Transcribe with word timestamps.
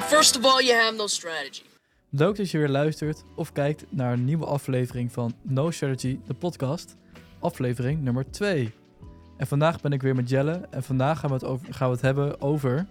Well, 0.00 0.08
first 0.08 0.36
of 0.38 0.44
all, 0.44 0.64
you 0.64 0.78
have 0.80 0.96
no 0.96 1.06
strategy. 1.06 1.62
Leuk 2.10 2.36
dat 2.36 2.50
je 2.50 2.58
weer 2.58 2.68
luistert 2.68 3.22
of 3.34 3.52
kijkt 3.52 3.84
naar 3.88 4.12
een 4.12 4.24
nieuwe 4.24 4.44
aflevering 4.46 5.12
van 5.12 5.32
No 5.42 5.70
Strategy, 5.70 6.18
de 6.26 6.34
podcast. 6.34 6.96
Aflevering 7.38 8.02
nummer 8.02 8.30
2. 8.30 8.72
En 9.36 9.46
vandaag 9.46 9.80
ben 9.80 9.92
ik 9.92 10.02
weer 10.02 10.14
met 10.14 10.28
Jelle 10.28 10.60
en 10.70 10.82
vandaag 10.82 11.18
gaan 11.20 11.28
we 11.28 11.34
het, 11.34 11.44
over, 11.44 11.74
gaan 11.74 11.88
we 11.88 11.94
het 11.94 12.02
hebben 12.04 12.40
over... 12.40 12.86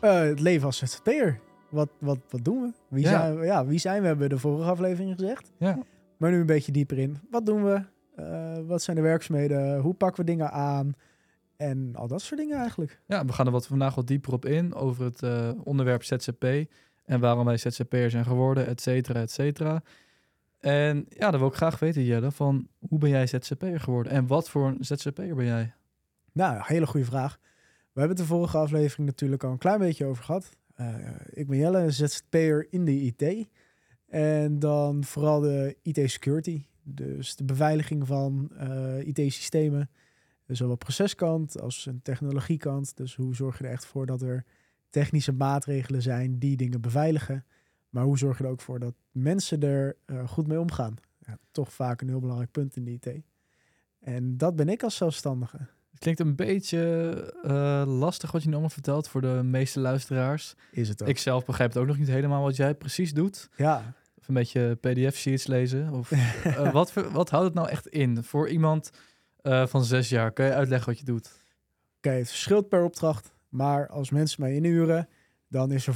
Eh, 0.00 0.20
het 0.20 0.40
leven 0.40 0.66
als 0.66 0.76
ZZP'er. 0.78 1.40
Wat, 1.70 1.88
wat, 1.98 2.18
wat 2.30 2.44
doen 2.44 2.60
we? 2.62 2.72
Wie, 2.88 3.04
Ja. 3.04 3.10
zijn 3.10 3.38
we? 3.38 3.44
Ja, 3.46 3.66
wie 3.66 3.78
zijn 3.78 4.00
we, 4.00 4.06
hebben 4.06 4.28
we 4.28 4.34
de 4.34 4.40
vorige 4.40 4.70
aflevering 4.70 5.14
gezegd. 5.18 5.50
Ja, 5.58 5.78
Maar 6.16 6.30
nu 6.30 6.40
een 6.40 6.46
beetje 6.46 6.72
dieper 6.72 6.98
in. 6.98 7.18
Wat 7.30 7.46
doen 7.46 7.64
we? 7.64 7.82
Eh, 8.16 8.58
wat 8.66 8.82
zijn 8.82 8.96
de 8.96 9.02
werkzaamheden? 9.02 9.78
Hoe 9.80 9.94
pakken 9.94 10.24
we 10.24 10.30
dingen 10.30 10.50
aan? 10.52 10.94
En 11.58 11.90
al 11.94 12.08
dat 12.08 12.22
soort 12.22 12.40
dingen 12.40 12.58
eigenlijk. 12.58 13.00
ja 13.06 13.24
we 13.24 13.32
gaan 13.32 13.46
er 13.46 13.52
wat, 13.52 13.66
vandaag 13.66 13.94
wat 13.94 14.06
dieper 14.06 14.32
op 14.32 14.44
in 14.44 14.74
over 14.74 15.04
het 15.04 15.22
eh, 15.22 15.50
onderwerp 15.64 16.04
ZZP 16.04 16.44
en 17.04 17.20
waarom 17.20 17.44
wij 17.44 17.56
ZZP'er 17.56 18.10
zijn 18.10 18.24
geworden, 18.24 18.66
et 18.66 18.80
cetera, 18.80 19.20
et 19.20 19.30
cetera. 19.30 19.82
En 20.58 21.06
ja, 21.08 21.30
dan 21.30 21.40
wil 21.40 21.48
ik 21.48 21.54
graag 21.54 21.78
weten, 21.78 22.04
Jelle, 22.04 22.30
van 22.30 22.68
hoe 22.88 22.98
ben 22.98 23.10
jij 23.10 23.26
ZZP'er 23.26 23.80
geworden 23.80 24.12
en 24.12 24.26
wat 24.26 24.48
voor 24.50 24.66
een 24.66 24.84
ZZP'er 24.84 25.34
ben 25.34 25.44
jij? 25.44 25.74
Nou, 26.32 26.60
hele 26.64 26.86
goede 26.86 27.06
vraag. 27.06 27.38
We 27.92 28.00
hebben 28.00 28.16
het 28.16 28.26
de 28.26 28.34
vorige 28.34 28.58
aflevering 28.58 29.06
natuurlijk 29.06 29.44
al 29.44 29.50
een 29.50 29.58
klein 29.58 29.78
beetje 29.78 30.04
over 30.04 30.24
gehad. 30.24 30.56
Eh, 30.74 30.94
ik 31.30 31.46
ben 31.46 31.58
Jelle, 31.58 31.78
een 31.78 31.92
ZZP'er 31.92 32.66
in 32.70 32.84
de 32.84 33.00
IT. 33.00 33.48
En 34.06 34.58
dan 34.58 35.04
vooral 35.04 35.40
de 35.40 35.76
IT-security. 35.82 36.64
Dus 36.82 37.36
de 37.36 37.44
beveiliging 37.44 38.06
van 38.06 38.50
eh, 38.56 39.06
IT-systemen. 39.06 39.90
Dus 40.48 40.58
zowel 40.58 40.76
proceskant 40.76 41.60
als 41.60 41.86
een 41.86 42.02
technologiekant. 42.02 42.96
Dus 42.96 43.14
hoe 43.14 43.34
zorg 43.34 43.58
je 43.58 43.64
er 43.64 43.70
echt 43.70 43.86
voor 43.86 44.06
dat 44.06 44.22
er 44.22 44.44
technische 44.90 45.32
maatregelen 45.32 46.02
zijn 46.02 46.38
die 46.38 46.56
dingen 46.56 46.80
beveiligen. 46.80 47.44
Maar 47.88 48.04
hoe 48.04 48.18
zorg 48.18 48.38
je 48.38 48.44
er 48.44 48.50
ook 48.50 48.60
voor 48.60 48.78
dat 48.78 48.94
mensen 49.10 49.62
er 49.62 49.96
eh, 50.04 50.28
goed 50.28 50.46
mee 50.46 50.60
omgaan? 50.60 50.94
Ja, 51.18 51.38
toch 51.50 51.72
vaak 51.72 52.00
een 52.00 52.08
heel 52.08 52.20
belangrijk 52.20 52.50
punt 52.50 52.76
in 52.76 52.84
de 52.84 52.90
IT. 52.90 53.22
En 54.00 54.36
dat 54.36 54.56
ben 54.56 54.68
ik 54.68 54.82
als 54.82 54.96
zelfstandige. 54.96 55.56
Het 55.90 55.98
klinkt 55.98 56.20
een 56.20 56.36
beetje 56.36 57.34
eh, 57.42 57.82
lastig 57.86 58.32
wat 58.32 58.40
je 58.40 58.46
nu 58.46 58.52
allemaal 58.52 58.72
vertelt 58.72 59.08
voor 59.08 59.20
de 59.20 59.40
meeste 59.44 59.80
luisteraars. 59.80 60.54
Is 60.70 60.88
het 60.88 61.02
ook. 61.02 61.08
Ik 61.08 61.18
zelf 61.18 61.44
begrijp 61.44 61.72
het 61.72 61.78
ook 61.78 61.86
nog 61.86 61.98
niet 61.98 62.08
helemaal 62.08 62.42
wat 62.42 62.56
jij 62.56 62.74
precies 62.74 63.12
doet. 63.12 63.48
Ja, 63.56 63.94
Of 64.18 64.28
een 64.28 64.34
beetje 64.34 64.78
pdf-sheets 64.80 65.46
lezen. 65.46 65.92
Of, 65.92 66.12
eh, 66.44 66.72
wat, 66.72 66.92
wat 66.92 67.30
houdt 67.30 67.46
het 67.46 67.54
nou 67.54 67.68
echt 67.68 67.86
in 67.86 68.22
voor 68.24 68.48
iemand 68.48 68.90
eh, 69.42 69.66
van 69.66 69.84
zes 69.84 70.08
jaar? 70.08 70.32
Kun 70.32 70.44
je 70.44 70.52
uitleggen 70.52 70.88
wat 70.88 70.98
je 70.98 71.04
doet? 71.04 71.46
Oké, 71.96 72.10
het 72.10 72.28
verschilt 72.28 72.68
per 72.68 72.84
opdracht. 72.84 73.32
Maar 73.48 73.88
als 73.88 74.10
mensen 74.10 74.42
mij 74.42 74.54
inhuren, 74.54 75.08
dan 75.48 75.72
is 75.72 75.86
er 75.86 75.94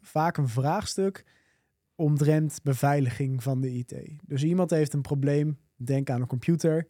vaak 0.00 0.36
een 0.36 0.48
vraagstuk 0.48 1.24
omtrent 1.94 2.60
beveiliging 2.62 3.42
van 3.42 3.60
de 3.60 3.72
IT. 3.72 3.94
Dus 4.22 4.42
iemand 4.42 4.70
heeft 4.70 4.92
een 4.92 5.02
probleem, 5.02 5.58
denk 5.76 6.10
aan 6.10 6.20
een 6.20 6.26
computer. 6.26 6.86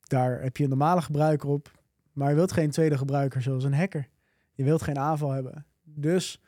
Daar 0.00 0.42
heb 0.42 0.56
je 0.56 0.62
een 0.62 0.68
normale 0.68 1.02
gebruiker 1.02 1.48
op, 1.48 1.82
maar 2.12 2.28
je 2.28 2.34
wilt 2.34 2.52
geen 2.52 2.70
tweede 2.70 2.98
gebruiker 2.98 3.42
zoals 3.42 3.64
een 3.64 3.74
hacker. 3.74 4.08
Je 4.52 4.64
wilt 4.64 4.82
geen 4.82 4.98
aanval 4.98 5.30
hebben. 5.30 5.66
Dus 5.82 6.40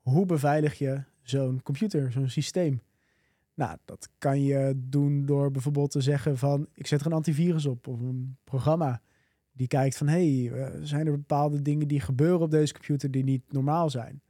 hoe 0.00 0.26
beveilig 0.26 0.78
je 0.78 1.02
zo'n 1.22 1.62
computer, 1.62 2.12
zo'n 2.12 2.28
systeem? 2.28 2.82
Nou, 3.54 3.76
dat 3.84 4.08
kan 4.18 4.42
je 4.42 4.72
doen 4.76 5.26
door 5.26 5.50
bijvoorbeeld 5.50 5.90
te 5.90 6.00
zeggen 6.00 6.38
van... 6.38 6.68
ik 6.72 6.86
zet 6.86 7.00
er 7.00 7.06
een 7.06 7.12
antivirus 7.12 7.66
op 7.66 7.86
of 7.86 8.00
een 8.00 8.36
programma 8.44 9.00
die 9.52 9.66
kijkt 9.66 9.96
van... 9.96 10.08
hey, 10.08 10.50
eh, 10.52 10.80
zijn 10.82 11.06
er 11.06 11.12
bepaalde 11.12 11.62
dingen 11.62 11.88
die 11.88 12.00
gebeuren 12.00 12.40
op 12.40 12.50
deze 12.50 12.72
computer 12.72 13.10
die 13.10 13.24
niet 13.24 13.52
normaal 13.52 13.90
zijn? 13.90 14.22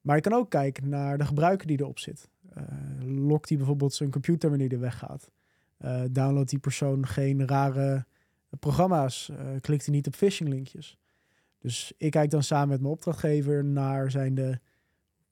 Maar 0.00 0.16
je 0.16 0.22
kan 0.22 0.32
ook 0.32 0.50
kijken 0.50 0.88
naar 0.88 1.18
de 1.18 1.24
gebruiker 1.24 1.66
die 1.66 1.80
erop 1.80 1.98
zit. 1.98 2.28
Eh 2.54 2.62
lokt 3.04 3.48
hij 3.48 3.58
bijvoorbeeld 3.58 3.94
zijn 3.94 4.10
computer 4.10 4.48
wanneer 4.48 4.68
hij 4.68 4.78
weggaat? 4.78 5.30
Eh 5.76 6.02
downloadt 6.10 6.50
die 6.50 6.58
persoon 6.58 7.06
geen 7.06 7.46
rare 7.46 8.06
programma's? 8.58 9.30
Klikt 9.60 9.84
hij 9.84 9.94
niet 9.94 10.06
op 10.06 10.14
phishing 10.14 10.48
linkjes? 10.48 10.98
Dus 11.58 11.92
ik 11.96 12.10
kijk 12.10 12.30
dan 12.30 12.42
samen 12.42 12.68
met 12.68 12.80
mijn 12.80 12.92
opdrachtgever 12.92 13.64
naar 13.64 14.10
zijn 14.10 14.34
de, 14.34 14.58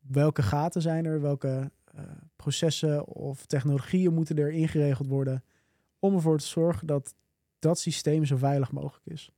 welke 0.01 0.43
gaten 0.43 0.83
zijn 0.83 1.05
er, 1.05 1.21
welke 1.21 1.71
processen 2.37 3.07
of 3.07 3.47
technologieën 3.47 4.15
moeten 4.15 4.37
er 4.37 4.51
ingeregeld 4.51 5.09
worden 5.09 5.45
om 5.99 6.15
ervoor 6.15 6.39
te 6.39 6.47
zorgen 6.47 6.87
dat 6.87 7.15
dat 7.59 7.79
systeem 7.79 8.25
zo 8.25 8.37
veilig 8.37 8.73
mogelijk 8.73 9.07
is. 9.07 9.31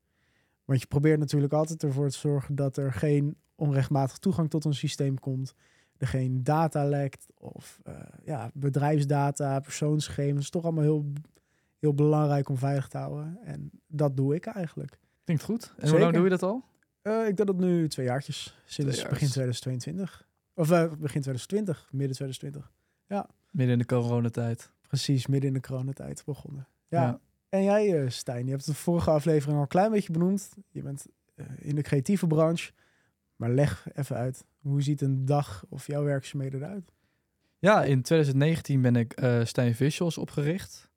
Want 0.64 0.80
je 0.80 0.86
probeert 0.86 1.18
natuurlijk 1.18 1.52
altijd 1.52 1.82
ervoor 1.82 2.10
te 2.10 2.18
zorgen 2.18 2.54
dat 2.54 2.76
er 2.76 2.92
geen 2.92 3.36
onrechtmatig 3.54 4.18
toegang 4.18 4.50
tot 4.50 4.64
een 4.64 4.74
systeem 4.74 5.18
komt, 5.18 5.54
er 5.96 6.06
geen 6.06 6.44
data 6.44 6.84
lekt 6.84 7.26
of 7.34 7.80
eh, 7.82 7.94
ja, 8.24 8.50
bedrijfsdata, 8.54 9.60
persoonsgegevens. 9.60 10.40
is 10.40 10.50
toch 10.50 10.64
allemaal 10.64 10.84
heel, 10.84 11.12
heel 11.78 11.94
belangrijk 11.94 12.48
om 12.48 12.56
veilig 12.56 12.88
te 12.88 12.98
houden. 12.98 13.38
En 13.42 13.70
dat 13.86 14.16
doe 14.16 14.34
ik 14.34 14.46
eigenlijk. 14.46 14.98
Klinkt 15.24 15.42
goed. 15.42 15.74
En 15.78 15.88
hoe 15.88 15.98
lang 15.98 16.14
doe 16.14 16.24
je 16.24 16.30
dat 16.30 16.42
al? 16.42 16.64
Eh, 17.02 17.28
ik 17.28 17.36
doe 17.36 17.46
dat 17.46 17.56
nu 17.56 17.88
twee 17.88 18.06
jaartjes, 18.06 18.58
sinds 18.64 18.96
Twee 18.96 19.08
begin 19.08 19.28
jaartjes. 19.28 19.60
2022. 19.60 20.28
Of 20.56 20.70
eh, 20.70 20.80
begin 20.80 21.20
2020, 21.22 21.88
midden 21.90 22.16
2020. 22.16 22.72
Midden 23.50 23.72
in 23.72 23.78
de 23.78 23.86
coronatijd. 23.86 24.72
Precies, 24.88 25.26
midden 25.26 25.48
in 25.48 25.54
de 25.54 25.60
coronatijd 25.60 26.22
begonnen. 26.24 26.68
Ja. 26.88 27.02
Ja. 27.02 27.20
En 27.48 27.62
jij, 27.62 28.02
eh, 28.02 28.10
Stijn, 28.10 28.44
je 28.44 28.50
hebt 28.50 28.66
de 28.66 28.74
vorige 28.74 29.10
aflevering 29.10 29.56
al 29.56 29.62
een 29.62 29.68
klein 29.68 29.90
beetje 29.90 30.12
benoemd. 30.12 30.56
Je 30.70 30.82
bent 30.82 31.06
eh, 31.34 31.46
in 31.58 31.74
de 31.74 31.82
creatieve 31.82 32.26
branche. 32.26 32.72
Maar 33.36 33.50
leg 33.50 33.86
even 33.94 34.16
uit, 34.16 34.44
hoe 34.60 34.82
ziet 34.82 35.00
een 35.00 35.24
dag 35.24 35.64
of 35.68 35.86
jouw 35.86 36.04
werkzaamheden 36.04 36.62
eruit? 36.62 36.92
Ja, 37.58 37.84
in 37.84 38.02
2019 38.02 38.80
ben 38.80 38.96
ik 38.96 39.20
Stijn 39.44 39.74
Visuals 39.74 40.18
opgericht. 40.18 40.90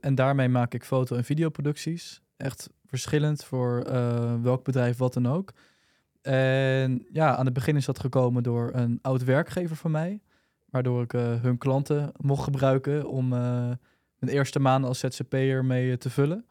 En 0.00 0.14
daarmee 0.14 0.48
maak 0.48 0.74
ik 0.74 0.84
foto- 0.84 1.16
en 1.16 1.24
videoproducties. 1.24 2.22
Echt 2.36 2.70
verschillend 2.84 3.44
voor 3.44 3.84
welk 4.42 4.64
bedrijf, 4.64 4.96
wat 4.96 5.12
dan 5.12 5.26
ook. 5.26 5.52
En 6.26 7.06
ja, 7.12 7.36
aan 7.36 7.44
het 7.44 7.54
begin 7.54 7.76
is 7.76 7.84
dat 7.84 7.98
gekomen 7.98 8.42
door 8.42 8.70
een 8.74 8.98
oud 9.02 9.24
werkgever 9.24 9.76
van 9.76 9.90
mij. 9.90 10.20
Waardoor 10.70 11.02
ik 11.02 11.12
eh, 11.12 11.42
hun 11.42 11.58
klanten 11.58 12.12
mocht 12.20 12.44
gebruiken 12.44 13.08
om 13.08 13.32
eh, 13.32 13.38
mijn 14.18 14.32
eerste 14.32 14.58
maanden 14.58 14.88
als 14.88 14.98
ZZP'er 14.98 15.64
mee 15.64 15.90
eh, 15.90 15.96
te 15.96 16.10
vullen. 16.10 16.46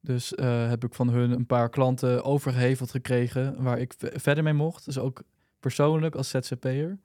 Dus 0.00 0.32
heb 0.68 0.84
ik 0.84 0.94
van 0.94 1.08
hun 1.08 1.30
een 1.30 1.46
paar 1.46 1.68
klanten 1.68 2.24
overgeheveld 2.24 2.90
gekregen 2.90 3.62
waar 3.62 3.78
ik 3.78 3.94
ve- 3.98 4.12
verder 4.14 4.44
mee 4.44 4.52
mocht. 4.52 4.84
Dus 4.84 4.98
ook 4.98 5.22
persoonlijk 5.60 6.14
als 6.14 6.28
ZZP'er. 6.28 6.98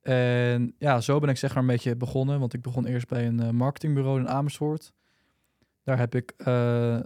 En 0.00 0.74
ja, 0.78 1.00
zo 1.00 1.18
ben 1.18 1.28
ik 1.28 1.36
zeg 1.36 1.54
maar 1.54 1.62
een 1.62 1.68
beetje 1.68 1.96
begonnen. 1.96 2.40
Want 2.40 2.54
ik 2.54 2.62
begon 2.62 2.86
eerst 2.86 3.08
bij 3.08 3.26
een 3.26 3.56
marketingbureau 3.56 4.20
in 4.20 4.28
Amersfoort. 4.28 4.92
Daar 5.82 5.98
heb 5.98 6.14
ik 6.14 6.34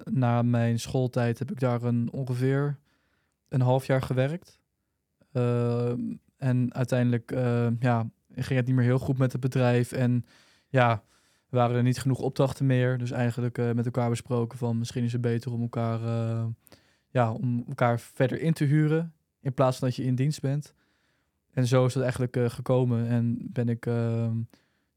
na 0.04 0.42
mijn 0.42 0.78
schooltijd 0.80 1.38
heb 1.38 1.50
ik 1.50 1.60
daar 1.60 1.82
een, 1.82 2.08
ongeveer 2.12 2.78
een 3.54 3.60
half 3.60 3.86
jaar 3.86 4.02
gewerkt. 4.02 4.60
Ehm, 5.32 6.00
en 6.36 6.74
uiteindelijk 6.74 7.32
eh, 7.32 7.66
ja, 7.80 8.10
ging 8.34 8.58
het 8.58 8.66
niet 8.66 8.74
meer 8.74 8.84
heel 8.84 8.98
goed 8.98 9.18
met 9.18 9.32
het 9.32 9.40
bedrijf. 9.40 9.92
En 9.92 10.24
ja, 10.68 11.02
waren 11.48 11.76
er 11.76 11.82
niet 11.82 12.00
genoeg 12.00 12.18
opdrachten 12.18 12.66
meer. 12.66 12.98
Dus 12.98 13.10
eigenlijk 13.10 13.58
eh, 13.58 13.72
met 13.72 13.84
elkaar 13.84 14.10
besproken 14.10 14.58
van 14.58 14.78
misschien 14.78 15.04
is 15.04 15.12
het 15.12 15.20
beter 15.20 15.52
om 15.52 15.62
elkaar, 15.62 16.02
eh, 16.02 16.46
ja, 17.08 17.32
om 17.32 17.64
elkaar 17.68 18.00
verder 18.00 18.40
in 18.40 18.52
te 18.52 18.64
huren. 18.64 19.14
In 19.40 19.54
plaats 19.54 19.78
van 19.78 19.88
dat 19.88 19.96
je 19.96 20.04
in 20.04 20.14
dienst 20.14 20.40
bent. 20.40 20.74
En 21.54 21.66
zo 21.66 21.86
is 21.86 21.92
dat 21.92 22.02
eigenlijk 22.02 22.36
eh, 22.36 22.50
gekomen. 22.50 23.08
En 23.08 23.38
ben 23.40 23.68
ik 23.68 23.86
ehm, 23.86 24.36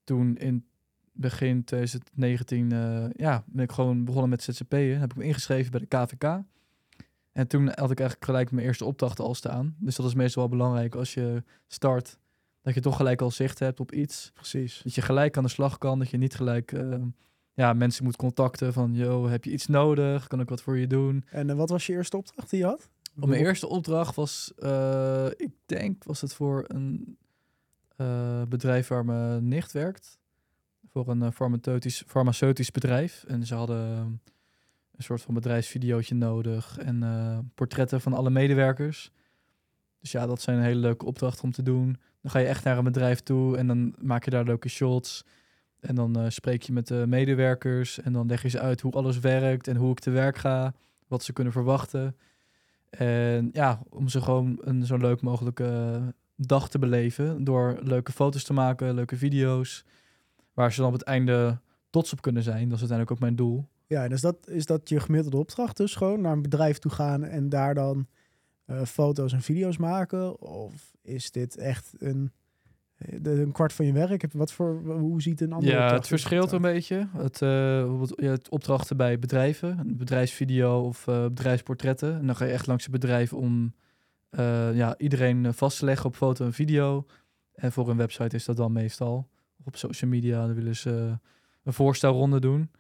toen 0.04 0.38
in 0.38 0.66
begin 1.12 1.64
2019, 1.64 2.72
eh, 2.72 3.06
ja, 3.16 3.44
ben 3.46 3.64
ik 3.64 3.72
gewoon 3.72 4.06
begonnen 4.06 4.30
met 4.30 4.44
ZZP'en. 4.44 5.00
Heb 5.00 5.12
ik 5.12 5.18
me 5.18 5.24
ingeschreven 5.24 5.72
bij 5.72 5.80
de 5.80 5.86
KVK. 5.86 6.42
En 7.38 7.48
toen 7.48 7.68
had 7.68 7.92
ik 7.92 8.00
eigenlijk 8.00 8.26
gelijk 8.26 8.52
mijn 8.52 8.66
eerste 8.66 8.86
opdrachten 8.86 9.24
al 9.24 9.36
staan. 9.36 9.76
Dus 9.80 9.96
dat 9.96 10.06
is 10.06 10.14
meestal 10.14 10.42
wel 10.42 10.58
belangrijk 10.58 10.96
als 10.96 11.14
je 11.14 11.44
start. 11.68 12.18
Dat 12.62 12.74
je 12.74 12.80
toch 12.80 12.96
gelijk 12.96 13.22
al 13.22 13.32
zicht 13.32 13.60
hebt 13.60 13.80
op 13.80 13.92
iets. 13.92 14.32
Precies. 14.34 14.82
Dat 14.84 14.96
je 14.96 15.02
gelijk 15.02 15.38
aan 15.38 15.44
de 15.44 15.50
slag 15.50 15.78
kan. 15.78 16.00
Dat 16.00 16.10
je 16.10 16.18
niet 16.18 16.36
gelijk 16.36 16.72
eh, 16.72 16.96
ja, 17.54 17.74
mensen 17.74 18.04
moet 18.04 18.16
contacten 18.16 18.74
van... 18.74 18.94
Yo, 18.94 19.28
heb 19.28 19.44
je 19.44 19.52
iets 19.52 19.68
nodig? 19.68 20.28
Kan 20.28 20.40
ik 20.40 20.50
wat 20.50 20.62
voor 20.62 20.78
je 20.78 20.88
doen? 20.88 21.26
En 21.30 21.50
eh, 21.50 21.56
wat 21.56 21.70
was 21.70 21.86
je 21.86 21.94
eerste 21.94 22.18
opdracht 22.18 22.50
die 22.50 22.60
je 22.60 22.66
had? 22.66 22.90
Op 23.20 23.28
mijn 23.28 23.42
eerste 23.42 23.68
opdracht 23.68 24.16
was, 24.16 24.54
eh, 24.58 25.28
ik 25.36 25.52
denk, 25.66 26.04
was 26.04 26.22
het 26.22 26.34
voor 26.34 26.66
een 26.68 27.18
bedrijf 28.50 28.88
waar 28.88 29.06
mijn 29.06 29.48
nicht 29.48 29.72
werkt. 29.72 30.18
Voor 30.92 31.08
een 31.08 31.32
farmaceutisch, 31.34 32.04
farmaceutisch 32.08 32.72
bedrijf. 32.72 33.24
En 33.28 33.46
ze 33.46 33.56
hadden 33.56 34.22
een 34.98 35.04
soort 35.04 35.22
van 35.22 35.34
bedrijfsvideootje 35.34 36.16
nodig 36.16 36.78
en 36.78 37.04
eh, 37.04 37.38
portretten 37.56 38.02
van 38.02 38.14
alle 38.14 38.30
medewerkers. 38.30 39.12
Dus 40.00 40.12
ja, 40.12 40.26
dat 40.26 40.42
zijn 40.42 40.58
een 40.58 40.64
hele 40.64 40.80
leuke 40.80 41.06
opdrachten 41.06 41.44
om 41.44 41.52
te 41.52 41.64
doen. 41.64 41.98
Dan 42.22 42.32
ga 42.32 42.40
je 42.40 42.48
echt 42.48 42.64
naar 42.64 42.78
een 42.78 42.84
bedrijf 42.84 43.20
toe 43.20 43.58
en 43.58 43.68
dan 43.68 43.96
maak 44.02 44.26
je 44.26 44.32
daar 44.32 44.44
leuke 44.44 44.70
shots. 44.70 45.26
En 45.80 45.96
dan 45.96 46.20
eh, 46.20 46.30
spreek 46.30 46.62
je 46.62 46.74
met 46.74 46.88
de 46.88 47.06
medewerkers 47.08 48.00
en 48.00 48.14
dan 48.14 48.28
leg 48.28 48.42
je 48.42 48.50
ze 48.50 48.60
uit 48.60 48.82
hoe 48.82 48.92
alles 48.92 49.20
werkt 49.20 49.68
en 49.68 49.76
hoe 49.76 49.92
ik 49.92 50.00
te 50.00 50.10
werk 50.10 50.38
ga, 50.38 50.74
wat 51.08 51.24
ze 51.24 51.34
kunnen 51.34 51.54
verwachten. 51.54 52.16
En 52.90 53.50
ja, 53.54 53.82
om 53.90 54.08
ze 54.08 54.22
gewoon 54.22 54.58
een 54.62 54.86
zo 54.86 54.98
leuk 54.98 55.22
mogelijke 55.22 56.02
dag 56.36 56.70
te 56.70 56.80
beleven. 56.80 57.44
Door 57.44 57.80
leuke 57.84 58.12
foto's 58.12 58.44
te 58.44 58.54
maken, 58.54 58.94
leuke 58.94 59.16
video's. 59.16 59.86
Waar 60.54 60.72
ze 60.72 60.80
dan 60.80 60.88
op 60.88 60.94
het 60.94 61.08
einde 61.08 61.60
trots 61.90 62.14
op 62.14 62.22
kunnen 62.22 62.44
zijn. 62.44 62.70
Dat 62.70 62.74
is 62.74 62.90
uiteindelijk 62.90 63.12
ook 63.12 63.20
mijn 63.20 63.36
doel. 63.36 63.68
Ja, 63.88 64.04
en 64.04 64.12
is 64.12 64.22
dat, 64.22 64.50
is 64.50 64.66
dat 64.66 64.90
je 64.90 65.00
gemiddelde 65.00 65.38
opdracht 65.38 65.78
dus 65.78 65.96
gewoon 65.96 66.22
naar 66.22 66.32
een 66.34 66.42
bedrijf 66.42 66.78
toe 66.78 66.92
gaan 66.92 67.24
en 67.24 67.50
daar 67.50 67.74
dan 67.74 68.08
eh, 68.66 68.82
foto's 68.82 69.34
en 69.34 69.42
video's 69.42 69.78
maken? 69.78 70.42
Of 70.42 70.96
is 71.02 71.32
dit 71.32 71.58
echt 71.58 71.94
een, 71.98 72.32
eh, 72.98 73.18
de- 73.22 73.32
een 73.42 73.52
kwart 73.52 73.74
van 73.74 73.86
je 73.86 73.92
werk? 73.94 74.26
Wat 74.34 74.52
voor, 74.52 74.82
hoe 75.00 75.22
ziet 75.22 75.42
een 75.42 75.54
andere 75.54 75.72
Ja, 75.76 75.94
het 75.94 76.02
er 76.02 76.08
verschilt 76.08 76.52
een 76.52 76.62
beetje. 76.62 77.08
Het, 77.18 77.42
eh, 77.42 78.02
hebt 78.16 78.50
opdrachten 78.50 78.98
bij 78.98 79.20
bedrijven, 79.20 79.80
een 79.80 79.98
bedrijfsvideo 79.98 80.82
of 80.82 81.06
bedrijfsportretten. 81.06 82.20
En 82.20 82.26
dan 82.26 82.36
ga 82.36 82.46
je 82.46 82.52
echt 82.52 82.68
langs 82.68 82.84
het 82.84 82.92
bedrijf 82.92 83.34
om 83.34 83.74
ja, 84.74 84.98
iedereen 84.98 85.54
vast 85.54 85.80
te 85.80 85.86
leggen 85.86 86.06
op 86.06 86.16
foto 86.16 86.46
en 86.46 86.54
video. 86.54 87.06
En 87.54 87.72
voor 87.72 87.90
een 87.90 87.98
website 87.98 88.36
is 88.36 88.46
dat 88.46 88.58
dan 88.58 88.72
meestal. 88.72 89.28
Of 89.60 89.66
op 89.66 89.76
social 89.76 90.10
media 90.10 90.46
dan 90.46 90.56
willen 90.56 90.76
ze 90.76 91.18
een 91.64 91.74
voorstelronde 91.74 92.40
doen. 92.40 92.72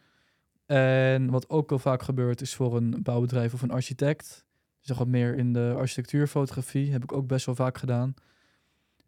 En 0.67 1.29
wat 1.29 1.49
ook 1.49 1.69
wel 1.69 1.79
vaak 1.79 2.01
gebeurt 2.01 2.41
is 2.41 2.55
voor 2.55 2.75
een 2.75 2.95
bouwbedrijf 3.03 3.53
of 3.53 3.61
een 3.61 3.71
architect. 3.71 4.45
Nog 4.83 4.97
wat 4.97 5.07
meer 5.07 5.35
in 5.35 5.53
de 5.53 5.73
architectuurfotografie. 5.77 6.91
Heb 6.91 7.03
ik 7.03 7.11
ook 7.11 7.27
best 7.27 7.45
wel 7.45 7.55
vaak 7.55 7.77
gedaan. 7.77 8.13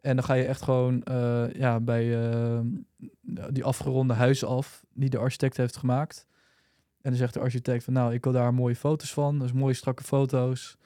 En 0.01 0.15
dan 0.15 0.25
ga 0.25 0.33
je 0.33 0.45
echt 0.45 0.61
gewoon 0.61 1.03
eh, 1.03 1.53
ja, 1.53 1.79
bij 1.79 2.31
eh, 2.31 2.59
die 3.51 3.63
afgeronde 3.63 4.13
huizen 4.13 4.47
af 4.47 4.85
die 4.93 5.09
de 5.09 5.17
architect 5.17 5.57
heeft 5.57 5.77
gemaakt. 5.77 6.27
En 7.01 7.09
dan 7.09 7.19
zegt 7.19 7.33
de 7.33 7.39
architect 7.39 7.83
van 7.83 7.93
nou, 7.93 8.13
ik 8.13 8.23
wil 8.23 8.33
daar 8.33 8.53
mooie 8.53 8.75
foto's 8.75 9.13
van. 9.13 9.39
Dus 9.39 9.53
mooie 9.53 9.73
strakke 9.73 10.03
foto's. 10.03 10.77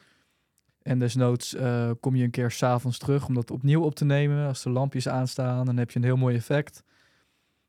En 0.81 0.99
desnoods 0.99 1.55
eh, 1.55 1.91
kom 1.99 2.15
je 2.15 2.23
een 2.23 2.31
keer 2.31 2.51
s'avonds 2.51 2.97
terug 2.97 3.27
om 3.27 3.33
dat 3.33 3.51
opnieuw 3.51 3.81
op 3.81 3.95
te 3.95 4.05
nemen. 4.05 4.47
Als 4.47 4.63
de 4.63 4.69
lampjes 4.69 5.07
aanstaan, 5.07 5.65
dan 5.65 5.77
heb 5.77 5.91
je 5.91 5.99
een 5.99 6.05
heel 6.05 6.17
mooi 6.17 6.35
effect. 6.35 6.83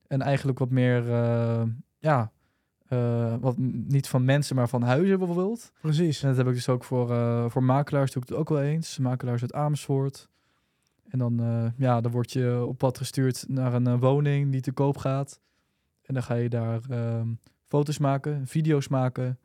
En 0.07 0.23
eigenlijk 0.23 0.59
wat 0.59 0.71
meer, 0.71 1.05
ja, 1.99 2.33
eh, 2.89 3.35
wat 3.41 3.59
niet 3.89 4.09
van 4.09 4.25
mensen, 4.25 4.57
maar 4.57 4.69
van 4.69 4.83
huizen 4.83 5.19
bijvoorbeeld. 5.19 5.73
Precies. 5.81 6.23
En 6.23 6.29
dat 6.29 6.37
heb 6.37 6.47
ik 6.47 6.55
dus 6.55 6.69
ook 6.69 6.85
voor, 6.85 7.11
eh, 7.11 7.45
voor 7.49 7.65
makelaars, 7.65 8.13
doe 8.13 8.23
ik 8.23 8.29
het 8.29 8.39
ook 8.39 8.49
wel 8.49 8.63
eens. 8.63 8.99
Makelaars 8.99 9.43
uit 9.43 9.53
Amersfoort. 9.53 10.29
En 11.09 11.19
dan, 11.19 11.41
eh, 11.41 11.67
ja, 11.77 12.01
dan 12.01 12.13
word 12.13 12.33
je 12.33 12.65
op 12.67 12.79
pad 12.79 12.99
gestuurd 12.99 13.45
naar 13.49 13.75
een 13.75 13.99
woning 13.99 14.53
die 14.53 14.61
te 14.61 14.73
koop 14.73 14.97
gaat. 14.97 15.41
En 16.03 16.15
dan 16.15 16.23
ga 16.23 16.35
je 16.35 16.49
daar 16.49 16.81
ehm, 16.91 17.29
foto's 17.67 17.99
maken, 17.99 18.47
video's 18.47 18.89
maken. 18.89 19.39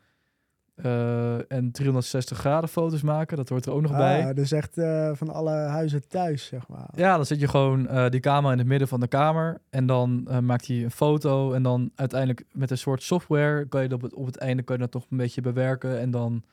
Eh, 0.84 1.52
en 1.52 1.72
360 1.72 2.38
graden 2.38 2.70
foto's 2.70 3.02
maken, 3.02 3.38
dat 3.38 3.50
hoort 3.50 3.66
er 3.66 3.72
ook 3.72 3.81
nog 3.81 3.92
bij. 3.92 4.28
Ah, 4.28 4.36
dus 4.36 4.52
echt 4.52 4.78
eh, 4.78 5.12
van 5.14 5.30
alle 5.30 5.52
huizen 5.52 6.08
thuis, 6.08 6.46
zeg 6.46 6.68
maar. 6.68 6.90
Ja, 6.96 7.16
dan 7.16 7.26
zet 7.26 7.40
je 7.40 7.48
gewoon 7.48 7.88
eh, 7.88 8.10
die 8.10 8.20
camera 8.20 8.52
in 8.52 8.58
het 8.58 8.68
midden 8.68 8.88
van 8.88 9.00
de 9.00 9.08
kamer. 9.08 9.62
En 9.70 9.86
dan 9.86 10.28
maakt 10.42 10.68
hij 10.68 10.84
een 10.84 10.92
foto. 10.92 11.54
En 11.54 11.64
dan 11.64 11.92
uiteindelijk 11.96 12.44
met 12.52 12.72
een 12.72 12.78
soort 12.78 13.04
software 13.04 13.66
kan 13.68 13.81
je 13.81 13.88
dat 13.88 13.98
op 13.98 14.04
het, 14.04 14.14
op 14.14 14.26
het 14.26 14.38
einde 14.38 14.64
kan 14.64 14.76
je 14.76 14.81
dat 14.81 14.92
toch 14.92 15.06
een 15.10 15.18
beetje 15.18 15.42
bewerken. 15.42 16.00
En 16.00 16.12
dan, 16.12 16.44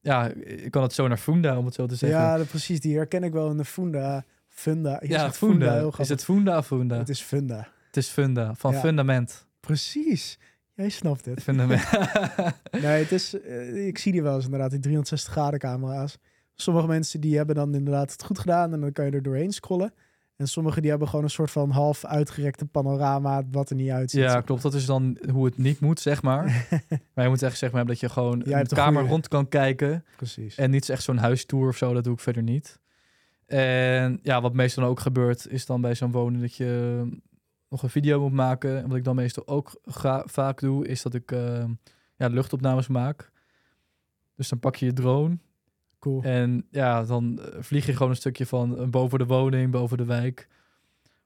ja, 0.00 0.28
ik 0.44 0.70
kan 0.70 0.82
het 0.82 0.92
zo 0.92 1.08
naar 1.08 1.16
Funda, 1.16 1.58
om 1.58 1.64
het 1.64 1.74
zo 1.74 1.86
te 1.86 1.96
zeggen. 1.96 2.18
Ja, 2.20 2.44
precies. 2.44 2.80
Die 2.80 2.96
herken 2.96 3.22
ik 3.24 3.32
wel 3.32 3.50
in 3.50 3.56
de 3.56 3.64
Funda. 3.64 4.24
Funda. 4.48 5.00
Ja, 5.02 5.20
zegt 5.20 5.36
Funda. 5.36 5.74
heel 5.74 5.94
is 5.98 6.08
het 6.08 6.24
Funda 6.24 6.58
of 6.58 6.66
Funda? 6.66 6.98
Het 6.98 7.08
is 7.08 7.20
Funda. 7.20 7.68
Het 7.86 7.96
is 7.96 8.08
Funda, 8.08 8.54
van 8.54 8.72
Ja. 8.72 8.80
fundament. 8.80 9.46
Precies. 9.60 10.38
Jij 10.74 10.88
snapt 10.88 11.24
het. 11.24 11.46
Nee, 12.82 13.02
het 13.02 13.12
is, 13.12 13.40
eh, 13.40 13.86
ik 13.86 13.98
zie 13.98 14.12
die 14.12 14.22
wel 14.22 14.34
eens 14.34 14.44
inderdaad, 14.44 14.70
die 14.70 14.80
360 14.80 15.32
graden 15.32 15.58
camera's. 15.58 16.18
Sommige 16.54 16.86
mensen 16.86 17.20
die 17.20 17.36
hebben 17.36 17.54
dan 17.54 17.74
inderdaad 17.74 18.12
het 18.12 18.24
goed 18.24 18.38
gedaan 18.38 18.72
en 18.72 18.80
dan 18.80 18.92
kan 18.92 19.04
je 19.04 19.10
er 19.10 19.22
doorheen 19.22 19.52
scrollen. 19.52 19.92
En 20.36 20.48
sommigen 20.48 20.80
die 20.82 20.90
hebben 20.90 21.08
gewoon 21.08 21.24
een 21.24 21.30
soort 21.30 21.50
van 21.50 21.70
half 21.70 22.04
uitgerekte 22.04 22.66
panorama 22.66 23.42
wat 23.50 23.70
er 23.70 23.76
niet 23.76 23.90
uitziet. 23.90 24.20
ja, 24.20 24.40
klopt. 24.40 24.62
Dat 24.62 24.74
is 24.74 24.86
dan 24.86 25.18
hoe 25.32 25.44
het 25.44 25.58
niet 25.58 25.80
moet, 25.80 26.00
zeg 26.00 26.22
maar. 26.22 26.66
maar 27.14 27.24
je 27.24 27.30
moet 27.30 27.42
echt 27.42 27.58
zeg 27.58 27.72
maar 27.72 27.86
dat 27.86 28.00
je 28.00 28.08
gewoon 28.08 28.42
Jij 28.46 28.60
een 28.60 28.66
kamer 28.66 28.92
goeie. 28.94 29.08
rond 29.08 29.28
kan 29.28 29.48
kijken. 29.48 30.04
Precies. 30.16 30.56
En 30.56 30.70
niet 30.70 30.88
echt 30.88 31.02
zo'n 31.02 31.16
huistour 31.16 31.68
of 31.68 31.76
zo, 31.76 31.92
dat 31.94 32.04
doe 32.04 32.12
ik 32.14 32.20
verder 32.20 32.42
niet. 32.42 32.78
En 33.46 34.18
ja, 34.22 34.40
wat 34.40 34.54
meestal 34.54 34.84
ook 34.84 35.00
gebeurt, 35.00 35.48
is 35.48 35.66
dan 35.66 35.80
bij 35.80 35.94
zo'n 35.94 36.10
woning 36.10 36.42
dat 36.42 36.54
je 36.56 37.02
nog 37.74 37.82
een 37.82 37.90
video 37.90 38.20
moet 38.20 38.32
maken. 38.32 38.82
En 38.82 38.88
wat 38.88 38.96
ik 38.96 39.04
dan 39.04 39.14
meestal 39.14 39.46
ook 39.46 39.80
vaak 40.24 40.60
doe, 40.60 40.86
is 40.86 41.02
dat 41.02 41.14
ik 41.14 41.32
eh, 41.32 41.64
ja, 42.16 42.26
luchtopnames 42.26 42.88
maak. 42.88 43.32
Dus 44.36 44.48
dan 44.48 44.58
pak 44.58 44.76
je 44.76 44.86
je 44.86 44.92
drone 44.92 45.38
Cool. 45.98 46.22
en 46.22 46.66
ja, 46.70 47.04
dan 47.04 47.40
eh, 47.40 47.62
vlieg 47.62 47.86
je 47.86 47.92
gewoon 47.92 48.10
een 48.10 48.16
stukje 48.16 48.46
van 48.46 48.78
eh, 48.78 48.86
boven 48.86 49.18
de 49.18 49.26
woning, 49.26 49.70
boven 49.70 49.96
de 49.96 50.04
wijk. 50.04 50.48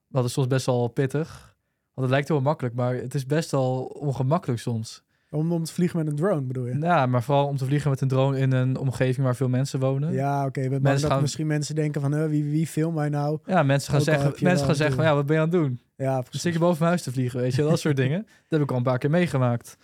Dat 0.08 0.24
is 0.24 0.32
soms 0.32 0.46
best 0.46 0.66
wel 0.66 0.88
pittig. 0.88 1.56
Want 1.94 2.06
het 2.06 2.10
lijkt 2.10 2.28
heel 2.28 2.40
makkelijk, 2.40 2.74
maar 2.74 2.94
het 2.94 3.14
is 3.14 3.26
best 3.26 3.50
wel 3.50 3.84
ongemakkelijk 3.84 4.60
soms. 4.60 5.02
Om, 5.30 5.52
om 5.52 5.64
te 5.64 5.72
vliegen 5.72 5.98
met 5.98 6.06
een 6.08 6.16
drone 6.16 6.40
bedoel 6.40 6.66
je? 6.66 6.78
Ja, 6.78 7.06
maar 7.06 7.22
vooral 7.22 7.46
om 7.46 7.56
te 7.56 7.64
vliegen 7.64 7.90
met 7.90 8.00
een 8.00 8.08
drone 8.08 8.38
in 8.38 8.52
een 8.52 8.76
omgeving 8.78 9.24
waar 9.26 9.36
veel 9.36 9.48
mensen 9.48 9.80
wonen. 9.80 10.12
Ja, 10.12 10.46
oké. 10.46 10.60
Bang 10.68 10.82
Mensen 10.82 11.02
dat 11.02 11.10
gaan- 11.10 11.20
misschien 11.20 11.46
mensen 11.46 11.74
denken 11.74 12.00
van, 12.00 12.14
eh, 12.14 12.26
wie, 12.26 12.44
wie 12.44 12.66
film 12.66 12.94
mij 12.94 13.08
nou? 13.08 13.38
Ja, 13.44 13.62
mensen 13.62 13.90
gaan 13.90 14.00
Ook 14.00 14.06
zeggen, 14.06 14.34
mensen 14.40 14.66
gaan 14.66 14.74
zeggen 14.74 14.96
van, 14.96 15.04
ja, 15.04 15.14
wat 15.14 15.26
ben 15.26 15.34
je 15.36 15.42
aan 15.42 15.48
het 15.48 15.58
doen? 15.60 15.80
Ja, 15.96 16.20
precies. 16.20 16.40
zit 16.42 16.52
je 16.52 16.58
boven 16.58 16.76
mijn 16.78 16.88
huis 16.90 17.02
te 17.02 17.12
vliegen, 17.12 17.40
weet 17.40 17.54
je, 17.54 17.62
dat 17.62 17.78
soort 17.78 17.96
dingen. 18.04 18.22
Dat 18.22 18.30
heb 18.48 18.60
ik 18.60 18.70
al 18.70 18.76
een 18.76 18.82
paar 18.82 18.98
keer 18.98 19.10
meegemaakt. 19.10 19.76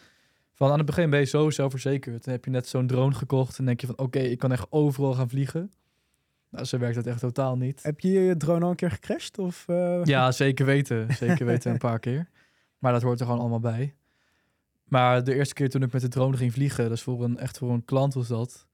Van 0.52 0.70
aan 0.70 0.76
het 0.76 0.87
begin 0.87 1.11
ben 1.11 1.20
je 1.20 1.26
zo 1.26 1.50
zelfverzekerd. 1.50 2.25
Dan 2.25 2.35
heb 2.35 2.44
je 2.44 2.50
net 2.50 2.67
zo'n 2.69 2.87
drone 2.87 3.14
gekocht 3.14 3.58
en 3.58 3.64
denk 3.64 3.81
je 3.81 3.87
van, 3.87 3.99
oké, 3.99 4.19
ik 4.19 4.38
kan 4.38 4.52
echt 4.52 4.67
overal 4.70 5.14
gaan 5.14 5.29
vliegen. 5.29 5.70
Nou, 6.50 6.64
zo 6.64 6.79
werkt 6.79 6.94
dat 6.94 7.06
echt 7.06 7.20
totaal 7.20 7.56
niet. 7.56 7.82
Heb 7.82 8.00
je 8.00 8.11
je 8.11 8.37
drone 8.37 8.64
al 8.64 8.70
een 8.70 8.76
keer 8.76 8.91
gecrashed? 8.91 9.38
Of, 9.38 9.64
eh, 9.69 10.00
Ja, 10.05 10.32
zeker 10.32 10.67
weten. 10.67 11.06
Zeker 11.14 11.46
weten 11.52 11.70
een 11.73 11.79
paar 11.79 11.99
keer. 11.99 12.29
Maar 12.79 12.93
dat 12.93 13.02
hoort 13.02 13.20
er 13.20 13.26
gewoon 13.26 13.41
allemaal 13.41 13.61
bij. 13.61 13.94
Maar 14.84 15.25
de 15.25 15.34
eerste 15.34 15.54
keer 15.54 15.70
toen 15.70 15.82
ik 15.82 15.92
met 15.92 16.02
de 16.02 16.08
drone 16.08 16.36
ging 16.36 16.52
vliegen, 16.52 16.88
dus 16.88 17.02
voor 17.02 17.25
een, 17.25 17.38
echt 17.38 17.58
voor 17.58 17.72
een 17.72 17.84
klant 17.84 18.14
was 18.14 18.28
dat. 18.28 18.66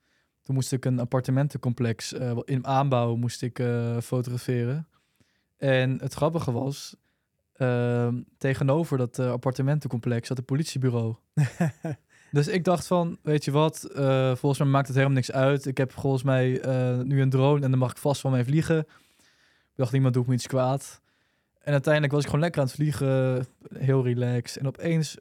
Toen 0.42 0.54
moest 0.54 0.72
ik 0.72 0.84
een 0.84 0.98
appartementencomplex 0.98 2.12
eh, 2.12 2.38
in 2.44 2.66
aanbouw 2.66 3.16
moest 3.16 3.42
ik, 3.42 3.58
eh, 3.58 3.98
fotograferen. 4.00 4.88
En 5.56 6.00
het 6.00 6.14
grappige 6.14 6.52
was, 6.52 6.96
ehm, 7.52 8.22
tegenover 8.38 8.98
dat 8.98 9.18
eh, 9.18 9.30
appartementencomplex 9.30 10.28
zat 10.28 10.38
een 10.38 10.44
politiebureau. 10.44 11.14
Dus 12.32 12.48
ik 12.48 12.64
dacht 12.64 12.86
van, 12.86 13.18
weet 13.22 13.44
je 13.44 13.50
wat, 13.50 13.88
volgens 14.38 14.58
mij 14.58 14.68
maakt 14.68 14.86
het 14.86 14.96
helemaal 14.96 15.16
niks 15.16 15.32
uit. 15.32 15.66
Ik 15.66 15.76
heb 15.76 15.92
volgens 15.92 16.22
mij 16.22 16.48
nu 17.04 17.20
een 17.20 17.30
drone 17.30 17.64
en 17.64 17.70
dan 17.70 17.78
mag 17.78 17.90
ik 17.90 17.96
vast 17.96 18.20
van 18.20 18.30
mij 18.30 18.44
vliegen. 18.44 18.78
Ik 18.78 19.76
dacht, 19.76 19.92
niemand 19.92 20.14
doet 20.14 20.26
me 20.26 20.34
iets 20.34 20.46
kwaad. 20.46 21.00
En 21.58 21.72
uiteindelijk 21.72 22.12
was 22.12 22.22
ik 22.22 22.28
gewoon 22.28 22.42
lekker 22.42 22.60
aan 22.60 22.66
het 22.66 22.76
vliegen, 22.76 23.46
heel 23.74 24.04
relaxed. 24.04 24.56
En 24.56 24.66
opeens 24.66 25.16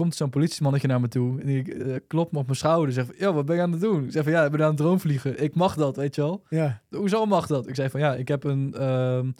komt 0.00 0.14
zo'n 0.14 0.30
politiemannetje 0.30 0.88
naar 0.88 1.00
me 1.00 1.08
toe 1.08 1.40
en 1.40 1.46
die 1.46 1.74
eh, 1.74 1.96
klopt 2.06 2.32
me 2.32 2.38
op 2.38 2.46
mijn 2.46 2.56
schouder 2.58 2.88
en 2.88 2.92
zegt 2.94 3.06
van, 3.06 3.16
ja, 3.18 3.32
wat 3.32 3.46
ben 3.46 3.56
je 3.56 3.62
aan 3.62 3.72
het 3.72 3.80
doen? 3.80 4.04
Ik 4.04 4.12
zeg 4.12 4.22
van, 4.22 4.32
ja, 4.32 4.44
ik 4.44 4.50
ben 4.50 4.60
aan 4.60 4.68
het 4.68 4.76
drone 4.76 4.98
vliegen. 4.98 5.42
Ik 5.42 5.54
mag 5.54 5.74
dat, 5.74 5.96
weet 5.96 6.14
je 6.14 6.20
wel. 6.20 6.42
ja. 6.48 6.80
Hoezo 6.90 7.26
mag 7.26 7.46
dat? 7.46 7.68
Ik 7.68 7.74
zei 7.74 7.90
van, 7.90 8.00
ja, 8.00 8.14
ik 8.14 8.28
heb 8.28 8.44
een, 8.44 8.74
ehm, 8.74 9.30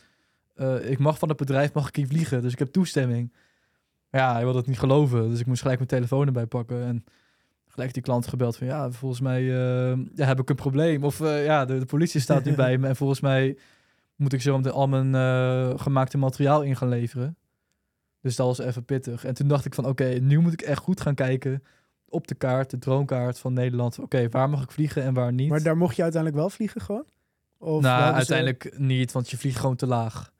eh, 0.54 0.90
ik 0.90 0.98
mag 0.98 1.18
van 1.18 1.28
het 1.28 1.36
bedrijf, 1.36 1.72
mag 1.72 1.88
ik 1.88 1.96
hier 1.96 2.06
vliegen, 2.06 2.42
dus 2.42 2.52
ik 2.52 2.58
heb 2.58 2.68
toestemming. 2.68 3.32
Maar 4.10 4.20
ja, 4.20 4.32
hij 4.32 4.42
wilde 4.42 4.58
het 4.58 4.66
niet 4.66 4.78
geloven, 4.78 5.30
dus 5.30 5.40
ik 5.40 5.46
moest 5.46 5.60
gelijk 5.60 5.78
mijn 5.78 5.90
telefoon 5.90 6.26
erbij 6.26 6.46
pakken 6.46 6.84
en 6.84 7.04
gelijk 7.66 7.94
die 7.94 8.02
klant 8.02 8.26
gebeld 8.26 8.56
van, 8.56 8.66
ja, 8.66 8.90
volgens 8.90 9.20
mij 9.20 9.40
eh, 9.40 9.98
ja, 10.14 10.26
heb 10.26 10.40
ik 10.40 10.50
een 10.50 10.56
probleem. 10.56 11.04
Of 11.04 11.20
eh, 11.20 11.44
ja, 11.44 11.64
de, 11.64 11.78
de 11.78 11.86
politie 11.86 12.20
staat 12.20 12.44
nu 12.48 12.54
bij 12.54 12.78
me 12.78 12.88
en 12.88 12.96
volgens 12.96 13.20
mij 13.20 13.58
moet 14.16 14.32
ik 14.32 14.42
zo 14.42 14.56
meteen 14.56 14.72
al 14.72 14.88
mijn 14.88 15.78
gemaakte 15.78 16.18
materiaal 16.18 16.62
in 16.62 16.76
gaan 16.76 16.88
leveren. 16.88 17.36
Dus 18.20 18.36
dat 18.36 18.46
was 18.46 18.58
even 18.66 18.84
pittig. 18.84 19.24
En 19.24 19.34
toen 19.34 19.48
dacht 19.48 19.64
ik 19.64 19.74
van, 19.74 19.86
oké, 19.86 20.04
nu 20.04 20.38
moet 20.38 20.52
ik 20.52 20.62
echt 20.62 20.78
goed 20.82 21.00
gaan 21.00 21.14
kijken 21.14 21.62
op 22.08 22.26
de 22.26 22.34
kaart, 22.34 22.70
de 22.70 22.78
droomkaart 22.78 23.38
van 23.38 23.52
Nederland. 23.52 23.98
Oké, 23.98 24.28
waar 24.28 24.50
mag 24.50 24.62
ik 24.62 24.70
vliegen 24.70 25.02
en 25.02 25.14
waar 25.14 25.32
niet? 25.32 25.48
Maar 25.48 25.62
daar 25.62 25.76
mocht 25.76 25.96
je 25.96 26.02
uiteindelijk 26.02 26.40
wel 26.40 26.50
vliegen 26.50 26.80
gewoon? 26.80 27.04
Of 27.58 27.82
nou, 27.82 28.06
ze- 28.08 28.12
uiteindelijk 28.14 28.78
niet, 28.78 29.12
want 29.12 29.30
je 29.30 29.36
vliegt 29.38 29.58
gewoon 29.58 29.76
te 29.76 29.86
laag. 29.86 30.32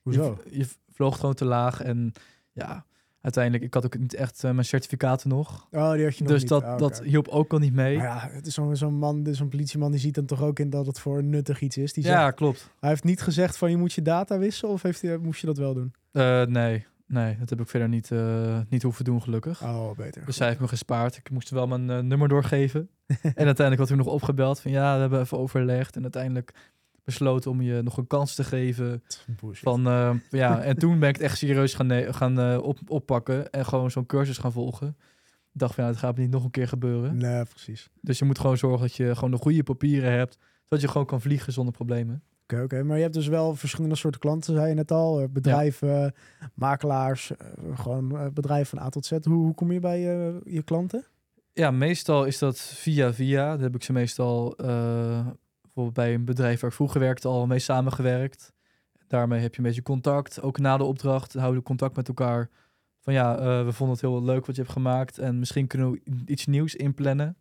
Hoezo? 0.00 0.38
Je, 0.50 0.58
je 0.58 0.66
vloog 0.92 1.18
gewoon 1.18 1.34
te 1.34 1.44
laag 1.44 1.82
en 1.82 2.12
ja, 2.52 2.84
uiteindelijk, 3.20 3.64
ik 3.64 3.74
had 3.74 3.84
ook 3.84 3.98
niet 3.98 4.14
echt 4.14 4.44
eh, 4.44 4.50
mijn 4.50 4.64
certificaten 4.64 5.28
nog. 5.28 5.66
Oh, 5.70 5.92
die 5.92 6.04
had 6.04 6.16
je 6.16 6.22
nog 6.22 6.32
Dus 6.32 6.40
niet. 6.40 6.48
dat, 6.48 6.62
Ah, 6.62 6.78
dat 6.78 7.02
hielp 7.02 7.28
ook 7.28 7.52
al 7.52 7.58
niet 7.58 7.72
mee. 7.74 7.96
Maar 7.96 8.06
ja, 8.06 8.28
het 8.32 8.46
is 8.46 8.54
zo'n 8.54 8.76
zo'n 8.76 8.94
man, 8.94 9.26
zo'n 9.30 9.48
politieman, 9.48 9.90
die 9.90 10.00
ziet 10.00 10.14
dan 10.14 10.24
toch 10.26 10.42
ook 10.42 10.58
in 10.58 10.70
dat 10.70 10.86
het 10.86 10.98
voor 10.98 11.22
nuttig 11.24 11.60
iets 11.60 11.76
is. 11.76 11.92
Die 11.92 12.04
ja, 12.04 12.24
zegt, 12.24 12.34
klopt. 12.36 12.70
hij 12.80 12.88
heeft 12.88 13.04
niet 13.04 13.22
gezegd 13.22 13.56
van 13.56 13.70
je 13.70 13.76
moet 13.76 13.92
je 13.92 14.02
data 14.02 14.38
wisselen 14.38 14.72
of 14.72 14.82
heeft 14.82 15.02
hij, 15.02 15.16
moest 15.16 15.40
je 15.40 15.46
dat 15.46 15.58
wel 15.58 15.74
doen? 15.74 15.92
Eh, 16.12 16.42
nee, 16.42 16.86
nee, 17.12 17.36
dat 17.38 17.50
heb 17.50 17.60
ik 17.60 17.68
verder 17.68 17.88
niet, 17.88 18.10
eh, 18.10 18.58
niet 18.68 18.82
hoeven 18.82 19.04
doen, 19.04 19.22
gelukkig. 19.22 19.62
Oh, 19.62 19.96
beter. 19.96 20.24
Dus 20.24 20.38
hij 20.38 20.48
heeft 20.48 20.60
me 20.60 20.68
gespaard. 20.68 21.16
Ik 21.16 21.30
moest 21.30 21.50
wel 21.50 21.66
mijn 21.66 21.90
eh, 21.90 21.98
nummer 21.98 22.28
doorgeven. 22.28 22.80
en 23.06 23.16
uiteindelijk 23.46 23.78
had 23.78 23.88
hij 23.88 23.96
nog 23.96 24.06
opgebeld 24.06 24.60
van 24.60 24.70
ja, 24.70 24.94
we 24.94 25.00
hebben 25.00 25.20
even 25.20 25.38
overlegd. 25.38 25.96
En 25.96 26.02
uiteindelijk 26.02 26.52
besloten 27.04 27.50
om 27.50 27.62
je 27.62 27.82
nog 27.82 27.96
een 27.96 28.06
kans 28.06 28.34
te 28.34 28.44
geven. 28.44 29.02
Bullshit. 29.40 29.62
Van, 29.62 29.86
eh, 29.86 30.14
ja, 30.30 30.62
en 30.62 30.78
toen 30.78 30.98
ben 30.98 31.08
ik 31.08 31.14
het 31.14 31.24
echt 31.24 31.38
serieus 31.38 31.74
gaan, 31.74 32.14
gaan 32.14 32.60
op, 32.60 32.78
oppakken 32.86 33.50
en 33.50 33.64
gewoon 33.64 33.90
zo'n 33.90 34.06
cursus 34.06 34.38
gaan 34.38 34.52
volgen. 34.52 34.96
dacht 35.52 35.74
van, 35.74 35.84
ja, 35.84 35.90
het 35.90 35.98
gaat 35.98 36.16
me 36.16 36.22
niet 36.22 36.30
nog 36.30 36.44
een 36.44 36.50
keer 36.50 36.68
gebeuren. 36.68 37.16
Nee, 37.16 37.44
precies. 37.44 37.90
Dus 38.00 38.18
je 38.18 38.24
moet 38.24 38.38
gewoon 38.38 38.58
zorgen 38.58 38.80
dat 38.80 38.96
je 38.96 39.14
gewoon 39.14 39.30
de 39.30 39.36
goede 39.36 39.62
papieren 39.62 40.12
hebt, 40.12 40.38
zodat 40.62 40.80
je 40.80 40.88
gewoon 40.88 41.06
kan 41.06 41.20
vliegen 41.20 41.52
zonder 41.52 41.74
problemen. 41.74 42.22
Oké. 42.60 42.82
Maar 42.82 42.96
je 42.96 43.02
hebt 43.02 43.14
dus 43.14 43.28
wel 43.28 43.54
verschillende 43.54 43.96
soorten 43.96 44.20
klanten, 44.20 44.54
zei 44.54 44.68
je 44.68 44.74
net 44.74 44.90
al. 44.90 45.20
Eh, 45.20 45.28
Bedrijven, 45.28 46.14
makelaars, 46.54 47.36
eh, 47.36 47.46
gewoon 47.74 48.18
eh, 48.18 48.26
bedrijven 48.32 48.78
van 48.78 48.86
A 48.86 48.88
tot 48.88 49.06
Z. 49.06 49.10
Hoe, 49.10 49.34
hoe 49.34 49.54
kom 49.54 49.72
je 49.72 49.80
bij 49.80 50.00
je, 50.44 50.62
klanten? 50.64 51.04
Ja, 51.52 51.70
meestal 51.70 52.24
is 52.24 52.38
dat 52.38 52.60
via 52.60 53.12
via. 53.12 53.50
Daar 53.50 53.60
heb 53.60 53.74
ik 53.74 53.82
ze 53.82 53.92
meestal 53.92 54.54
bijvoorbeeld 55.62 55.94
bij 55.94 56.14
een 56.14 56.24
bedrijf 56.24 56.60
waar 56.60 56.70
ik 56.70 56.76
vroeger 56.76 57.00
werkte 57.00 57.28
al 57.28 57.46
mee 57.46 57.58
samengewerkt. 57.58 58.52
Daarmee 59.06 59.40
heb 59.40 59.52
je 59.52 59.58
een 59.58 59.66
beetje 59.66 59.82
contact. 59.82 60.42
Ook 60.42 60.58
na 60.58 60.76
de 60.76 60.84
opdracht 60.84 61.32
houden 61.32 61.58
we 61.58 61.66
contact 61.66 61.96
met 61.96 62.08
elkaar. 62.08 62.50
Van 63.00 63.12
ja, 63.12 63.36
we 63.64 63.72
vonden 63.72 63.96
het 63.96 64.04
heel 64.04 64.22
leuk 64.22 64.46
wat 64.46 64.56
je 64.56 64.62
hebt 64.62 64.74
gemaakt. 64.74 65.18
En 65.18 65.38
misschien 65.38 65.66
kunnen 65.66 65.90
we 65.90 66.00
iets 66.26 66.46
nieuws 66.46 66.74
inplannen. 66.74 67.36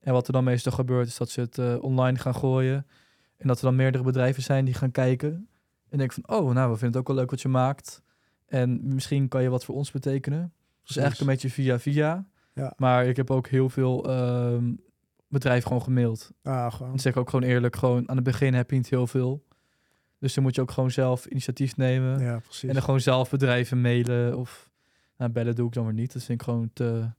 En 0.00 0.12
wat 0.12 0.26
er 0.26 0.32
dan 0.32 0.44
meestal 0.44 0.72
gebeurt 0.72 1.06
is 1.06 1.16
dat 1.16 1.30
ze 1.30 1.40
het 1.40 1.80
online 1.80 2.18
gaan 2.18 2.34
gooien. 2.34 2.86
En 3.42 3.48
dat 3.48 3.58
er 3.58 3.64
dan 3.64 3.76
meerdere 3.76 4.04
bedrijven 4.04 4.42
zijn 4.42 4.64
die 4.64 4.74
gaan 4.74 4.90
kijken. 4.90 5.48
En 5.88 5.98
denken 5.98 6.22
van, 6.22 6.36
oh, 6.38 6.52
nou, 6.54 6.70
we 6.70 6.76
vinden 6.76 6.86
het 6.86 6.96
ook 6.96 7.06
wel 7.06 7.16
leuk 7.16 7.30
wat 7.30 7.40
je 7.40 7.48
maakt. 7.48 8.02
En 8.46 8.80
misschien 8.94 9.28
kan 9.28 9.42
je 9.42 9.48
wat 9.48 9.64
voor 9.64 9.74
ons 9.74 9.90
betekenen. 9.90 10.52
Dus 10.84 10.96
eigenlijk 10.96 11.28
een 11.28 11.34
beetje 11.34 11.50
via 11.62 11.78
via. 11.78 12.26
Ja. 12.54 12.72
Maar 12.76 13.06
ik 13.06 13.16
heb 13.16 13.30
ook 13.30 13.48
heel 13.48 13.68
veel 13.68 14.04
ehm, 14.10 14.72
bedrijven 15.28 15.66
gewoon 15.66 15.82
gemaild. 15.82 16.30
Ah, 16.42 16.72
gewoon. 16.72 16.88
Dan 16.88 16.98
zeg 16.98 17.12
ik 17.12 17.18
ook 17.18 17.30
gewoon 17.30 17.48
eerlijk, 17.50 17.76
gewoon 17.76 18.08
aan 18.08 18.16
het 18.16 18.24
begin 18.24 18.54
heb 18.54 18.70
je 18.70 18.76
niet 18.76 18.88
heel 18.90 19.06
veel. 19.06 19.44
Dus 20.18 20.34
dan 20.34 20.42
moet 20.42 20.54
je 20.54 20.60
ook 20.60 20.70
gewoon 20.70 20.90
zelf 20.90 21.26
initiatief 21.26 21.76
nemen. 21.76 22.20
Ja, 22.20 22.38
precies. 22.38 22.68
En 22.68 22.74
dan 22.74 22.82
gewoon 22.82 23.00
zelf 23.00 23.30
bedrijven 23.30 23.80
mailen 23.80 24.38
of 24.38 24.70
nou, 25.16 25.30
bellen 25.30 25.54
doe 25.54 25.66
ik 25.66 25.72
dan 25.72 25.84
weer 25.84 25.94
niet. 25.94 26.12
Dat 26.12 26.22
vind 26.22 26.40
ik 26.40 26.46
gewoon 26.46 26.70
te, 26.72 27.10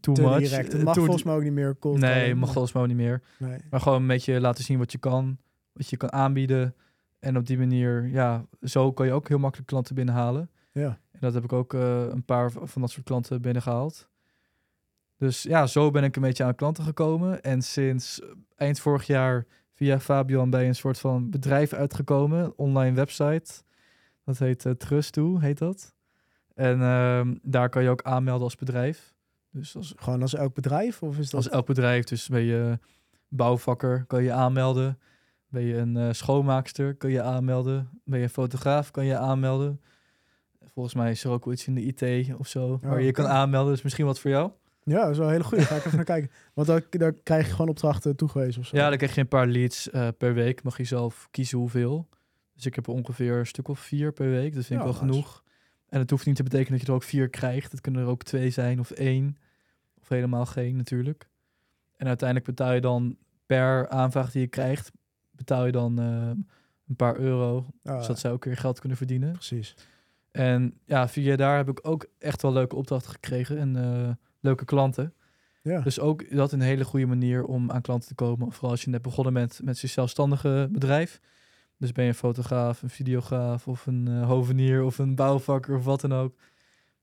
too 0.00 0.14
Te 0.14 0.22
much. 0.22 0.38
direct. 0.38 0.72
Het 0.72 0.80
Eh, 0.80 0.84
mag 0.86 0.94
volgens 0.94 1.22
mij 1.22 1.34
ook 1.34 1.42
niet 1.42 1.52
meer 1.52 1.76
cold 1.78 1.98
Nee, 1.98 2.34
mag 2.34 2.52
volgens 2.52 2.72
mij 2.72 2.82
ook 2.82 2.88
niet 2.88 2.96
meer. 2.96 3.22
Nee. 3.38 3.58
Maar 3.70 3.80
gewoon 3.80 4.00
een 4.00 4.06
beetje 4.06 4.40
laten 4.40 4.64
zien 4.64 4.78
wat 4.78 4.92
je 4.92 4.98
kan, 4.98 5.38
wat 5.76 5.88
je 5.88 5.96
kan 5.96 6.12
aanbieden. 6.12 6.74
En 7.18 7.36
op 7.36 7.46
die 7.46 7.58
manier, 7.58 8.08
ja, 8.08 8.46
zo 8.62 8.92
kan 8.92 9.06
je 9.06 9.12
ook 9.12 9.28
heel 9.28 9.38
makkelijk 9.38 9.68
klanten 9.68 9.94
binnenhalen. 9.94 10.50
Ja. 10.72 10.98
En 11.12 11.18
dat 11.20 11.34
heb 11.34 11.44
ik 11.44 11.52
ook 11.52 11.74
eh, 11.74 12.06
een 12.08 12.24
paar 12.24 12.50
van 12.50 12.80
dat 12.80 12.90
soort 12.90 13.04
klanten 13.04 13.42
binnengehaald. 13.42 14.08
Dus 15.18 15.42
ja, 15.42 15.66
zo 15.66 15.90
ben 15.90 16.04
ik 16.04 16.16
een 16.16 16.22
beetje 16.22 16.44
aan 16.44 16.54
klanten 16.54 16.84
gekomen. 16.84 17.42
En 17.42 17.62
sinds 17.62 18.20
eind 18.56 18.80
vorig 18.80 19.06
jaar 19.06 19.46
via 19.74 20.00
Fabian 20.00 20.50
bij 20.50 20.68
een 20.68 20.74
soort 20.74 20.98
van 20.98 21.30
bedrijf 21.30 21.72
uitgekomen. 21.72 22.58
Online 22.58 22.94
website. 22.94 23.62
Dat 24.24 24.38
heet 24.38 24.64
uh, 24.64 24.72
Trust2, 24.72 25.40
heet 25.40 25.58
dat. 25.58 25.94
En 26.54 26.80
ehm, 26.80 27.34
daar 27.42 27.68
kan 27.68 27.82
je 27.82 27.88
ook 27.88 28.02
aanmelden 28.02 28.44
als 28.44 28.56
bedrijf. 28.56 29.14
Dus 29.50 29.76
als, 29.76 29.94
Gewoon 29.96 30.22
als 30.22 30.34
elk 30.34 30.54
bedrijf? 30.54 31.02
Of 31.02 31.18
is 31.18 31.30
dat... 31.30 31.34
als 31.34 31.48
elk 31.48 31.66
bedrijf, 31.66 32.04
dus 32.04 32.28
ben 32.28 32.42
je 32.42 32.78
bouwvakker, 33.28 34.04
kan 34.06 34.22
je 34.22 34.32
aanmelden. 34.32 34.98
Ben 35.48 35.62
je 35.62 35.76
een 35.76 35.96
eh, 35.96 36.12
schoonmaakster, 36.12 36.94
kun 36.94 37.10
je 37.10 37.22
aanmelden. 37.22 37.88
Ben 38.04 38.18
je 38.18 38.24
een 38.24 38.30
fotograaf, 38.30 38.90
kan 38.90 39.04
je 39.04 39.16
aanmelden. 39.16 39.80
Volgens 40.72 40.94
mij 40.94 41.10
is 41.10 41.24
er 41.24 41.30
ook 41.30 41.52
iets 41.52 41.66
in 41.66 41.74
de 41.74 41.82
IT 41.82 42.34
of 42.34 42.48
zo, 42.48 42.78
waar 42.82 43.02
je 43.02 43.12
kan 43.12 43.26
aanmelden. 43.26 43.72
Dus 43.72 43.82
misschien 43.82 44.06
wat 44.06 44.20
voor 44.20 44.30
jou. 44.30 44.50
Ja, 44.82 45.00
dat 45.00 45.10
is 45.10 45.18
wel 45.18 45.26
een 45.26 45.32
hele 45.32 45.44
goede. 45.44 45.64
Ga 45.64 45.74
ik 45.74 45.84
even 45.84 45.96
naar 45.96 46.04
kijken. 46.04 46.30
Want 46.54 46.66
dan 46.90 47.22
krijg 47.22 47.46
je 47.46 47.50
gewoon 47.50 47.68
opdrachten 47.68 48.16
toegewezen 48.16 48.60
of 48.60 48.66
zo. 48.66 48.76
Ja, 48.76 48.88
dan 48.88 48.96
krijg 48.96 49.14
je 49.14 49.20
een 49.20 49.28
paar 49.28 49.46
leads 49.46 49.90
eh, 49.90 50.08
per 50.18 50.34
week. 50.34 50.62
Mag 50.62 50.76
je 50.76 50.84
zelf 50.84 51.28
kiezen 51.30 51.58
hoeveel. 51.58 52.08
Dus 52.54 52.66
ik 52.66 52.74
heb 52.74 52.86
er 52.86 52.92
ongeveer 52.92 53.38
een 53.38 53.46
stuk 53.46 53.68
of 53.68 53.80
vier 53.80 54.12
per 54.12 54.30
week. 54.30 54.54
Dat 54.54 54.64
vind 54.64 54.80
ik 54.80 54.86
wel 54.86 54.94
nice. 54.94 55.04
genoeg. 55.04 55.42
En 55.88 55.98
het 55.98 56.10
hoeft 56.10 56.26
niet 56.26 56.36
te 56.36 56.42
betekenen 56.42 56.72
dat 56.72 56.80
je 56.80 56.86
er 56.86 56.98
ook 56.98 57.02
vier 57.02 57.28
krijgt. 57.28 57.72
Het 57.72 57.80
kunnen 57.80 58.02
er 58.02 58.08
ook 58.08 58.22
twee 58.22 58.50
zijn 58.50 58.80
of 58.80 58.90
één. 58.90 59.36
Of 60.00 60.08
helemaal 60.08 60.46
geen 60.46 60.76
natuurlijk. 60.76 61.28
En 61.96 62.06
uiteindelijk 62.06 62.48
betaal 62.48 62.72
je 62.72 62.80
dan 62.80 63.16
per 63.46 63.88
aanvraag 63.88 64.30
die 64.30 64.40
je 64.40 64.46
krijgt, 64.46 64.92
betaal 65.36 65.66
je 65.66 65.72
dan 65.72 65.98
eh, 65.98 66.30
een 66.88 66.96
paar 66.96 67.16
euro. 67.16 67.66
Ah, 67.84 68.00
zodat 68.00 68.18
zij 68.18 68.30
ook 68.30 68.44
weer 68.44 68.56
geld 68.56 68.78
kunnen 68.78 68.98
verdienen. 68.98 69.32
Precies. 69.32 69.74
En 70.30 70.74
ja, 70.84 71.08
via 71.08 71.36
daar 71.36 71.56
heb 71.56 71.68
ik 71.68 71.78
ook 71.82 72.06
echt 72.18 72.42
wel 72.42 72.52
leuke 72.52 72.76
opdrachten 72.76 73.10
gekregen 73.10 73.58
en 73.58 73.76
eh, 73.76 74.10
leuke 74.40 74.64
klanten. 74.64 75.14
Ja. 75.62 75.80
Dus 75.80 76.00
ook 76.00 76.36
dat 76.36 76.52
een 76.52 76.60
hele 76.60 76.84
goede 76.84 77.06
manier 77.06 77.44
om 77.44 77.70
aan 77.70 77.82
klanten 77.82 78.08
te 78.08 78.14
komen. 78.14 78.52
Vooral 78.52 78.70
als 78.70 78.84
je 78.84 78.90
net 78.90 79.02
begonnen 79.02 79.32
bent 79.32 79.60
met 79.62 79.80
je 79.80 79.86
zelfstandige 79.86 80.68
bedrijf. 80.72 81.20
Dus 81.78 81.92
ben 81.92 82.04
je 82.04 82.10
een 82.10 82.16
fotograaf, 82.16 82.82
een 82.82 82.90
videograaf 82.90 83.68
of 83.68 83.86
een 83.86 84.08
eh, 84.08 84.26
hovenier 84.26 84.82
of 84.82 84.98
een 84.98 85.14
bouwvakker 85.14 85.76
of 85.76 85.84
wat 85.84 86.00
dan 86.00 86.14
ook. 86.14 86.34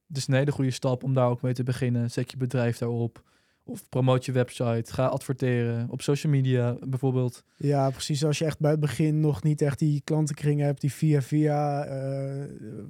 Dus 0.08 0.28
een 0.28 0.34
hele 0.34 0.52
goede 0.52 0.72
stap 0.72 1.04
om 1.04 1.13
daar 1.13 1.28
ook 1.28 1.42
mee 1.42 1.54
te 1.54 1.63
beginnen. 1.63 2.12
Zet 2.12 2.32
je 2.32 2.38
bedrijf 2.38 2.78
daarop. 2.78 3.24
Of 3.65 3.89
promoot 3.89 4.25
je 4.25 4.32
website. 4.32 4.93
Ga 4.93 5.05
adverteren 5.05 5.89
op 5.89 6.01
social 6.01 6.32
media 6.32 6.77
bijvoorbeeld. 6.88 7.43
Ja, 7.58 7.89
precies. 7.89 8.25
Als 8.25 8.38
je 8.38 8.46
echt 8.46 8.60
bij 8.60 8.72
het 8.72 8.79
begin 8.79 9.20
nog 9.20 9.43
niet 9.43 9.62
echt 9.62 9.79
die 9.79 10.01
klantenkring 10.03 10.60
hebt, 10.62 10.82
die 10.82 10.91
via 10.93 11.22
via, 11.22 11.86
eh, 11.86 12.43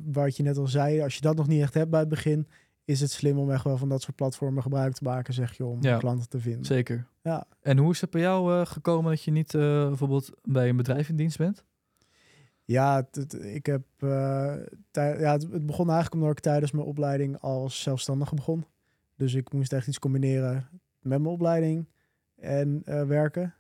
wat 0.06 0.38
je 0.38 0.44
net 0.44 0.58
al 0.58 0.68
zei, 0.68 1.02
als 1.02 1.16
je 1.16 1.22
dat 1.22 1.36
nog 1.36 1.48
niet 1.48 1.62
echt 1.62 1.74
hebt 1.74 1.90
bij 1.90 2.00
het 2.00 2.10
begin, 2.10 2.48
is 2.86 3.00
het 3.02 3.12
slim 3.12 3.38
om 3.38 3.52
echt 3.52 3.64
wel 3.64 3.78
van 3.78 3.90
dat 3.90 4.02
soort 4.02 4.16
platformen 4.16 4.64
gebruik 4.64 4.94
te 4.94 5.04
maken, 5.04 5.34
zeg 5.34 5.58
je, 5.58 5.66
om 5.66 5.78
Ja. 5.82 5.98
klanten 5.98 6.30
te 6.30 6.40
vinden. 6.40 6.66
Zeker. 6.66 7.08
Ja. 7.22 7.46
En 7.62 7.78
hoe 7.78 7.92
is 7.92 8.02
het 8.02 8.10
bij 8.10 8.22
jou 8.22 8.54
eh, 8.60 8.66
gekomen 8.66 9.12
dat 9.12 9.24
je 9.24 9.32
niet 9.32 9.54
eh, 9.54 9.88
bijvoorbeeld 9.88 10.32
bij 10.44 10.70
een 10.70 10.78
bedrijf 10.78 11.10
in 11.10 11.16
dienst 11.16 11.38
bent? 11.38 11.64
Ja, 12.66 13.08
ik 13.42 13.66
heb, 13.66 13.84
ja, 14.00 15.32
het, 15.32 15.48
het 15.52 15.66
begon 15.66 15.86
eigenlijk 15.90 16.14
omdat 16.14 16.32
ik 16.32 16.40
tijdens 16.40 16.72
mijn 16.72 16.86
opleiding 16.86 17.38
als 17.40 17.82
zelfstandige 17.82 18.36
begon. 18.36 18.66
Dus 19.24 19.34
ik 19.34 19.54
moest 19.54 19.74
echt 19.74 19.88
iets 19.88 20.00
combineren 20.00 20.70
met 21.02 21.20
mijn 21.20 21.34
opleiding 21.34 21.88
en 22.36 22.82
eh, 22.86 23.04
werken. 23.04 23.56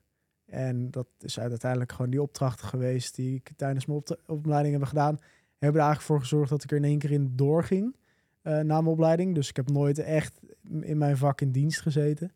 En 0.46 0.91
dat 0.91 1.08
is 1.20 1.39
uiteindelijk 1.39 1.91
gewoon 1.91 2.12
die 2.12 2.22
opdrachten 2.22 2.67
geweest 2.67 3.15
die 3.15 3.36
ik 3.36 3.51
tijdens 3.55 3.86
mijn 3.86 4.03
opleiding 4.25 4.74
heb 4.74 4.84
gedaan. 4.84 5.20
Hebben 5.58 5.82
er 5.82 5.88
eigenlijk 5.88 6.01
voor 6.01 6.20
gezorgd 6.20 6.50
dat 6.50 6.63
ik 6.63 6.72
er 6.72 6.77
in 6.77 6.84
één 6.84 6.98
keer 6.98 7.12
in 7.12 7.36
doorging 7.36 7.96
eh, 8.41 8.53
na 8.53 8.82
mijn 8.82 8.86
opleiding. 8.86 9.36
Dus 9.36 9.50
ik 9.50 9.55
heb 9.55 9.72
nooit 9.72 10.00
echt 10.00 10.39
in 10.82 10.98
mijn 10.98 11.17
vak 11.17 11.41
in 11.41 11.51
dienst 11.51 11.82
gezeten. 11.82 12.32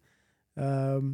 Ehm, 0.54 1.06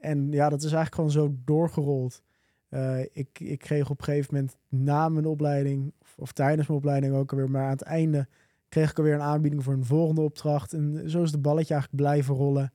en 0.00 0.32
ja, 0.32 0.48
dat 0.48 0.62
is 0.62 0.72
eigenlijk 0.72 0.94
gewoon 0.94 1.10
zo 1.10 1.36
doorgerold. 1.44 2.22
Eh, 2.68 3.00
ik, 3.00 3.38
ik 3.38 3.58
kreeg 3.58 3.90
op 3.90 3.98
een 3.98 4.04
gegeven 4.04 4.34
moment 4.34 4.56
na 4.68 5.08
mijn 5.08 5.26
opleiding, 5.26 5.92
of, 6.02 6.14
of 6.18 6.32
tijdens 6.32 6.66
mijn 6.66 6.78
opleiding 6.78 7.14
ook 7.14 7.30
alweer, 7.30 7.50
maar 7.50 7.64
aan 7.64 7.70
het 7.70 7.82
einde 7.82 8.28
kreeg 8.68 8.90
ik 8.90 8.98
alweer 8.98 9.14
een 9.14 9.20
aanbieding 9.20 9.64
voor 9.64 9.72
een 9.72 9.84
volgende 9.84 10.20
opdracht. 10.20 10.72
En 10.72 11.10
zo 11.10 11.22
is 11.22 11.30
de 11.30 11.38
balletje 11.38 11.74
eigenlijk 11.74 12.02
blijven 12.02 12.34
rollen. 12.34 12.72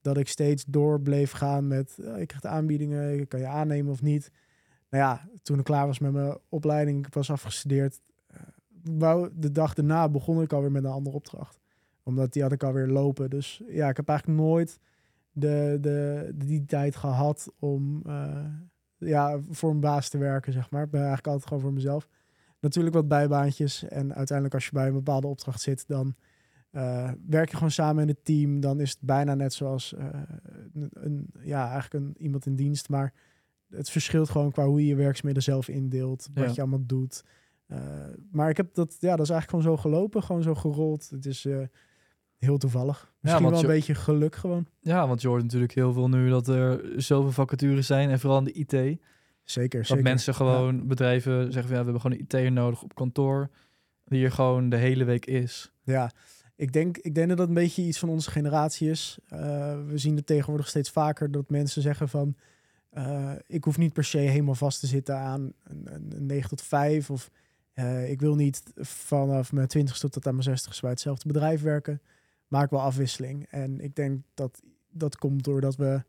Dat 0.00 0.16
ik 0.16 0.28
steeds 0.28 0.64
door 0.64 1.00
bleef 1.00 1.30
gaan 1.30 1.66
met, 1.66 1.98
eh, 1.98 2.20
ik 2.20 2.26
krijg 2.26 2.42
de 2.42 2.48
aanbiedingen, 2.48 3.28
kan 3.28 3.40
je 3.40 3.46
aannemen 3.46 3.92
of 3.92 4.02
niet. 4.02 4.30
Nou 4.90 5.04
ja, 5.04 5.28
toen 5.42 5.58
ik 5.58 5.64
klaar 5.64 5.86
was 5.86 5.98
met 5.98 6.12
mijn 6.12 6.38
opleiding, 6.48 7.06
ik 7.06 7.14
was 7.14 7.30
afgestudeerd, 7.30 8.00
eh, 8.26 9.24
de 9.32 9.52
dag 9.52 9.74
daarna 9.74 10.08
begon 10.08 10.42
ik 10.42 10.52
alweer 10.52 10.72
met 10.72 10.84
een 10.84 10.90
andere 10.90 11.16
opdracht. 11.16 11.58
Omdat 12.02 12.32
die 12.32 12.42
had 12.42 12.52
ik 12.52 12.62
alweer 12.62 12.86
lopen. 12.86 13.30
Dus 13.30 13.62
ja, 13.68 13.88
ik 13.88 13.96
heb 13.96 14.08
eigenlijk 14.08 14.40
nooit 14.40 14.78
de, 15.32 15.78
de, 15.80 16.30
die 16.34 16.64
tijd 16.64 16.96
gehad 16.96 17.52
om 17.58 18.02
eh, 18.06 18.44
ja, 18.98 19.38
voor 19.50 19.70
een 19.70 19.80
baas 19.80 20.08
te 20.08 20.18
werken, 20.18 20.52
zeg 20.52 20.70
maar. 20.70 20.82
Ik 20.82 20.90
ben 20.90 21.00
eigenlijk 21.00 21.28
altijd 21.28 21.46
gewoon 21.48 21.62
voor 21.62 21.72
mezelf. 21.72 22.08
Natuurlijk 22.60 22.94
wat 22.94 23.08
bijbaantjes. 23.08 23.82
En 23.88 24.14
uiteindelijk 24.14 24.54
als 24.54 24.64
je 24.64 24.70
bij 24.72 24.86
een 24.86 24.92
bepaalde 24.92 25.26
opdracht 25.26 25.60
zit, 25.60 25.84
dan 25.88 26.14
eh, 26.70 27.10
werk 27.26 27.48
je 27.48 27.54
gewoon 27.54 27.70
samen 27.70 28.02
in 28.02 28.08
het 28.08 28.24
team. 28.24 28.60
Dan 28.60 28.80
is 28.80 28.90
het 28.90 29.00
bijna 29.00 29.34
net 29.34 29.52
zoals 29.52 29.94
eh, 29.94 30.06
een, 30.74 30.90
een- 30.92 31.30
ja, 31.40 31.70
eigenlijk 31.70 32.04
een, 32.04 32.22
iemand 32.22 32.46
in 32.46 32.56
dienst. 32.56 32.88
Maar 32.88 33.12
het 33.70 33.90
verschilt 33.90 34.30
gewoon 34.30 34.50
qua 34.50 34.66
hoe 34.66 34.80
je 34.80 34.86
je 34.86 34.94
werkzaamheden 34.94 35.42
zelf 35.42 35.68
indeelt. 35.68 36.28
Wat 36.34 36.44
Ja. 36.46 36.52
je 36.54 36.60
allemaal 36.60 36.86
doet. 36.86 37.24
Eh, 37.66 37.78
maar 38.30 38.50
ik 38.50 38.56
heb 38.56 38.74
dat, 38.74 38.96
ja, 39.00 39.16
dat 39.16 39.26
is 39.26 39.30
eigenlijk 39.32 39.50
gewoon 39.64 39.76
zo 39.76 39.82
gelopen. 39.82 40.22
Gewoon 40.22 40.42
zo 40.42 40.54
gerold. 40.54 41.10
Het 41.10 41.26
is 41.26 41.46
heel 42.36 42.58
toevallig. 42.58 43.12
Misschien 43.20 43.42
wel 43.44 43.52
een 43.52 43.60
je- 43.60 43.66
beetje 43.66 43.94
geluk 43.94 44.34
gewoon. 44.36 44.66
Ja, 44.80 45.08
want 45.08 45.22
je 45.22 45.28
hoort 45.28 45.42
natuurlijk 45.42 45.72
heel 45.74 45.92
veel 45.92 46.08
nu 46.08 46.28
dat 46.28 46.48
er 46.48 47.02
zoveel 47.02 47.32
vacatures 47.32 47.86
zijn. 47.86 48.10
En 48.10 48.20
vooral 48.20 48.38
in 48.38 48.44
de 48.44 48.52
IT. 48.52 49.00
Zeker, 49.50 49.78
Dat 49.78 49.88
zeker. 49.88 50.02
mensen 50.02 50.34
gewoon, 50.34 50.86
bedrijven 50.86 51.42
zeggen 51.52 51.62
van 51.62 51.62
ja, 51.62 51.78
we 51.78 51.90
hebben 51.90 52.00
gewoon 52.00 52.16
een 52.16 52.24
IT'er 52.24 52.52
nodig 52.52 52.82
op 52.82 52.94
kantoor. 52.94 53.50
Die 54.04 54.24
er 54.24 54.32
gewoon 54.32 54.68
de 54.68 54.76
hele 54.76 55.04
week 55.04 55.26
is. 55.26 55.72
Ja, 55.82 56.10
ik 56.56 56.72
denk, 56.72 56.96
ik 56.98 57.14
denk 57.14 57.28
dat 57.28 57.36
dat 57.36 57.48
een 57.48 57.54
beetje 57.54 57.82
iets 57.82 57.98
van 57.98 58.08
onze 58.08 58.30
generatie 58.30 58.90
is. 58.90 59.18
Eh, 59.28 59.38
we 59.86 59.98
zien 59.98 60.16
het 60.16 60.26
tegenwoordig 60.26 60.68
steeds 60.68 60.90
vaker 60.90 61.30
dat 61.30 61.50
mensen 61.50 61.82
zeggen 61.82 62.08
van... 62.08 62.36
eh, 62.90 63.32
ik 63.46 63.64
hoef 63.64 63.78
niet 63.78 63.92
per 63.92 64.04
se 64.04 64.18
helemaal 64.18 64.54
vast 64.54 64.80
te 64.80 64.86
zitten 64.86 65.16
aan 65.16 65.52
een, 65.64 65.94
een, 65.94 66.12
een 66.16 66.26
9 66.26 66.48
tot 66.48 66.62
5. 66.62 67.10
Of 67.10 67.30
eh, 67.72 68.10
ik 68.10 68.20
wil 68.20 68.34
niet 68.34 68.62
vanaf 68.76 69.52
mijn 69.52 69.68
20 69.68 69.98
tot 69.98 70.26
aan 70.26 70.32
mijn 70.32 70.44
60 70.44 70.80
bij 70.80 70.90
hetzelfde 70.90 71.26
bedrijf 71.28 71.62
werken. 71.62 72.00
Maak 72.48 72.70
wel 72.70 72.80
afwisseling. 72.80 73.46
En 73.50 73.80
ik 73.80 73.94
denk 73.94 74.22
dat 74.34 74.60
dat 74.90 75.16
komt 75.16 75.44
doordat 75.44 75.76
we 75.76 76.02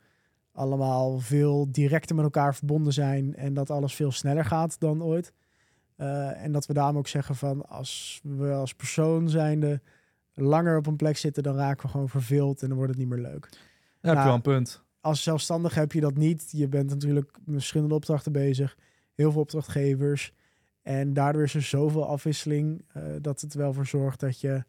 allemaal 0.51 1.19
veel 1.19 1.71
directer 1.71 2.15
met 2.15 2.25
elkaar 2.25 2.55
verbonden 2.55 2.93
zijn. 2.93 3.35
En 3.35 3.53
dat 3.53 3.69
alles 3.69 3.95
veel 3.95 4.11
sneller 4.11 4.45
gaat 4.45 4.79
dan 4.79 5.03
ooit. 5.03 5.33
Eh, 5.95 6.43
en 6.43 6.51
dat 6.51 6.65
we 6.65 6.73
daarom 6.73 6.97
ook 6.97 7.07
zeggen 7.07 7.35
van 7.35 7.65
als 7.65 8.19
we 8.23 8.51
als 8.51 8.73
persoon 8.73 9.29
zijnde 9.29 9.81
langer 10.33 10.77
op 10.77 10.87
een 10.87 10.95
plek 10.95 11.17
zitten, 11.17 11.43
dan 11.43 11.55
raken 11.55 11.85
we 11.85 11.91
gewoon 11.91 12.09
verveeld 12.09 12.61
en 12.61 12.67
dan 12.67 12.77
wordt 12.77 12.91
het 12.91 13.01
niet 13.01 13.09
meer 13.09 13.31
leuk. 13.31 13.47
Ja, 13.51 13.57
heb 14.01 14.01
je 14.01 14.13
Nou, 14.13 14.25
wel 14.25 14.33
een 14.33 14.41
punt. 14.41 14.83
Als 15.01 15.23
zelfstandige 15.23 15.79
heb 15.79 15.91
je 15.91 16.01
dat 16.01 16.17
niet. 16.17 16.49
Je 16.51 16.67
bent 16.67 16.89
natuurlijk 16.89 17.31
met 17.43 17.55
verschillende 17.55 17.95
opdrachten 17.95 18.31
bezig. 18.31 18.77
Heel 19.13 19.31
veel 19.31 19.41
opdrachtgevers. 19.41 20.33
En 20.81 21.13
daardoor 21.13 21.43
is 21.43 21.53
er 21.53 21.61
zoveel 21.61 22.07
afwisseling 22.07 22.85
eh, 22.87 23.03
dat 23.21 23.41
het 23.41 23.53
wel 23.53 23.73
voor 23.73 23.85
zorgt 23.85 24.19
dat 24.19 24.39
je 24.39 24.63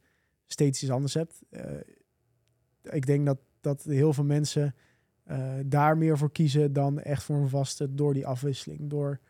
steeds 0.46 0.82
iets 0.82 0.92
anders 0.92 1.14
hebt. 1.14 1.42
Eh, 1.50 1.64
ik 2.82 3.06
denk 3.06 3.26
dat, 3.26 3.38
dat 3.60 3.82
heel 3.82 4.12
veel 4.12 4.25
mensen 4.25 4.75
daar 5.66 5.99
meer 5.99 6.18
voor 6.18 6.32
kiezen 6.32 6.72
dan 6.72 7.00
echt 7.00 7.22
voor 7.22 7.37
een 7.37 7.49
vaste 7.49 7.94
door 7.94 8.14
die 8.14 8.26
afwisseling, 8.26 8.90
door 8.90 9.20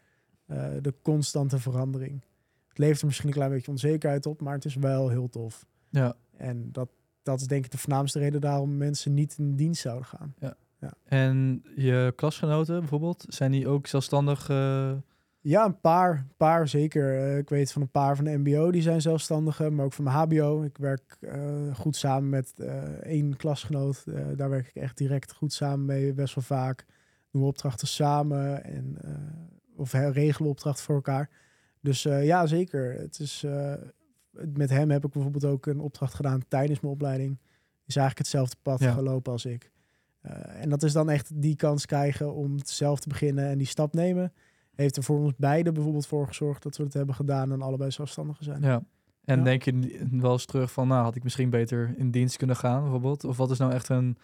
eh, 0.46 0.66
de 0.80 0.94
constante 1.02 1.58
verandering. 1.58 2.24
Het 2.68 2.78
levert 2.78 3.00
er 3.00 3.06
misschien 3.06 3.28
een 3.28 3.34
klein 3.34 3.50
beetje 3.50 3.70
onzekerheid 3.70 4.26
op, 4.26 4.40
maar 4.40 4.54
het 4.54 4.64
is 4.64 4.74
wel 4.74 5.08
heel 5.08 5.28
tof. 5.28 5.66
Ja. 5.88 6.16
En 6.36 6.72
dat, 6.72 6.88
dat 7.22 7.40
is 7.40 7.46
denk 7.46 7.64
ik 7.64 7.70
de 7.70 7.78
voornaamste 7.78 8.18
reden 8.18 8.40
daarom 8.40 8.76
mensen 8.76 9.14
niet 9.14 9.38
in 9.38 9.56
dienst 9.56 9.80
zouden 9.80 10.06
gaan. 10.06 10.34
En 11.04 11.62
je 11.76 12.12
klasgenoten 12.16 12.78
bijvoorbeeld, 12.78 13.24
zijn 13.28 13.50
die 13.50 13.68
ook 13.68 13.86
zelfstandig? 13.86 14.48
eh, 14.48 14.92
Ja, 15.42 15.64
een 15.64 15.80
paar, 15.80 16.10
een 16.16 16.36
paar 16.36 16.68
zeker. 16.68 17.18
Eh, 17.18 17.38
ik 17.38 17.48
weet 17.48 17.72
van 17.72 17.82
een 17.82 17.90
paar 17.90 18.16
van 18.16 18.24
de 18.24 18.38
MBO 18.38 18.70
die 18.70 18.82
zijn 18.82 19.00
zelfstandigen, 19.00 19.74
maar 19.74 19.84
ook 19.84 19.92
van 19.92 20.04
mijn 20.04 20.16
HBO. 20.16 20.62
Ik 20.62 20.76
werk 20.78 21.16
eh, 21.20 21.74
goed 21.74 21.96
samen 21.96 22.28
met 22.28 22.52
eh, 22.56 22.82
één 22.84 23.36
klasgenoot. 23.36 24.04
Daar 24.36 24.50
werk 24.50 24.66
ik 24.66 24.82
echt 24.82 24.96
direct 24.96 25.32
goed 25.32 25.52
samen 25.52 25.84
mee, 25.84 26.12
best 26.12 26.34
wel 26.34 26.44
vaak. 26.44 26.86
Doen 27.30 27.42
we 27.42 27.48
opdrachten 27.48 27.88
samen 27.88 28.64
en 28.64 28.96
of 29.76 29.92
regelen 29.92 30.50
opdrachten 30.50 30.84
voor 30.84 30.94
elkaar. 30.94 31.30
Dus 31.80 32.02
ja, 32.02 32.46
zeker. 32.46 32.92
Het 32.92 33.18
is, 33.18 33.46
met 34.32 34.70
hem 34.70 34.90
heb 34.90 35.04
ik 35.04 35.10
bijvoorbeeld 35.10 35.44
ook 35.44 35.66
een 35.66 35.80
opdracht 35.80 36.14
gedaan 36.14 36.42
tijdens 36.48 36.80
mijn 36.80 36.92
opleiding. 36.92 37.38
Is 37.86 37.96
eigenlijk 37.96 38.18
hetzelfde 38.18 38.56
pad 38.62 38.80
Ja. 38.80 38.92
gelopen 38.92 39.32
als 39.32 39.44
ik. 39.44 39.70
En 40.60 40.68
dat 40.68 40.82
is 40.82 40.92
dan 40.92 41.10
echt 41.10 41.40
die 41.42 41.56
kans 41.56 41.86
krijgen 41.86 42.34
om 42.34 42.56
zelf 42.64 43.00
te 43.00 43.08
beginnen 43.08 43.48
en 43.48 43.58
die 43.58 43.66
stap 43.66 43.94
nemen 43.94 44.32
heeft 44.80 44.96
er 44.96 45.02
voor 45.02 45.18
ons 45.18 45.32
beiden 45.36 45.74
bijvoorbeeld 45.74 46.06
voor 46.06 46.26
gezorgd 46.26 46.62
dat 46.62 46.76
we 46.76 46.82
het 46.84 46.92
hebben 46.94 47.14
gedaan 47.14 47.52
en 47.52 47.62
allebei 47.62 47.90
zelfstandigen 47.90 48.44
zijn. 48.44 48.62
ja. 48.62 48.82
En 49.24 49.38
Ja. 49.38 49.44
denk 49.44 49.62
je 49.62 50.06
wel 50.10 50.32
eens 50.32 50.44
terug 50.44 50.72
van, 50.72 50.88
nou 50.88 51.02
had 51.04 51.16
ik 51.16 51.22
misschien 51.22 51.50
beter 51.50 51.94
in 51.96 52.10
dienst 52.10 52.36
kunnen 52.36 52.56
gaan 52.56 52.82
bijvoorbeeld? 52.82 53.24
Of 53.24 53.36
wat 53.36 53.50
is 53.50 53.58
nou 53.58 53.72
echt 53.72 53.88
een, 53.88 54.18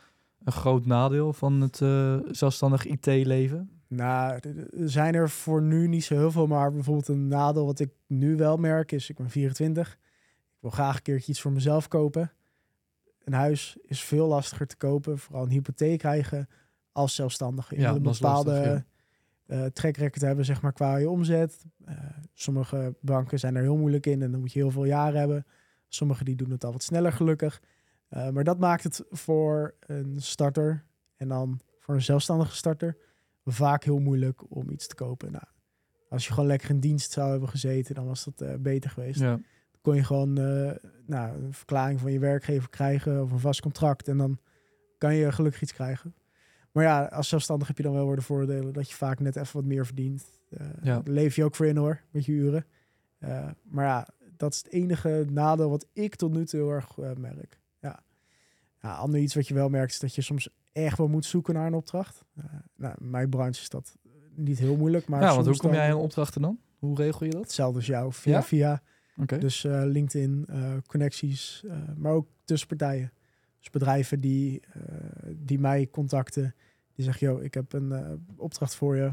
een 0.45 0.53
groot 0.53 0.87
nadeel 0.87 1.33
van 1.33 1.61
het 1.61 1.81
eh, 1.81 2.17
zelfstandig 2.31 2.85
IT-leven? 2.87 3.71
Nou, 3.89 4.39
er 4.43 4.67
zijn 4.91 5.15
er 5.15 5.31
voor 5.31 5.63
nu 5.63 5.89
niet 5.89 6.05
zo 6.05 6.15
heel 6.15 6.31
veel, 6.31 6.47
maar 6.47 6.73
bijvoorbeeld 6.73 7.09
een 7.09 7.29
nadeel 7.29 7.67
wat 7.67 7.79
ik 7.81 7.91
nu 8.07 8.37
wel 8.37 8.57
merk 8.57 8.93
is, 8.93 9.11
ik 9.11 9.17
ben 9.17 9.31
24, 9.31 9.93
ik 9.93 9.99
wil 10.61 10.71
graag 10.71 10.97
een 10.97 11.03
keertje 11.03 11.33
iets 11.33 11.41
voor 11.41 11.53
mezelf 11.53 11.89
kopen. 11.89 12.33
Een 13.25 13.33
huis 13.33 13.77
is 13.83 14.03
veel 14.05 14.27
lastiger 14.27 14.67
te 14.67 14.77
kopen, 14.77 15.19
vooral 15.19 15.45
een 15.45 15.51
hypotheek 15.51 15.99
krijgen 15.99 16.49
als 16.93 17.15
zelfstandige. 17.15 17.75
Je 17.75 17.81
Ja, 17.81 17.89
moet 17.93 17.97
een 18.07 18.13
bepaalde 18.13 18.51
lastig, 18.51 18.85
eh 19.47 19.65
track 19.65 19.97
record 19.97 20.23
hebben, 20.23 20.45
zeg 20.45 20.63
maar, 20.63 20.73
qua 20.73 20.97
je 20.97 21.11
omzet. 21.11 21.65
Eh, 21.85 21.95
sommige 22.33 22.95
banken 23.01 23.39
zijn 23.39 23.57
er 23.57 23.63
heel 23.63 23.77
moeilijk 23.77 24.07
in 24.07 24.23
en 24.23 24.31
dan 24.31 24.41
moet 24.41 24.53
je 24.53 24.59
heel 24.59 24.71
veel 24.71 24.85
jaren 24.85 25.19
hebben. 25.19 25.47
Sommige 25.89 26.25
die 26.25 26.37
doen 26.37 26.51
het 26.51 26.65
al 26.65 26.73
wat 26.73 26.83
sneller, 26.83 27.13
gelukkig. 27.13 27.63
Eh, 28.09 28.29
maar 28.29 28.45
dat 28.45 28.59
maakt 28.59 28.83
het 28.83 29.05
voor 29.11 29.75
een 29.81 30.15
starter 30.17 30.85
en 31.17 31.29
dan 31.29 31.61
voor 31.79 31.95
een 31.95 32.03
zelfstandige 32.03 32.57
starter 32.57 32.97
vaak 33.45 33.85
heel 33.85 33.99
moeilijk 33.99 34.55
om 34.55 34.71
iets 34.71 34.87
te 34.87 34.95
kopen. 34.95 35.33
Nou, 35.33 35.45
als 36.09 36.27
je 36.27 36.33
gewoon 36.33 36.49
lekker 36.49 36.71
in 36.71 36.81
dienst 36.81 37.13
zou 37.13 37.31
hebben 37.31 37.49
gezeten, 37.49 37.95
dan 37.95 38.07
was 38.07 38.25
dat 38.25 38.63
beter 38.63 38.91
geweest. 38.91 39.21
Ja. 39.21 39.31
Dan 39.31 39.45
kon 39.81 39.95
je 39.95 40.05
gewoon 40.05 40.33
nou, 41.07 41.43
een 41.43 41.53
verklaring 41.53 42.01
van 42.01 42.13
je 42.13 42.19
werkgever 42.19 42.69
krijgen 42.71 43.23
of 43.23 43.33
een 43.33 43.39
vast 43.39 43.61
contract 43.61 44.09
en 44.09 44.17
dan 44.17 44.39
kan 44.99 45.15
je 45.15 45.33
gelukkig 45.33 45.63
iets 45.63 45.73
krijgen. 45.73 46.15
Maar 46.77 46.85
ja, 46.85 47.05
als 47.05 47.29
zelfstandig 47.29 47.69
heb 47.69 47.77
je 47.77 47.83
dan 47.83 47.93
wel 47.93 48.07
weer 48.07 48.17
de 48.17 48.23
voordelen 48.23 48.73
dat 48.73 48.91
je 48.91 48.97
vaak 48.97 49.21
net 49.21 49.37
even 49.37 49.57
wat 49.57 49.65
meer 49.65 49.87
verdient. 49.87 50.25
Ja. 50.49 50.71
daar 50.83 51.03
leef 51.05 51.37
je 51.37 51.45
ook 51.45 51.55
voor 51.55 51.67
in 51.67 51.77
hoor, 51.77 52.01
met 52.11 52.25
je 52.25 52.33
uren. 52.33 52.67
Eh, 53.19 53.49
maar 53.63 53.85
ja, 53.85 54.09
dat 54.37 54.53
is 54.53 54.59
het 54.59 54.73
enige 54.73 55.27
nadeel 55.31 55.71
wat 55.71 55.87
ik 55.93 56.15
tot 56.15 56.33
nu 56.33 56.45
toe 56.45 56.61
heel 56.61 56.71
erg 56.71 56.99
eh, 56.99 57.11
merk. 57.17 57.61
Ja. 57.81 58.01
ja, 58.83 58.95
ander 58.95 59.21
iets 59.21 59.35
wat 59.35 59.49
je 59.49 59.55
wel 59.55 59.69
merkt 59.69 59.93
is 59.93 59.99
dat 59.99 60.15
je 60.15 60.23
soms 60.23 60.49
echt 60.73 60.99
wel 60.99 61.09
moet 61.09 61.25
zoeken 61.25 61.55
naar 61.55 61.67
een 61.67 61.75
opdracht. 61.75 62.25
Nou, 62.77 62.95
in 62.99 63.11
mijn 63.11 63.29
branche 63.29 63.61
is 63.61 63.69
dat 63.69 63.97
niet 64.35 64.59
heel 64.59 64.77
moeilijk. 64.77 65.09
Maar 65.09 65.21
ja, 65.23 65.35
want 65.35 65.47
hoe 65.47 65.57
kom 65.57 65.73
jij 65.73 65.93
aan 65.93 65.99
opdrachten 65.99 66.43
dan? 66.43 66.59
Hoe 66.79 66.97
regel 66.97 67.27
je 67.27 67.33
dat? 67.33 67.43
Hetzelfde 67.43 67.77
als 67.77 67.87
jou, 67.87 68.13
via 68.13 68.33
Ja? 68.33 68.43
via. 68.43 68.83
Oké. 69.17 69.39
Dus 69.39 69.63
LinkedIn, 69.69 70.49
connecties, 70.87 71.65
maar 71.97 72.13
ook 72.13 72.29
tussen 72.45 72.69
partijen. 72.69 73.13
Dus 73.67 73.75
bedrijven 73.81 74.21
die, 74.21 74.61
eh, 74.73 74.81
die 75.37 75.59
mij 75.59 75.89
contacten, 75.91 76.55
die 76.93 77.05
zeggen, 77.05 77.27
yo, 77.27 77.39
ik 77.39 77.55
heb 77.55 77.73
een 77.73 77.93
eh, 77.93 78.13
opdracht 78.37 78.75
voor 78.75 78.97
je. 78.97 79.13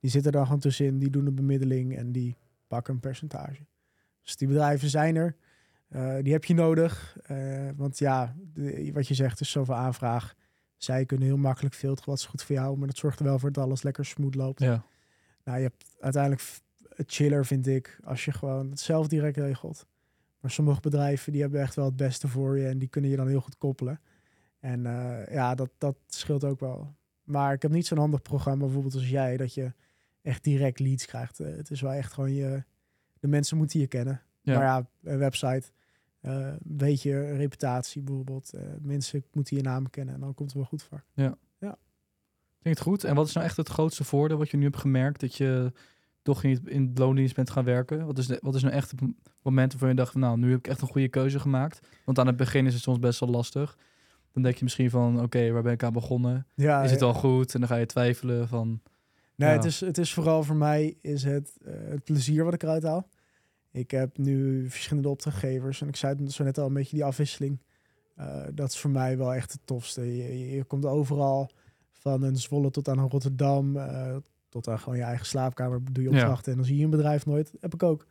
Die 0.00 0.10
zitten 0.10 0.32
daar 0.32 0.44
gewoon 0.44 0.60
tussenin, 0.60 0.98
die 0.98 1.10
doen 1.10 1.26
een 1.26 1.34
bemiddeling 1.34 1.96
en 1.96 2.12
die 2.12 2.36
pakken 2.66 2.94
een 2.94 3.00
percentage. 3.00 3.64
Dus 4.22 4.36
die 4.36 4.48
bedrijven 4.48 4.88
zijn 4.88 5.16
er. 5.16 5.36
Eh, 5.88 6.14
die 6.22 6.32
heb 6.32 6.44
je 6.44 6.54
nodig. 6.54 7.16
Want 7.76 7.98
ja, 7.98 8.34
de- 8.54 8.90
wat 8.92 9.08
je 9.08 9.14
zegt 9.14 9.40
is 9.40 9.50
zoveel 9.50 9.74
aanvraag. 9.74 10.34
Zij 10.76 11.04
kunnen 11.06 11.26
heel 11.26 11.36
makkelijk 11.36 11.74
filteren 11.74 12.10
wat 12.10 12.18
is 12.18 12.26
goed 12.26 12.42
voor 12.42 12.54
jou. 12.56 12.78
Maar 12.78 12.86
dat 12.86 12.96
zorgt 12.96 13.18
er 13.18 13.24
wel 13.24 13.38
voor 13.38 13.52
dat 13.52 13.64
alles 13.64 13.82
lekker 13.82 14.04
smooth 14.04 14.34
loopt. 14.34 14.60
Ja. 14.60 14.84
Nou, 15.44 15.56
je 15.58 15.64
hebt 15.64 15.84
uiteindelijk 16.00 16.42
het 16.96 17.12
chiller, 17.12 17.46
vind 17.46 17.66
ik, 17.66 17.98
als 18.04 18.24
je 18.24 18.32
gewoon 18.32 18.70
het 18.70 18.80
zelf 18.80 19.08
direct 19.08 19.36
regelt. 19.36 19.86
Maar 20.42 20.50
sommige 20.50 20.80
bedrijven 20.80 21.32
die 21.32 21.40
hebben 21.40 21.60
echt 21.60 21.74
wel 21.74 21.84
het 21.84 21.96
beste 21.96 22.28
voor 22.28 22.58
je 22.58 22.66
en 22.66 22.78
die 22.78 22.88
kunnen 22.88 23.10
je 23.10 23.16
dan 23.16 23.28
heel 23.28 23.40
goed 23.40 23.58
koppelen. 23.58 24.00
En 24.58 24.86
eh, 24.86 25.34
ja, 25.34 25.54
dat, 25.54 25.70
dat 25.78 25.96
scheelt 26.06 26.44
ook 26.44 26.60
wel. 26.60 26.94
Maar 27.22 27.52
ik 27.52 27.62
heb 27.62 27.70
niet 27.70 27.86
zo'n 27.86 27.98
handig 27.98 28.22
programma 28.22 28.64
bijvoorbeeld 28.64 28.94
als 28.94 29.08
jij, 29.08 29.36
dat 29.36 29.54
je 29.54 29.72
echt 30.22 30.44
direct 30.44 30.78
leads 30.78 31.06
krijgt. 31.06 31.40
Eh, 31.40 31.56
het 31.56 31.70
is 31.70 31.80
wel 31.80 31.92
echt 31.92 32.12
gewoon 32.12 32.32
je, 32.32 32.64
de 33.20 33.28
mensen 33.28 33.56
moeten 33.56 33.80
je 33.80 33.86
kennen. 33.86 34.22
Ja. 34.40 34.54
Maar 34.54 34.64
ja, 34.64 34.88
een 35.02 35.18
website, 35.18 35.72
eh, 36.20 36.32
een 36.46 36.58
beetje 36.62 37.32
reputatie 37.36 38.02
bijvoorbeeld. 38.02 38.52
Mensen 38.80 39.24
moeten 39.32 39.56
je 39.56 39.62
naam 39.62 39.90
kennen 39.90 40.14
en 40.14 40.20
dan 40.20 40.34
komt 40.34 40.48
het 40.48 40.58
wel 40.58 40.68
goed 40.68 40.82
voor. 40.82 41.04
Klinkt 42.60 42.80
goed. 42.80 43.04
En 43.04 43.14
wat 43.14 43.26
is 43.26 43.34
nou 43.34 43.46
echt 43.46 43.56
het 43.56 43.68
grootste 43.68 44.04
voordeel 44.04 44.38
wat 44.38 44.50
je 44.50 44.56
nu 44.56 44.64
hebt 44.64 44.76
gemerkt 44.76 45.20
dat 45.20 45.34
je 45.34 45.72
toch 46.22 46.42
niet 46.42 46.60
in 46.68 46.86
het 46.88 46.98
loondienst 46.98 47.34
bent 47.34 47.50
gaan 47.50 47.64
werken? 47.64 48.06
Wat 48.06 48.18
is, 48.18 48.26
de, 48.26 48.38
wat 48.42 48.54
is 48.54 48.62
nou 48.62 48.74
echt 48.74 48.90
het 48.90 49.00
moment 49.42 49.70
waarvan 49.70 49.88
je 49.88 49.94
dacht 49.94 50.12
van 50.12 50.20
nou, 50.20 50.38
nu 50.38 50.50
heb 50.50 50.58
ik 50.58 50.68
echt 50.68 50.80
een 50.80 50.88
goede 50.88 51.08
keuze 51.08 51.40
gemaakt? 51.40 51.88
Want 52.04 52.18
aan 52.18 52.26
het 52.26 52.36
begin 52.36 52.66
is 52.66 52.74
het 52.74 52.82
soms 52.82 52.98
best 52.98 53.20
wel 53.20 53.28
lastig. 53.28 53.78
Dan 54.32 54.42
denk 54.42 54.56
je 54.56 54.64
misschien 54.64 54.90
van 54.90 55.22
oké, 55.22 55.50
waar 55.50 55.62
ben 55.62 55.72
ik 55.72 55.82
aan 55.82 55.92
begonnen? 55.92 56.46
Ja, 56.54 56.82
Is 56.82 56.90
het 56.90 57.02
al 57.02 57.14
goed? 57.14 57.54
En 57.54 57.60
dan 57.60 57.68
ga 57.68 57.76
je 57.76 57.86
twijfelen 57.86 58.48
van 58.48 58.80
Nee, 59.36 59.48
Ja. 59.50 59.54
het, 59.56 59.64
is, 59.64 59.80
het 59.80 59.98
is 59.98 60.12
vooral 60.14 60.42
voor 60.42 60.56
mij 60.56 60.96
is 61.00 61.22
het, 61.24 61.56
eh, 61.64 61.72
het 61.88 62.04
plezier 62.04 62.44
wat 62.44 62.54
ik 62.54 62.62
eruit 62.62 62.82
haal. 62.82 63.08
Ik 63.70 63.90
heb 63.90 64.18
nu 64.18 64.66
verschillende 64.70 65.08
opdrachtgevers 65.08 65.80
en 65.80 65.88
ik 65.88 65.96
zei 65.96 66.14
het 66.22 66.32
zo 66.32 66.44
net 66.44 66.58
al 66.58 66.66
een 66.66 66.72
beetje 66.72 66.96
die 66.96 67.04
afwisseling. 67.04 67.58
Eh, 68.16 68.42
dat 68.54 68.68
is 68.68 68.78
voor 68.78 68.90
mij 68.90 69.18
wel 69.18 69.34
echt 69.34 69.52
het 69.52 69.60
tofste. 69.64 70.00
Je, 70.16 70.38
je, 70.38 70.50
je 70.50 70.64
komt 70.64 70.84
overal 70.86 71.50
van 71.90 72.22
een 72.22 72.36
Zwolle 72.36 72.70
tot 72.70 72.88
aan 72.88 72.98
een 72.98 73.08
Rotterdam, 73.08 73.76
eh, 73.76 74.16
tot 74.52 74.68
aan 74.68 74.78
gewoon 74.78 74.98
je 74.98 75.04
eigen 75.04 75.26
slaapkamer 75.26 75.80
doe 75.92 76.04
je 76.04 76.10
Ja. 76.10 76.16
opdrachten 76.16 76.52
en 76.52 76.58
dan 76.58 76.66
zie 76.66 76.76
je 76.76 76.84
een 76.84 76.90
bedrijf 76.90 77.26
nooit. 77.26 77.52
Heb 77.60 77.74
ik 77.74 77.82
ook. 77.82 78.06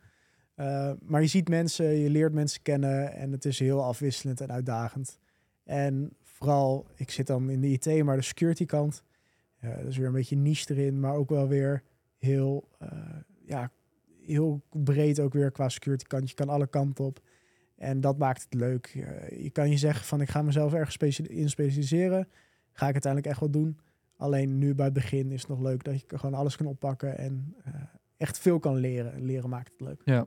Eh, 0.54 0.92
maar 1.02 1.20
je 1.20 1.26
ziet 1.26 1.48
mensen, 1.48 1.86
je 1.86 2.10
leert 2.10 2.32
mensen 2.32 2.62
kennen 2.62 3.12
en 3.12 3.32
het 3.32 3.44
is 3.44 3.58
heel 3.58 3.84
afwisselend 3.84 4.40
en 4.40 4.52
uitdagend. 4.52 5.18
En 5.64 6.12
vooral, 6.22 6.86
ik 6.96 7.10
zit 7.10 7.26
dan 7.26 7.50
in 7.50 7.60
de 7.60 7.68
IT, 7.68 8.04
maar 8.04 8.16
de 8.16 8.22
security 8.22 8.64
kant. 8.66 9.02
Ja, 9.60 9.76
dus 9.82 9.96
weer 9.96 10.06
een 10.06 10.12
beetje 10.12 10.36
niche 10.36 10.74
erin, 10.74 11.00
maar 11.00 11.14
ook 11.14 11.28
wel 11.30 11.48
weer 11.48 11.82
heel, 12.18 12.68
eh, 12.78 12.88
ja, 13.46 13.70
heel 14.26 14.62
breed 14.70 15.20
ook 15.20 15.32
weer 15.32 15.50
qua 15.50 15.68
security 15.68 16.04
kant. 16.04 16.28
Je 16.28 16.34
kan 16.34 16.48
alle 16.48 16.66
kanten 16.66 17.04
op. 17.04 17.20
En 17.76 18.00
dat 18.00 18.18
maakt 18.18 18.42
het 18.42 18.54
leuk. 18.54 18.86
Eh, 18.86 19.42
je 19.42 19.50
kan 19.50 19.70
je 19.70 19.76
zeggen 19.76 20.04
van 20.04 20.20
ik 20.20 20.28
ga 20.28 20.42
mezelf 20.42 20.72
ergens 20.72 21.20
in 21.20 21.50
specialiseren. 21.50 22.28
Ga 22.72 22.86
ik 22.86 22.92
uiteindelijk 22.92 23.32
echt 23.32 23.40
wel 23.40 23.50
doen. 23.50 23.78
Alleen 24.16 24.58
nu 24.58 24.74
bij 24.74 24.84
het 24.84 24.94
begin 24.94 25.30
is 25.30 25.40
het 25.40 25.50
nog 25.50 25.60
leuk 25.60 25.84
dat 25.84 26.00
je 26.00 26.18
gewoon 26.18 26.34
alles 26.34 26.56
kan 26.56 26.66
oppakken 26.66 27.18
en 27.18 27.54
eh, 27.64 27.74
echt 28.16 28.38
veel 28.38 28.58
kan 28.58 28.76
leren. 28.76 29.24
Leren 29.24 29.50
maakt 29.50 29.72
het 29.72 29.80
leuk. 29.80 30.00
ja. 30.04 30.26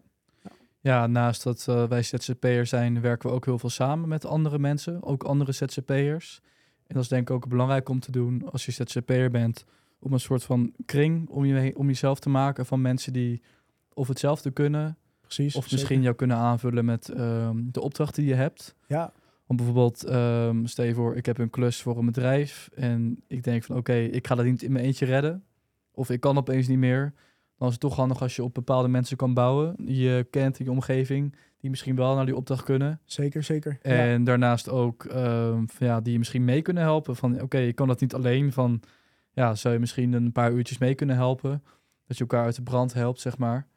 Ja, 0.79 1.07
naast 1.07 1.43
dat 1.43 1.65
eh, 1.67 1.87
wij 1.87 2.03
ZZP'ers 2.03 2.69
zijn, 2.69 3.01
werken 3.01 3.29
we 3.29 3.35
ook 3.35 3.45
heel 3.45 3.59
veel 3.59 3.69
samen 3.69 4.09
met 4.09 4.25
andere 4.25 4.59
mensen, 4.59 5.03
ook 5.03 5.23
andere 5.23 5.51
ZZP'ers. 5.51 6.41
En 6.87 6.93
dat 6.95 7.03
is 7.03 7.09
denk 7.09 7.29
ik 7.29 7.35
ook 7.35 7.47
belangrijk 7.47 7.89
om 7.89 7.99
te 7.99 8.11
doen 8.11 8.51
als 8.51 8.65
je 8.65 8.71
ZZP'er 8.71 9.31
bent, 9.31 9.65
om 9.99 10.13
een 10.13 10.19
soort 10.19 10.43
van 10.43 10.73
kring 10.85 11.29
om, 11.29 11.45
je, 11.45 11.77
om 11.77 11.87
jezelf 11.87 12.19
te 12.19 12.29
maken 12.29 12.65
van 12.65 12.81
mensen 12.81 13.13
die 13.13 13.41
of 13.93 14.07
hetzelfde 14.07 14.51
kunnen, 14.51 14.97
Precies. 15.21 15.55
of 15.55 15.61
zeker. 15.63 15.77
misschien 15.77 16.01
jou 16.01 16.15
kunnen 16.15 16.37
aanvullen 16.37 16.85
met 16.85 17.09
ehm, 17.09 17.57
de 17.71 17.81
opdrachten 17.81 18.23
die 18.23 18.31
je 18.31 18.37
hebt. 18.37 18.75
Ja, 18.87 19.13
Om 19.47 19.55
bijvoorbeeld, 19.55 20.03
ehm, 20.03 20.65
stel 20.65 20.85
je 20.85 20.93
voor, 20.93 21.15
ik 21.15 21.25
heb 21.25 21.37
een 21.37 21.49
klus 21.49 21.81
voor 21.81 21.97
een 21.97 22.05
bedrijf 22.05 22.69
en 22.75 23.23
ik 23.27 23.43
denk 23.43 23.63
van 23.63 23.77
oké, 23.77 23.93
ik 23.93 24.27
ga 24.27 24.35
dat 24.35 24.45
niet 24.45 24.63
in 24.63 24.71
mijn 24.71 24.85
eentje 24.85 25.05
redden. 25.05 25.43
Of 25.91 26.09
ik 26.09 26.19
kan 26.19 26.37
opeens 26.37 26.67
niet 26.67 26.77
meer. 26.77 27.13
dan 27.57 27.67
is 27.67 27.73
het 27.73 27.81
toch 27.81 27.95
handig 27.95 28.21
als 28.21 28.35
je 28.35 28.43
op 28.43 28.53
bepaalde 28.53 28.87
mensen 28.87 29.17
kan 29.17 29.33
bouwen. 29.33 29.75
Die 29.77 30.03
je 30.03 30.27
kent 30.29 30.59
in 30.59 30.65
je 30.65 30.71
omgeving, 30.71 31.35
die 31.57 31.69
misschien 31.69 31.95
wel 31.95 32.15
naar 32.15 32.25
die 32.25 32.35
opdracht 32.35 32.63
kunnen. 32.63 32.99
Zeker, 33.05 33.43
zeker. 33.43 33.77
Ja. 33.81 33.91
En 33.91 34.23
daarnaast 34.23 34.69
ook 34.69 35.05
ehm, 35.05 35.65
van, 35.65 35.87
ja, 35.87 36.01
die 36.01 36.11
je 36.11 36.17
misschien 36.17 36.45
mee 36.45 36.61
kunnen 36.61 36.83
helpen. 36.83 37.15
Van 37.15 37.41
oké, 37.41 37.57
je 37.57 37.73
kan 37.73 37.87
dat 37.87 37.99
niet 37.99 38.13
alleen. 38.13 38.51
Van 38.51 38.81
ja, 39.31 39.55
zou 39.55 39.73
je 39.73 39.79
misschien 39.79 40.13
een 40.13 40.31
paar 40.31 40.51
uurtjes 40.51 40.77
mee 40.77 40.95
kunnen 40.95 41.15
helpen? 41.15 41.63
Dat 42.07 42.17
je 42.17 42.23
elkaar 42.23 42.45
uit 42.45 42.55
de 42.55 42.61
brand 42.61 42.93
helpt, 42.93 43.19
zeg 43.19 43.37
maar. 43.37 43.67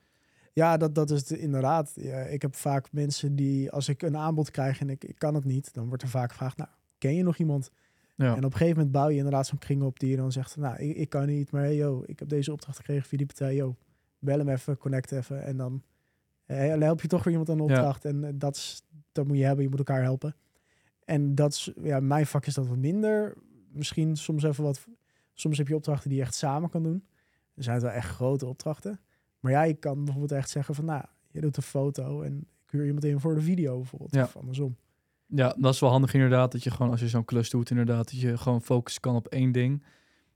Ja, 0.52 0.76
dat, 0.76 0.94
dat 0.94 1.10
is 1.10 1.20
het 1.28 1.30
inderdaad. 1.38 1.92
Ja, 1.94 2.18
ik 2.20 2.42
heb 2.42 2.54
vaak 2.54 2.92
mensen 2.92 3.36
die, 3.36 3.70
als 3.70 3.88
ik 3.88 4.02
een 4.02 4.16
aanbod 4.16 4.50
krijg 4.50 4.80
en 4.80 4.90
ik, 4.90 5.04
ik 5.04 5.18
kan 5.18 5.34
het 5.34 5.44
niet, 5.44 5.74
dan 5.74 5.88
wordt 5.88 6.02
er 6.02 6.08
vaak 6.08 6.30
gevraagd, 6.30 6.56
nou, 6.56 6.70
ken 6.98 7.14
je 7.14 7.22
nog 7.22 7.36
iemand? 7.36 7.70
Ja, 8.14 8.26
En 8.36 8.44
op 8.44 8.44
een 8.44 8.52
gegeven 8.52 8.76
moment 8.76 8.92
bouw 8.92 9.08
je 9.08 9.16
inderdaad 9.16 9.46
zo'n 9.46 9.58
kring 9.58 9.82
op 9.82 9.98
die 9.98 10.10
je 10.10 10.16
dan 10.16 10.32
zegt, 10.32 10.56
nou, 10.56 10.76
ik, 10.78 10.96
ik 10.96 11.08
kan 11.08 11.26
niet, 11.26 11.50
maar 11.50 11.62
hey, 11.62 11.76
yo, 11.76 12.02
ik 12.06 12.18
heb 12.18 12.28
deze 12.28 12.52
opdracht 12.52 12.76
gekregen 12.76 13.08
via 13.08 13.18
die 13.18 13.26
partij, 13.26 13.54
yo, 13.54 13.76
bel 14.18 14.38
hem 14.38 14.48
even, 14.48 14.76
connect 14.78 15.12
even 15.12 15.42
en 15.42 15.56
dan, 15.56 15.82
eh, 16.46 16.74
help 16.78 17.00
je 17.02 17.08
toch 17.08 17.22
weer 17.24 17.32
iemand 17.32 17.50
aan 17.50 17.56
de 17.56 17.62
Ja. 17.62 17.68
opdracht 17.78 18.04
en 18.04 18.24
eh, 18.24 18.30
dat, 18.34 18.56
is, 18.56 18.82
dat 19.12 19.26
moet 19.26 19.36
je 19.36 19.44
hebben, 19.44 19.62
je 19.64 19.70
moet 19.70 19.78
elkaar 19.78 20.02
helpen. 20.02 20.36
En 21.04 21.34
dat 21.34 21.52
is, 21.52 21.72
ja, 21.82 22.00
mijn 22.00 22.26
vak 22.26 22.46
is 22.46 22.54
dat 22.54 22.66
wat 22.66 22.76
minder. 22.76 23.34
Misschien 23.72 24.16
soms 24.16 24.42
even 24.42 24.64
wat, 24.64 24.86
soms 25.34 25.58
heb 25.58 25.68
je 25.68 25.74
opdrachten 25.74 26.08
die 26.08 26.18
je 26.18 26.24
echt 26.24 26.34
samen 26.34 26.70
kan 26.70 26.82
doen. 26.82 27.04
Er 27.54 27.62
zijn 27.62 27.74
het 27.76 27.84
wel 27.84 27.94
echt 27.94 28.08
grote 28.08 28.46
opdrachten. 28.46 29.00
Maar 29.40 29.52
ja, 29.52 29.62
je 29.62 29.74
kan 29.74 29.96
bijvoorbeeld 30.04 30.32
echt 30.32 30.50
zeggen 30.50 30.74
van, 30.74 30.84
nou, 30.84 31.04
je 31.30 31.40
doet 31.40 31.56
een 31.56 31.62
foto 31.62 32.22
en 32.22 32.38
ik 32.38 32.70
huur 32.70 32.84
iemand 32.86 33.04
in 33.04 33.20
voor 33.20 33.34
de 33.34 33.40
video 33.40 33.76
bijvoorbeeld. 33.76 34.14
Ja. 34.14 34.22
Of 34.22 34.36
andersom. 34.36 34.76
ja, 35.26 35.54
dat 35.58 35.74
is 35.74 35.80
wel 35.80 35.90
handig 35.90 36.14
inderdaad. 36.14 36.52
Dat 36.52 36.62
je 36.62 36.70
gewoon, 36.70 36.90
als 36.90 37.00
je 37.00 37.08
zo'n 37.08 37.24
klus 37.24 37.50
doet, 37.50 37.70
inderdaad, 37.70 38.10
dat 38.10 38.20
je 38.20 38.38
gewoon 38.38 38.62
focussen 38.62 39.02
kan 39.02 39.14
op 39.16 39.26
één 39.26 39.52
ding. 39.52 39.84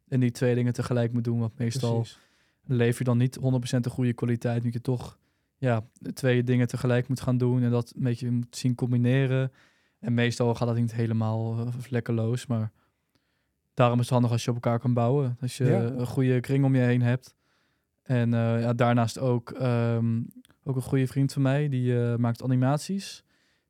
En 0.09 0.21
die 0.21 0.31
twee 0.31 0.55
dingen 0.55 0.73
tegelijk 0.73 1.13
moet 1.13 1.25
doen. 1.25 1.39
Want 1.39 1.59
meestal 1.59 1.95
Precies. 1.97 2.19
lever 2.67 2.99
je 2.99 3.05
dan 3.05 3.19
niet 3.19 3.39
100% 3.77 3.81
de 3.81 3.91
goede 3.91 4.13
kwaliteit. 4.13 4.63
Nu 4.63 4.71
je 4.73 4.81
toch 4.81 5.19
ja, 5.57 5.85
twee 6.15 6.43
dingen 6.45 6.67
tegelijk 6.67 7.09
moet 7.09 7.21
gaan 7.21 7.39
doen. 7.39 7.63
En 7.63 7.71
dat 7.71 7.93
een 7.97 8.03
beetje 8.03 8.31
moet 8.31 8.57
zien 8.57 8.75
combineren. 8.75 9.53
En 9.99 10.15
meestal 10.15 10.55
gaat 10.55 10.69
dat 10.69 10.77
niet 10.77 10.95
helemaal 10.95 11.59
eh, 11.59 11.67
vlekkeloos. 11.79 12.47
Maar 12.47 12.73
daarom 13.75 13.97
is 13.99 14.05
het 14.05 14.13
handig 14.15 14.31
als 14.31 14.45
je 14.45 14.49
op 14.51 14.57
elkaar 14.57 14.79
kan 14.79 14.95
bouwen. 14.95 15.37
Als 15.41 15.57
je 15.57 15.65
Ja. 15.65 15.81
een 15.83 16.07
goede 16.07 16.41
kring 16.41 16.65
om 16.65 16.75
je 16.75 16.81
heen 16.83 17.03
hebt. 17.03 17.35
En 18.03 18.35
eh, 18.35 18.61
ja, 18.61 18.73
daarnaast 18.73 19.19
ook, 19.19 19.51
ehm, 19.51 20.21
ook 20.65 20.77
een 20.77 20.83
goede 20.83 21.07
vriend 21.07 21.33
van 21.33 21.43
mij. 21.43 21.69
Die 21.69 22.01
eh, 22.01 22.17
maakt 22.17 22.43
animaties. 22.43 23.25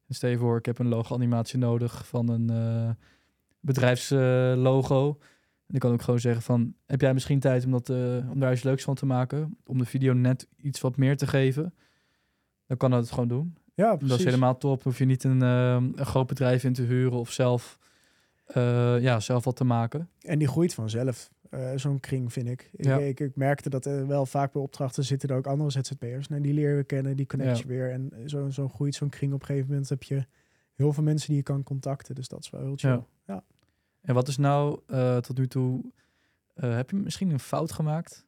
En 0.07 0.15
stel 0.15 0.31
je 0.31 0.39
voor, 0.39 0.59
ik 0.59 0.67
heb 0.67 0.79
een 0.79 0.89
logo-animatie 0.89 1.59
nodig 1.59 2.07
van 2.07 2.29
een 2.29 2.51
eh, 2.51 2.91
bedrijfslogo. 3.61 5.19
en 5.67 5.75
ik 5.75 5.81
kan 5.81 5.93
ook 5.93 6.03
gewoon 6.03 6.21
zeggen 6.21 6.43
van, 6.43 6.75
heb 6.87 7.01
jij 7.01 7.13
misschien 7.13 7.41
tijd 7.41 7.65
om, 7.65 7.71
dat, 7.71 7.91
om 8.31 8.41
daar 8.41 8.53
iets 8.53 8.63
leuks 8.63 8.85
van 8.85 8.95
te 8.95 9.07
maken? 9.07 9.57
Om 9.67 9.79
de 9.79 9.85
video 9.85 10.13
net 10.13 10.49
iets 10.57 10.81
wat 10.81 10.97
meer 10.97 11.17
te 11.17 11.27
geven? 11.27 11.75
Dan 12.67 12.77
kan 12.77 12.91
dat 12.91 13.01
het 13.01 13.11
gewoon 13.11 13.29
doen. 13.29 13.57
Ja, 13.75 13.89
Dat 13.89 13.99
precies. 13.99 14.19
is 14.19 14.25
helemaal 14.25 14.59
top. 14.59 14.83
Hoef 14.83 14.99
je 14.99 15.05
niet 15.05 15.25
een, 15.25 15.41
een 15.41 16.07
groot 16.07 16.27
bedrijf 16.27 16.65
in 16.65 16.73
te 16.73 16.83
huren 16.83 17.19
of 17.19 17.31
zelf, 17.31 17.79
eh, 18.55 19.01
ja, 19.01 19.21
zelf 19.21 19.45
wat 19.45 19.57
te 19.57 19.65
maken. 19.65 20.09
En 20.21 20.39
die 20.39 20.49
groeit 20.49 20.75
vanzelf, 20.75 21.31
eh, 21.51 21.71
zo'n 21.77 22.01
kring, 22.01 22.33
vind 22.33 22.49
ik. 22.49 22.71
Ik, 22.73 22.85
Ja. 22.85 22.99
ik. 22.99 23.21
ik 23.21 23.37
merkte 23.37 23.71
dat 23.71 23.85
er 23.87 24.07
wel 24.07 24.27
vaak 24.27 24.53
bij 24.53 24.63
opdrachten 24.63 25.05
zitten 25.05 25.29
er 25.29 25.37
ook 25.37 25.47
andere 25.47 25.71
ZZP'ers. 25.71 26.29
Nou, 26.29 26.43
die 26.43 26.53
leren 26.55 26.77
we 26.77 26.85
kennen, 26.85 27.17
die 27.17 27.27
connect 27.27 27.57
Ja. 27.57 27.63
je 27.63 27.69
weer. 27.69 27.91
En 27.91 28.13
zo, 28.27 28.49
zo 28.51 28.69
groeit 28.69 28.95
zo'n 28.95 29.09
kring 29.09 29.33
op 29.33 29.41
een 29.41 29.47
gegeven 29.47 29.69
moment. 29.69 29.89
heb 29.89 30.03
je 30.03 30.27
heel 30.75 30.93
veel 30.93 31.03
mensen 31.03 31.29
die 31.29 31.37
je 31.37 31.43
kan 31.43 31.63
contacten. 31.63 32.15
Dus 32.15 32.29
dat 32.29 32.41
is 32.45 32.51
wel 32.51 32.61
heel 32.61 32.77
chill. 32.77 33.03
Ja. 33.27 33.45
En 34.01 34.15
wat 34.15 34.29
is 34.29 34.37
nou 34.37 34.81
eh, 34.87 35.17
tot 35.17 35.39
nu 35.39 35.47
toe... 35.47 35.93
heb 36.55 36.91
je 36.91 36.97
misschien 36.97 37.31
een 37.31 37.41
fout 37.41 37.73
gemaakt 37.73 38.27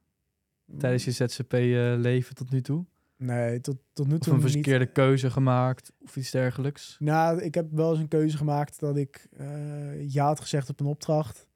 tijdens 0.78 1.04
je 1.04 1.10
ZZP-leven 1.10 2.34
tot 2.34 2.50
nu 2.50 2.60
toe? 2.60 2.84
Nee, 3.16 3.60
tot, 3.60 3.76
tot 3.92 4.06
nu 4.06 4.14
Of 4.14 4.20
toe 4.20 4.32
een 4.34 4.40
niet. 4.42 4.50
verkeerde 4.52 4.86
keuze 4.86 5.30
gemaakt 5.30 5.92
of 5.98 6.16
iets 6.16 6.30
dergelijks? 6.30 6.96
Nou, 6.98 7.42
ik 7.42 7.54
heb 7.54 7.66
wel 7.70 7.90
eens 7.90 7.98
een 8.00 8.08
keuze 8.08 8.36
gemaakt 8.36 8.80
dat 8.80 8.96
ik 8.96 9.26
eh, 9.36 10.08
ja 10.12 10.26
had 10.26 10.40
gezegd 10.40 10.70
op 10.70 10.80
een 10.80 10.86
opdracht. 10.86 11.46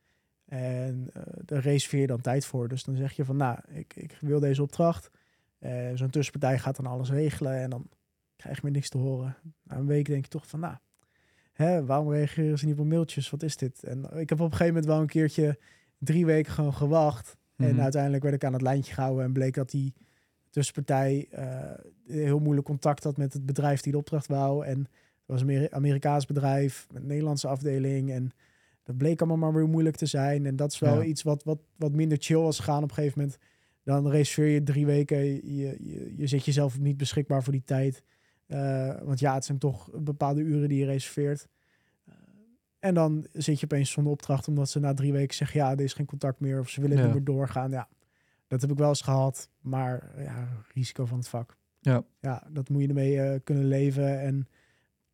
En 0.45 1.11
eh 1.13 1.23
daar 1.45 1.61
reserveer 1.63 2.01
je 2.01 2.07
dan 2.07 2.21
tijd 2.21 2.45
voor. 2.47 2.69
Dus 2.69 2.85
dan 2.85 2.97
zeg 2.97 3.13
je 3.13 3.25
van, 3.25 3.37
nou, 3.37 3.59
ik, 3.69 3.97
ik 3.97 4.19
wil 4.21 4.41
deze 4.41 4.63
opdracht. 4.63 5.11
Eh, 5.59 5.91
Zo'n 5.95 6.11
tussenpartij 6.11 6.59
gaat 6.59 6.77
dan 6.77 6.87
alles 6.87 7.11
regelen 7.11 7.53
en 7.61 7.71
dan 7.71 7.87
krijg 8.37 8.57
je 8.57 8.63
meer 8.65 8.73
niks 8.73 8.89
te 8.89 8.99
horen. 8.99 9.37
Na 9.63 9.77
een 9.77 9.87
week 9.87 10.07
denk 10.07 10.25
je 10.25 10.31
toch 10.31 10.47
van, 10.49 10.61
nou, 10.61 10.77
hè, 11.53 11.85
waarom 11.87 12.13
reageren 12.13 12.59
ze 12.59 12.67
niet 12.67 12.79
op 12.79 12.87
mailtjes? 12.87 13.31
Wat 13.31 13.43
is 13.43 13.57
dit? 13.57 13.85
En 13.85 14.05
ik 14.05 14.29
heb 14.29 14.41
op 14.41 14.45
een 14.47 14.57
gegeven 14.57 14.67
moment 14.67 14.87
wel 14.87 15.01
een 15.01 15.07
keertje 15.07 15.59
drie 15.99 16.27
weken 16.27 16.53
gewoon 16.53 16.75
gewacht. 16.75 17.37
En 17.57 17.73
Mhm. 17.75 17.81
uiteindelijk 17.81 18.23
werd 18.23 18.35
ik 18.35 18.45
aan 18.45 18.53
het 18.53 18.63
lijntje 18.63 18.95
gehouden 18.95 19.25
en 19.25 19.33
bleek 19.33 19.55
dat 19.55 19.71
die 19.71 19.95
tussenpartij 20.51 21.27
eh, 21.31 21.71
heel 22.07 22.39
moeilijk 22.39 22.67
contact 22.67 23.05
had 23.05 23.17
met 23.17 23.33
het 23.33 23.47
bedrijf 23.47 23.81
die 23.81 23.93
de 23.93 23.99
opdracht 23.99 24.27
wou. 24.27 24.65
En 24.67 24.79
het 24.79 24.89
was 25.27 25.41
een 25.41 25.49
Ameri- 25.49 25.69
Amerikaans 25.71 26.27
bedrijf 26.27 26.87
met 26.93 27.03
een 27.03 27.09
Nederlandse 27.09 27.49
afdeling. 27.49 28.11
En 28.11 28.31
dat 28.83 28.97
bleek 28.97 29.21
allemaal 29.21 29.37
maar 29.51 29.61
weer 29.61 29.69
moeilijk 29.69 29.97
te 29.97 30.07
zijn. 30.07 30.47
En 30.47 30.57
dat 30.57 30.73
is 30.73 30.79
wel 30.79 31.01
Ja. 31.01 31.05
iets 31.07 31.23
wat, 31.23 31.45
wat, 31.45 31.59
wat 31.77 31.93
minder 31.93 32.19
chill 32.21 32.37
was 32.41 32.59
gegaan 32.59 32.83
op 32.83 32.89
een 32.89 32.95
gegeven 32.95 33.19
moment. 33.21 33.39
Dan 33.83 34.09
reserveer 34.11 34.47
je 34.49 34.63
drie 34.63 34.87
weken. 34.87 35.19
Je, 35.25 35.77
je, 35.81 36.13
je 36.17 36.27
zet 36.27 36.45
jezelf 36.45 36.79
niet 36.79 36.97
beschikbaar 36.97 37.43
voor 37.43 37.53
die 37.53 37.65
tijd. 37.65 38.03
Eh, 38.47 38.95
want 39.03 39.21
ja, 39.21 39.35
het 39.35 39.45
zijn 39.45 39.59
toch 39.59 39.91
bepaalde 40.01 40.41
uren 40.41 40.69
die 40.69 40.79
je 40.79 40.85
reserveert. 40.87 41.49
Eh, 42.05 42.15
en 42.79 42.95
dan 42.95 43.27
zit 43.33 43.59
je 43.61 43.65
opeens 43.65 43.91
zonder 43.91 44.13
opdracht, 44.13 44.49
omdat 44.49 44.69
ze 44.71 44.79
na 44.81 44.95
drie 44.95 45.13
weken 45.13 45.35
zeggen: 45.37 45.61
ja, 45.61 45.71
er 45.71 45.81
is 45.81 45.93
geen 45.93 46.07
contact 46.07 46.41
meer. 46.41 46.59
Of 46.61 46.69
ze 46.69 46.81
willen 46.81 46.97
Ja. 46.97 47.05
niet 47.05 47.13
meer 47.13 47.25
doorgaan. 47.25 47.71
Ja, 47.71 47.89
dat 48.49 48.61
heb 48.61 48.71
ik 48.71 48.79
wel 48.79 48.89
eens 48.89 49.01
gehad. 49.03 49.49
Maar 49.61 50.11
ja, 50.19 50.49
risico 50.75 51.05
van 51.07 51.19
het 51.19 51.29
vak. 51.29 51.57
Ja. 51.81 52.03
Ja, 52.21 52.43
dat 52.51 52.69
moet 52.69 52.83
je 52.83 52.89
ermee 52.89 53.21
eh, 53.21 53.41
kunnen 53.45 53.65
leven. 53.69 54.21
En 54.21 54.49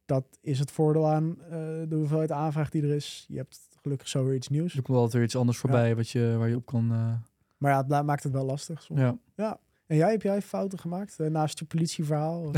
dat 0.05 0.25
is 0.41 0.59
het 0.59 0.71
voordeel 0.71 1.11
aan 1.11 1.37
eh, 1.43 1.51
de 1.89 1.95
hoeveelheid 1.95 2.33
aanvraag 2.33 2.71
die 2.71 2.83
er 2.83 2.95
is. 2.95 3.25
Je 3.29 3.37
hebt 3.37 3.69
gelukkig 3.83 4.09
zo 4.09 4.25
weer 4.25 4.35
iets 4.35 4.49
nieuws. 4.49 4.75
Er 4.77 4.83
komt 4.83 4.97
altijd 4.97 5.15
weer 5.17 5.25
iets 5.25 5.37
anders 5.37 5.59
voorbij 5.59 5.97
wat 5.97 6.09
je, 6.11 6.35
waar 6.39 6.49
je 6.49 6.57
op 6.57 6.67
kan... 6.67 6.93
eh, 6.93 7.13
Maar 7.57 7.73
ja, 7.73 7.83
dat 7.83 8.05
maakt 8.05 8.23
het 8.23 8.33
wel 8.33 8.45
lastig. 8.45 8.83
Soms. 8.83 9.01
ja. 9.37 9.59
En 9.87 9.97
jij, 9.97 10.11
heb 10.11 10.23
jij 10.23 10.43
fouten 10.43 10.79
gemaakt 10.79 11.19
naast 11.19 11.59
je 11.59 11.65
politieverhaal? 11.65 12.51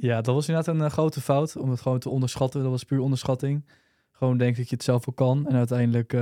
Ja, 0.00 0.20
dat 0.20 0.34
was 0.34 0.48
inderdaad 0.48 0.74
een 0.80 0.90
grote 0.90 1.20
fout. 1.20 1.56
Om 1.56 1.70
het 1.70 1.80
gewoon 1.80 1.98
te 1.98 2.08
onderschatten. 2.08 2.62
Dat 2.62 2.70
was 2.70 2.84
puur 2.84 3.00
onderschatting. 3.00 3.66
Gewoon 4.12 4.38
denk 4.38 4.56
dat 4.56 4.68
je 4.68 4.74
het 4.74 4.84
zelf 4.84 5.04
wel 5.04 5.14
kan. 5.14 5.46
En 5.48 5.54
uiteindelijk... 5.54 6.12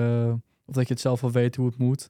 of 0.67 0.75
dat 0.75 0.87
je 0.87 0.93
het 0.93 1.01
zelf 1.03 1.21
wel 1.21 1.31
weet 1.31 1.57
hoe 1.57 1.67
het 1.67 1.79
moet. 1.79 2.09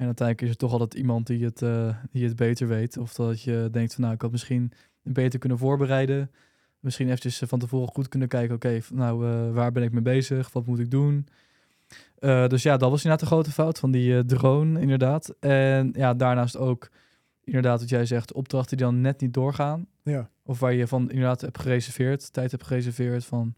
En 0.00 0.06
uiteindelijk 0.06 0.46
is 0.46 0.52
er 0.52 0.60
toch 0.60 0.72
altijd 0.72 0.94
iemand 0.94 1.26
die 1.26 1.44
het, 1.44 1.62
eh, 1.62 1.96
die 2.10 2.24
het 2.24 2.36
beter 2.36 2.68
weet. 2.68 2.96
Of 2.96 3.14
dat 3.14 3.42
je 3.42 3.68
denkt 3.70 3.94
van 3.94 4.02
nou, 4.02 4.14
ik 4.14 4.22
had 4.22 4.30
misschien 4.30 4.72
beter 5.02 5.38
kunnen 5.38 5.58
voorbereiden. 5.58 6.30
Misschien 6.78 7.06
eventjes 7.06 7.42
eh, 7.42 7.48
van 7.48 7.58
tevoren 7.58 7.88
goed 7.88 8.08
kunnen 8.08 8.28
kijken. 8.28 8.54
Oké, 8.54 8.80
nou, 8.92 9.26
eh, 9.26 9.52
waar 9.52 9.72
ben 9.72 9.82
ik 9.82 9.92
mee 9.92 10.02
bezig? 10.02 10.52
Wat 10.52 10.66
moet 10.66 10.78
ik 10.78 10.90
doen? 10.90 11.26
Dus 12.20 12.62
ja, 12.62 12.76
dat 12.76 12.90
was 12.90 13.04
inderdaad 13.04 13.20
de 13.20 13.34
grote 13.34 13.50
fout 13.50 13.78
van 13.78 13.90
die 13.90 14.24
drone, 14.24 14.80
inderdaad. 14.80 15.34
En 15.40 15.90
ja, 15.92 16.14
daarnaast 16.14 16.56
ook 16.56 16.90
inderdaad 17.44 17.80
wat 17.80 17.88
jij 17.88 18.06
zegt, 18.06 18.32
opdrachten 18.32 18.76
die 18.76 18.86
dan 18.86 19.00
net 19.00 19.20
niet 19.20 19.34
doorgaan. 19.34 19.86
ja. 20.02 20.30
Of 20.42 20.60
waar 20.60 20.72
je 20.72 20.86
van 20.86 21.10
inderdaad 21.10 21.40
hebt 21.40 21.60
gereserveerd, 21.60 22.32
tijd 22.32 22.50
hebt 22.50 22.66
gereserveerd 22.66 23.24
van... 23.24 23.54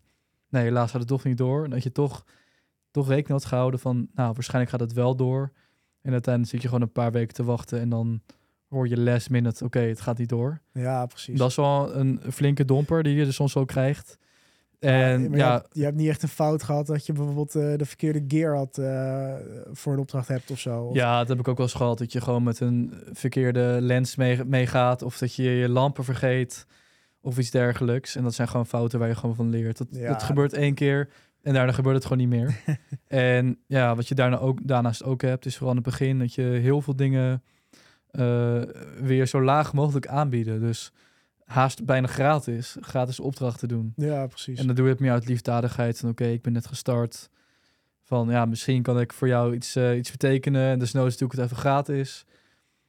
Nee, 0.49 0.63
helaas 0.63 0.91
gaat 0.91 1.01
het 1.01 1.09
toch 1.09 1.25
niet 1.25 1.39
door. 1.39 1.65
En 1.65 1.71
dat 1.71 1.83
je 1.83 1.93
toch, 1.93 2.25
toch 2.91 3.09
rekening 3.09 3.41
had 3.41 3.45
gehouden 3.45 3.81
van... 3.81 4.09
Nou, 4.15 4.33
waarschijnlijk 4.33 4.71
gaat 4.71 4.81
het 4.81 4.93
wel 4.93 5.17
door. 5.17 5.53
En 6.03 6.13
uiteindelijk 6.13 6.53
zit 6.53 6.63
je 6.63 6.69
gewoon 6.69 6.83
een 6.83 6.93
paar 6.93 7.13
weken 7.13 7.35
te 7.35 7.45
wachten... 7.45 7.81
en 7.81 7.89
dan 7.89 8.23
hoor 8.69 8.89
je 8.89 9.01
last 9.01 9.31
minute, 9.31 9.65
oké, 9.65 9.79
het 9.81 10.01
gaat 10.01 10.19
niet 10.19 10.29
door. 10.29 10.61
ja, 10.73 11.07
precies. 11.07 11.39
Dat 11.39 11.51
is 11.51 11.57
wel 11.57 11.95
een 11.95 12.21
flinke 12.33 12.65
domper 12.65 13.03
die 13.03 13.15
je 13.17 13.27
er 13.27 13.33
soms 13.33 13.53
wel 13.53 13.65
krijgt. 13.65 14.19
En 14.79 15.23
ja, 15.23 15.37
je, 15.37 15.43
hebt, 15.43 15.69
je 15.73 15.85
hebt 15.85 15.97
niet 15.97 16.09
echt 16.09 16.23
een 16.23 16.29
fout 16.29 16.63
gehad 16.63 16.87
dat 16.87 17.07
je 17.07 17.13
bijvoorbeeld 17.13 17.55
eh, 17.55 17.77
de 17.77 17.85
verkeerde 17.85 18.25
gear 18.29 18.57
had 18.57 18.79
eh, 18.79 19.35
voor 19.73 19.93
een 19.93 19.99
opdracht 19.99 20.29
hebt 20.29 20.51
of 20.51 20.59
zo. 20.59 20.83
Of- 20.83 20.95
Ja, 20.95 21.19
dat 21.19 21.29
heb 21.29 21.39
ik 21.39 21.49
ook 21.49 21.57
wel 21.57 21.67
eens 21.67 21.75
gehad. 21.75 21.99
Dat 21.99 22.13
je 22.13 22.21
gewoon 22.21 22.43
met 22.43 22.61
een 22.61 22.95
verkeerde 23.13 23.77
lens 23.81 24.17
mee- 24.17 24.45
meegaat. 24.45 25.03
Of 25.03 25.19
dat 25.19 25.35
je 25.35 25.43
je 25.43 25.69
lampen 25.69 26.05
vergeet. 26.05 26.67
Of 27.21 27.39
iets 27.39 27.51
dergelijks. 27.51 28.17
En 28.17 28.23
dat 28.23 28.35
zijn 28.35 28.49
gewoon 28.49 28.67
fouten 28.67 28.99
waar 28.99 29.09
je 29.09 29.15
gewoon 29.15 29.35
van 29.35 29.49
leert. 29.51 29.79
Dat, 29.79 29.87
Ja. 29.91 30.09
dat 30.09 30.23
gebeurt 30.23 30.53
één 30.53 30.75
keer. 30.75 31.09
En 31.43 31.55
daarna 31.55 31.73
gebeurt 31.73 31.95
het 31.95 32.05
gewoon 32.05 32.19
niet 32.19 32.41
meer. 32.41 32.61
en 33.07 33.59
ja, 33.67 33.95
wat 33.97 34.09
je 34.09 34.15
daarna 34.15 34.39
ook, 34.39 34.59
daarnaast 34.67 35.05
ook 35.05 35.23
hebt, 35.23 35.47
is 35.47 35.57
vooral 35.57 35.77
in 35.77 35.83
het 35.83 35.91
begin 35.91 36.19
dat 36.19 36.35
je 36.35 36.43
heel 36.43 36.81
veel 36.81 36.97
dingen 36.97 37.43
eh, 38.11 38.63
weer 39.01 39.27
zo 39.27 39.43
laag 39.43 39.73
mogelijk 39.73 40.07
aanbieden. 40.07 40.61
Dus 40.61 40.93
haast 41.45 41.85
bijna 41.85 42.07
gratis, 42.07 42.77
gratis 42.81 43.21
opdrachten 43.21 43.69
doen. 43.69 43.93
ja, 43.97 44.27
precies. 44.27 44.59
En 44.59 44.67
dan 44.67 44.75
doe 44.75 44.85
je 44.85 44.91
het 44.91 45.01
meer 45.01 45.13
uit 45.13 45.29
liefdadigheid. 45.29 45.99
Van 45.99 46.09
oké, 46.11 46.25
ik 46.25 46.43
ben 46.43 46.53
net 46.53 46.67
gestart. 46.67 47.31
Van 48.03 48.29
ja, 48.29 48.45
misschien 48.45 48.83
kan 48.83 49.01
ik 49.01 49.13
voor 49.13 49.29
jou 49.29 49.55
iets, 49.55 49.77
eh, 49.77 49.97
iets 49.97 50.11
betekenen. 50.11 50.71
En 50.71 50.79
desnoods 50.79 51.17
doe 51.17 51.29
ik 51.29 51.35
het 51.35 51.45
even 51.45 51.57
gratis. 51.57 52.25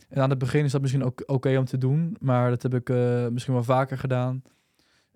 En 0.10 0.22
aan 0.22 0.30
het 0.30 0.39
begin 0.39 0.66
is 0.66 0.72
dat 0.72 0.82
misschien 0.82 1.04
ook 1.04 1.24
oké 1.26 1.58
om 1.58 1.66
te 1.66 1.78
doen. 1.78 2.18
Maar 2.20 2.50
dat 2.50 2.62
heb 2.62 2.74
ik 2.74 2.89
eh, 2.89 3.28
misschien 3.28 3.54
wel 3.54 3.63
vaker 3.63 3.98
gedaan. 3.98 4.44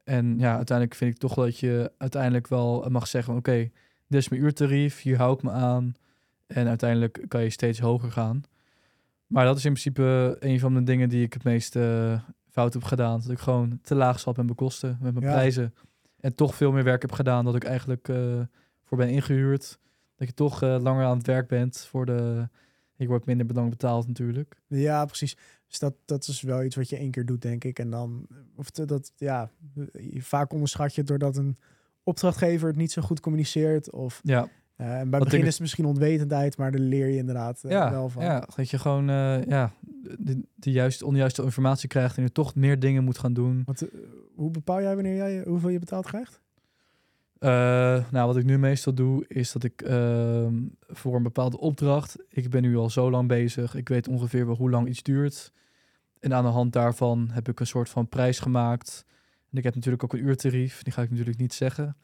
En 0.07 0.39
ja, 0.39 0.55
uiteindelijk 0.55 0.97
vind 0.97 1.13
ik 1.13 1.19
toch 1.19 1.33
dat 1.33 1.59
je 1.59 1.91
uiteindelijk 1.97 2.47
wel 2.47 2.85
mag 2.89 3.07
zeggen... 3.07 3.35
oké, 3.35 3.69
dit 4.07 4.21
is 4.21 4.29
mijn 4.29 4.41
uurtarief, 4.41 5.01
hier 5.01 5.17
hou 5.17 5.33
ik 5.33 5.41
me 5.43 5.51
aan. 5.51 5.95
En 6.47 6.67
uiteindelijk 6.67 7.25
kan 7.27 7.43
je 7.43 7.49
steeds 7.49 7.79
hoger 7.79 8.11
gaan. 8.11 8.43
Maar 9.27 9.45
dat 9.45 9.57
is 9.57 9.65
in 9.65 9.71
principe 9.71 10.35
een 10.39 10.59
van 10.59 10.73
de 10.73 10.83
dingen 10.83 11.09
die 11.09 11.23
ik 11.23 11.33
het 11.33 11.43
meest 11.43 11.75
eh, 11.75 12.19
fout 12.49 12.73
heb 12.73 12.83
gedaan. 12.83 13.21
Dat 13.21 13.31
ik 13.31 13.39
gewoon 13.39 13.79
te 13.81 13.95
laag 13.95 14.19
zat 14.19 14.35
met 14.37 14.45
mijn 14.45 14.57
kosten, 14.57 14.97
met 15.01 15.13
mijn 15.13 15.25
Ja. 15.25 15.31
prijzen. 15.31 15.73
En 16.19 16.35
toch 16.35 16.55
veel 16.55 16.71
meer 16.71 16.83
werk 16.83 17.01
heb 17.01 17.11
gedaan 17.11 17.45
dan 17.45 17.55
ik 17.55 17.63
eigenlijk 17.63 18.09
eh, 18.09 18.39
voor 18.83 18.97
ben 18.97 19.09
ingehuurd. 19.09 19.79
Dat 20.15 20.27
je 20.27 20.33
toch 20.33 20.63
eh, 20.63 20.77
langer 20.79 21.05
aan 21.05 21.17
het 21.17 21.27
werk 21.27 21.47
bent 21.47 21.87
voor 21.89 22.05
de... 22.05 22.49
Ik 22.97 23.07
word 23.07 23.25
minder 23.25 23.45
bedankt 23.45 23.69
betaald 23.69 24.07
natuurlijk. 24.07 24.61
Ja, 24.67 25.05
precies. 25.05 25.37
Dus 25.67 25.79
dat, 25.79 25.93
dat 26.05 26.27
is 26.27 26.41
wel 26.41 26.63
iets 26.63 26.75
wat 26.75 26.89
je 26.89 26.97
één 26.97 27.11
keer 27.11 27.25
doet, 27.25 27.41
denk 27.41 27.63
ik. 27.63 27.79
En 27.79 27.89
dan, 27.89 28.27
of 28.55 28.69
te- 28.69 28.85
dat, 28.85 29.11
ja, 29.15 29.51
vaak 30.17 30.53
onderschat 30.53 30.93
je 30.93 30.99
het 31.01 31.09
doordat 31.09 31.37
een 31.37 31.57
opdrachtgever 32.03 32.67
het 32.67 32.77
niet 32.77 32.91
zo 32.91 33.01
goed 33.01 33.19
communiceert. 33.19 33.91
Of 33.91 34.19
Ja, 34.23 34.49
eh, 34.75 34.99
en 34.99 35.09
bij 35.09 35.19
denk 35.19 35.19
het 35.19 35.23
begin 35.23 35.39
ik- 35.39 35.45
is 35.45 35.51
het 35.51 35.61
misschien 35.61 35.85
onwetendheid, 35.85 36.57
maar 36.57 36.71
daar 36.71 36.81
leer 36.81 37.07
je 37.07 37.17
inderdaad 37.17 37.63
eh, 37.63 37.71
ja, 37.71 37.91
wel 37.91 38.09
van. 38.09 38.23
ja, 38.23 38.47
dat 38.55 38.69
je 38.69 38.79
gewoon 38.79 39.09
eh, 39.09 39.43
ja, 39.43 39.73
de, 40.19 40.43
de 40.55 40.71
juiste, 40.71 41.05
onjuiste 41.05 41.43
informatie 41.43 41.87
krijgt 41.89 42.17
en 42.17 42.23
je 42.23 42.31
toch 42.31 42.55
meer 42.55 42.79
dingen 42.79 43.03
moet 43.03 43.17
gaan 43.17 43.33
doen. 43.33 43.61
Want, 43.65 43.81
eh, 43.81 43.99
hoe 44.35 44.51
bepaal 44.51 44.81
jij 44.81 44.93
wanneer 44.95 45.15
jij 45.15 45.43
hoeveel 45.45 45.69
je 45.69 45.79
betaald 45.79 46.05
krijgt? 46.05 46.41
Eh, 47.39 47.49
nou, 48.11 48.27
wat 48.27 48.37
ik 48.37 48.45
nu 48.45 48.57
meestal 48.57 48.93
doe, 48.93 49.25
is 49.27 49.51
dat 49.51 49.63
ik 49.63 49.81
ehm, 49.81 50.55
voor 50.87 51.15
een 51.15 51.23
bepaalde 51.23 51.59
opdracht, 51.59 52.17
ik 52.29 52.49
ben 52.49 52.61
nu 52.61 52.77
al 52.77 52.89
zo 52.89 53.09
lang 53.09 53.27
bezig, 53.27 53.75
ik 53.75 53.89
weet 53.89 54.07
ongeveer 54.07 54.45
wel 54.45 54.55
hoe 54.55 54.69
lang 54.69 54.87
iets 54.87 55.03
duurt. 55.03 55.53
En 56.19 56.33
aan 56.33 56.43
de 56.43 56.49
hand 56.49 56.73
daarvan 56.73 57.29
heb 57.31 57.49
ik 57.49 57.59
een 57.59 57.67
soort 57.67 57.89
van 57.89 58.09
prijs 58.09 58.39
gemaakt. 58.39 59.05
En 59.51 59.57
ik 59.57 59.63
heb 59.63 59.75
natuurlijk 59.75 60.03
ook 60.03 60.13
een 60.13 60.25
uurtarief, 60.25 60.83
die 60.83 60.93
ga 60.93 61.01
ik 61.01 61.09
natuurlijk 61.09 61.37
niet 61.37 61.53
zeggen. 61.53 61.97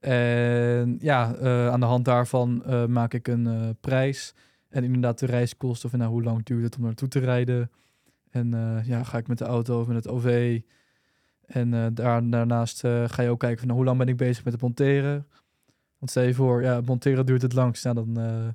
En 0.00 0.98
ja, 1.00 1.34
eh, 1.34 1.68
aan 1.68 1.80
de 1.80 1.86
hand 1.86 2.04
daarvan 2.04 2.64
eh, 2.64 2.86
maak 2.86 3.14
ik 3.14 3.28
een 3.28 3.76
prijs. 3.80 4.34
En 4.68 4.84
inderdaad 4.84 5.18
de 5.18 5.26
reiskosten, 5.26 5.88
of 5.88 5.96
nou, 5.96 6.10
hoe 6.10 6.22
lang 6.22 6.44
duurt 6.44 6.64
het 6.64 6.76
om 6.76 6.82
naartoe 6.82 7.08
te 7.08 7.18
rijden. 7.18 7.70
En 8.30 8.50
ja, 8.84 9.02
ga 9.04 9.18
ik 9.18 9.28
met 9.28 9.38
de 9.38 9.44
auto 9.44 9.80
of 9.80 9.86
met 9.86 9.96
het 9.96 10.08
OV. 10.08 10.60
En 11.48 11.74
eh, 11.74 11.86
daar, 11.92 12.30
daarnaast 12.30 12.84
eh, 12.84 13.04
ga 13.08 13.22
je 13.22 13.28
ook 13.30 13.40
kijken 13.40 13.58
van 13.58 13.66
nou, 13.66 13.78
hoe 13.78 13.86
lang 13.88 13.98
ben 13.98 14.08
ik 14.08 14.16
bezig 14.16 14.44
met 14.44 14.52
het 14.52 14.62
monteren. 14.62 15.26
Want 15.98 16.10
stel 16.10 16.22
je 16.22 16.34
voor, 16.34 16.62
ja, 16.62 16.80
monteren 16.84 17.26
duurt 17.26 17.42
het 17.42 17.52
langst. 17.52 17.84
Nou, 17.84 17.96
dan 17.96 18.18
eh, 18.24 18.48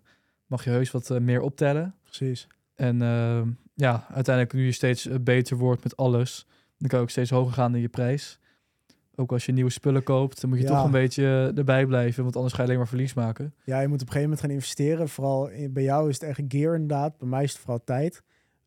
mag 0.45 0.63
je 0.63 0.69
heus 0.69 0.91
wat 0.91 1.19
meer 1.19 1.41
optellen. 1.41 1.95
Precies. 2.03 2.47
En 2.75 3.01
eh, 3.01 3.41
ja, 3.73 4.05
uiteindelijk 4.11 4.55
nu 4.55 4.65
je 4.65 4.71
steeds 4.71 5.09
beter 5.21 5.57
wordt 5.57 5.83
met 5.83 5.97
alles, 5.97 6.45
dan 6.77 6.87
kan 6.89 6.97
je 6.97 7.03
ook 7.05 7.11
steeds 7.11 7.29
hoger 7.29 7.53
gaan 7.53 7.75
in 7.75 7.81
je 7.81 7.87
prijs. 7.89 8.39
Ook 9.15 9.31
als 9.31 9.45
je 9.45 9.51
nieuwe 9.51 9.69
spullen 9.69 10.03
koopt, 10.03 10.41
dan 10.41 10.49
moet 10.49 10.59
je 10.59 10.65
Ja. 10.65 10.75
toch 10.75 10.85
een 10.85 10.91
beetje 10.91 11.53
erbij 11.55 11.85
blijven, 11.85 12.23
want 12.23 12.35
anders 12.35 12.53
ga 12.53 12.61
je 12.61 12.67
alleen 12.67 12.79
maar 12.79 12.87
verlies 12.87 13.13
maken. 13.13 13.53
Ja, 13.65 13.79
je 13.79 13.87
moet 13.87 14.01
op 14.01 14.07
een 14.07 14.13
gegeven 14.13 14.21
moment 14.21 14.39
gaan 14.41 14.49
investeren. 14.49 15.09
Vooral 15.09 15.47
in- 15.49 15.73
bij 15.73 15.83
jou 15.83 16.09
is 16.09 16.19
het 16.19 16.29
echt 16.29 16.41
gear 16.47 16.73
inderdaad. 16.73 17.17
Bij 17.17 17.27
mij 17.27 17.43
is 17.43 17.51
het 17.51 17.59
vooral 17.61 17.83
tijd. 17.83 18.23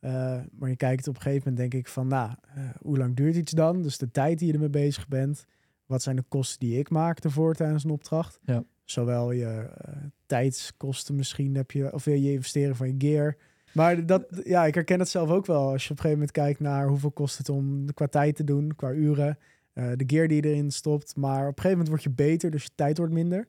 Eh, 0.06 0.38
maar 0.58 0.68
je 0.68 0.76
kijkt 0.76 1.08
op 1.08 1.14
een 1.14 1.20
gegeven 1.22 1.50
moment 1.50 1.70
denk 1.70 1.82
ik 1.84 1.92
van, 1.92 2.06
nou, 2.06 2.30
eh, 2.54 2.64
hoe 2.80 2.98
lang 2.98 3.16
duurt 3.16 3.36
iets 3.36 3.52
dan? 3.52 3.82
Dus 3.82 3.98
de 3.98 4.10
tijd 4.10 4.38
die 4.38 4.46
je 4.46 4.52
ermee 4.52 4.70
bezig 4.70 5.08
bent. 5.08 5.44
Wat 5.86 6.02
zijn 6.02 6.16
de 6.16 6.24
kosten 6.28 6.58
die 6.58 6.78
ik 6.78 6.90
maak 6.90 7.18
ervoor 7.18 7.54
tijdens 7.54 7.84
een 7.84 7.90
opdracht? 7.90 8.38
Ja. 8.44 8.64
Zowel 8.84 9.32
je 9.32 9.46
eh, 9.46 9.92
tijdskosten 10.26 11.14
misschien 11.14 11.54
heb 11.54 11.70
je, 11.70 11.92
of 11.92 12.04
je 12.04 12.32
investeren 12.32 12.76
van 12.76 12.86
je 12.86 12.94
gear. 12.98 13.36
Maar 13.72 14.06
dat, 14.06 14.26
ja, 14.44 14.66
ik 14.66 14.74
herken 14.74 14.98
het 14.98 15.08
zelf 15.08 15.30
ook 15.30 15.46
wel. 15.46 15.70
Als 15.70 15.84
je 15.84 15.90
op 15.90 15.96
een 15.96 16.02
gegeven 16.02 16.10
moment 16.10 16.30
kijkt 16.30 16.60
naar 16.60 16.88
hoeveel 16.88 17.10
kost 17.10 17.38
het 17.38 17.48
om 17.48 17.94
qua 17.94 18.06
tijd 18.06 18.36
te 18.36 18.44
doen, 18.44 18.74
qua 18.76 18.92
uren. 18.92 19.38
de 19.72 20.04
gear 20.06 20.28
die 20.28 20.42
je 20.42 20.48
erin 20.48 20.70
stopt. 20.70 21.16
Maar 21.16 21.40
op 21.40 21.56
een 21.56 21.62
gegeven 21.62 21.70
moment 21.70 21.88
word 21.88 22.02
je 22.02 22.10
beter, 22.10 22.50
dus 22.50 22.62
je 22.62 22.70
tijd 22.74 22.98
wordt 22.98 23.12
minder. 23.12 23.48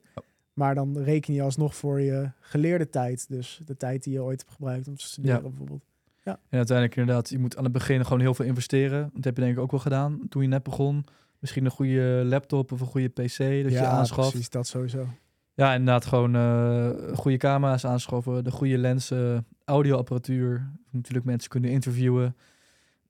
Maar 0.52 0.74
dan 0.74 0.98
reken 0.98 1.34
je 1.34 1.42
alsnog 1.42 1.76
voor 1.76 2.00
je 2.00 2.30
geleerde 2.40 2.88
tijd. 2.88 3.28
Dus 3.28 3.60
de 3.64 3.76
tijd 3.76 4.02
die 4.02 4.12
je 4.12 4.22
ooit 4.22 4.40
hebt 4.40 4.52
gebruikt 4.52 4.88
om 4.88 4.96
te 4.96 5.04
studeren 5.04 5.36
Ja. 5.36 5.42
bijvoorbeeld. 5.42 5.87
En 6.32 6.56
uiteindelijk 6.56 6.96
inderdaad, 6.96 7.28
je 7.28 7.38
moet 7.38 7.56
aan 7.56 7.64
het 7.64 7.72
begin 7.72 8.04
gewoon 8.04 8.20
heel 8.20 8.34
veel 8.34 8.44
investeren. 8.44 9.10
Dat 9.14 9.24
heb 9.24 9.36
je 9.36 9.42
denk 9.42 9.56
ik 9.56 9.62
ook 9.62 9.70
wel 9.70 9.80
gedaan 9.80 10.20
toen 10.28 10.42
je 10.42 10.48
net 10.48 10.62
begon. 10.62 11.04
Misschien 11.38 11.64
een 11.64 11.70
goede 11.70 12.22
laptop 12.24 12.72
of 12.72 12.80
een 12.80 12.86
goede 12.86 13.08
pc 13.08 13.38
dat 13.38 13.38
je 13.38 13.70
ja, 13.70 13.90
aanschaft. 13.90 14.30
precies, 14.30 14.50
dat 14.50 14.66
sowieso. 14.66 15.06
Ja, 15.54 15.72
inderdaad 15.72 16.06
gewoon 16.06 16.34
eh, 16.34 17.16
goede 17.16 17.36
camera's 17.36 17.84
aanschaffen, 17.84 18.44
de 18.44 18.50
goede 18.50 18.78
lenzen, 18.78 19.46
audioapparatuur. 19.64 20.70
Natuurlijk 20.90 21.26
mensen 21.26 21.50
kunnen 21.50 21.70
interviewen. 21.70 22.36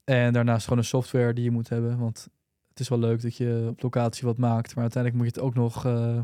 En 0.05 0.33
daarnaast 0.33 0.65
gewoon 0.65 0.79
een 0.79 0.85
software 0.85 1.33
die 1.33 1.45
je 1.45 1.51
moet 1.51 1.69
hebben. 1.69 1.99
Want 1.99 2.29
het 2.69 2.81
is 2.81 2.89
wel 2.89 2.99
leuk 2.99 3.23
dat 3.23 3.37
je 3.37 3.67
op 3.71 3.83
locatie 3.83 4.27
wat 4.27 4.39
maakt. 4.39 4.75
Maar 4.75 4.83
uiteindelijk 4.83 5.23
moet 5.23 5.35
je 5.35 5.41
het 5.41 5.49
ook 5.49 5.55
nog 5.55 5.87
eh, 5.87 6.21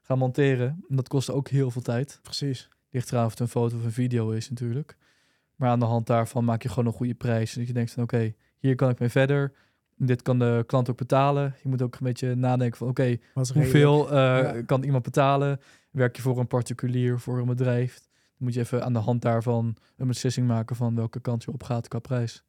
gaan 0.00 0.18
monteren. 0.18 0.84
En 0.88 0.96
dat 0.96 1.08
kost 1.08 1.30
ook 1.30 1.48
heel 1.48 1.70
veel 1.70 1.82
tijd. 1.82 2.18
Precies. 2.22 2.68
Ligt 2.90 3.12
eraan 3.12 3.24
of 3.24 3.30
het 3.30 3.40
een 3.40 3.48
foto 3.48 3.76
of 3.76 3.84
een 3.84 3.92
video 3.92 4.30
is 4.30 4.50
natuurlijk. 4.50 4.96
Maar 5.60 5.70
aan 5.70 5.78
de 5.78 5.84
hand 5.86 6.06
daarvan 6.06 6.44
maak 6.44 6.62
je 6.62 6.68
gewoon 6.68 6.86
een 6.86 6.92
goede 6.92 7.14
prijs. 7.14 7.52
Dat 7.54 7.66
je 7.66 7.72
denkt 7.72 7.92
van 7.92 8.02
oké, 8.02 8.34
hier 8.58 8.74
kan 8.74 8.90
ik 8.90 8.98
mee 8.98 9.08
verder. 9.08 9.52
Dit 9.96 10.22
kan 10.22 10.38
de 10.38 10.64
klant 10.66 10.90
ook 10.90 10.96
betalen. 10.96 11.54
Je 11.62 11.68
moet 11.68 11.82
ook 11.82 11.92
een 11.94 12.06
beetje 12.06 12.34
nadenken 12.34 12.78
van 12.78 12.88
oké. 12.88 13.16
Hoeveel 13.54 14.10
eh, 14.10 14.16
Ja. 14.16 14.62
kan 14.62 14.82
iemand 14.82 15.02
betalen? 15.02 15.60
Werk 15.90 16.16
je 16.16 16.22
voor 16.22 16.38
een 16.38 16.46
particulier, 16.46 17.18
voor 17.18 17.38
een 17.38 17.46
bedrijf? 17.46 17.94
Dan 17.98 18.08
moet 18.38 18.54
je 18.54 18.60
even 18.60 18.84
aan 18.84 18.92
de 18.92 18.98
hand 18.98 19.22
daarvan 19.22 19.76
een 19.96 20.06
beslissing 20.06 20.46
maken 20.46 20.76
van 20.76 20.94
welke 20.94 21.20
kant 21.20 21.44
je 21.44 21.52
op 21.52 21.62
gaat 21.62 21.88
qua 21.88 21.98
prijs. 21.98 22.44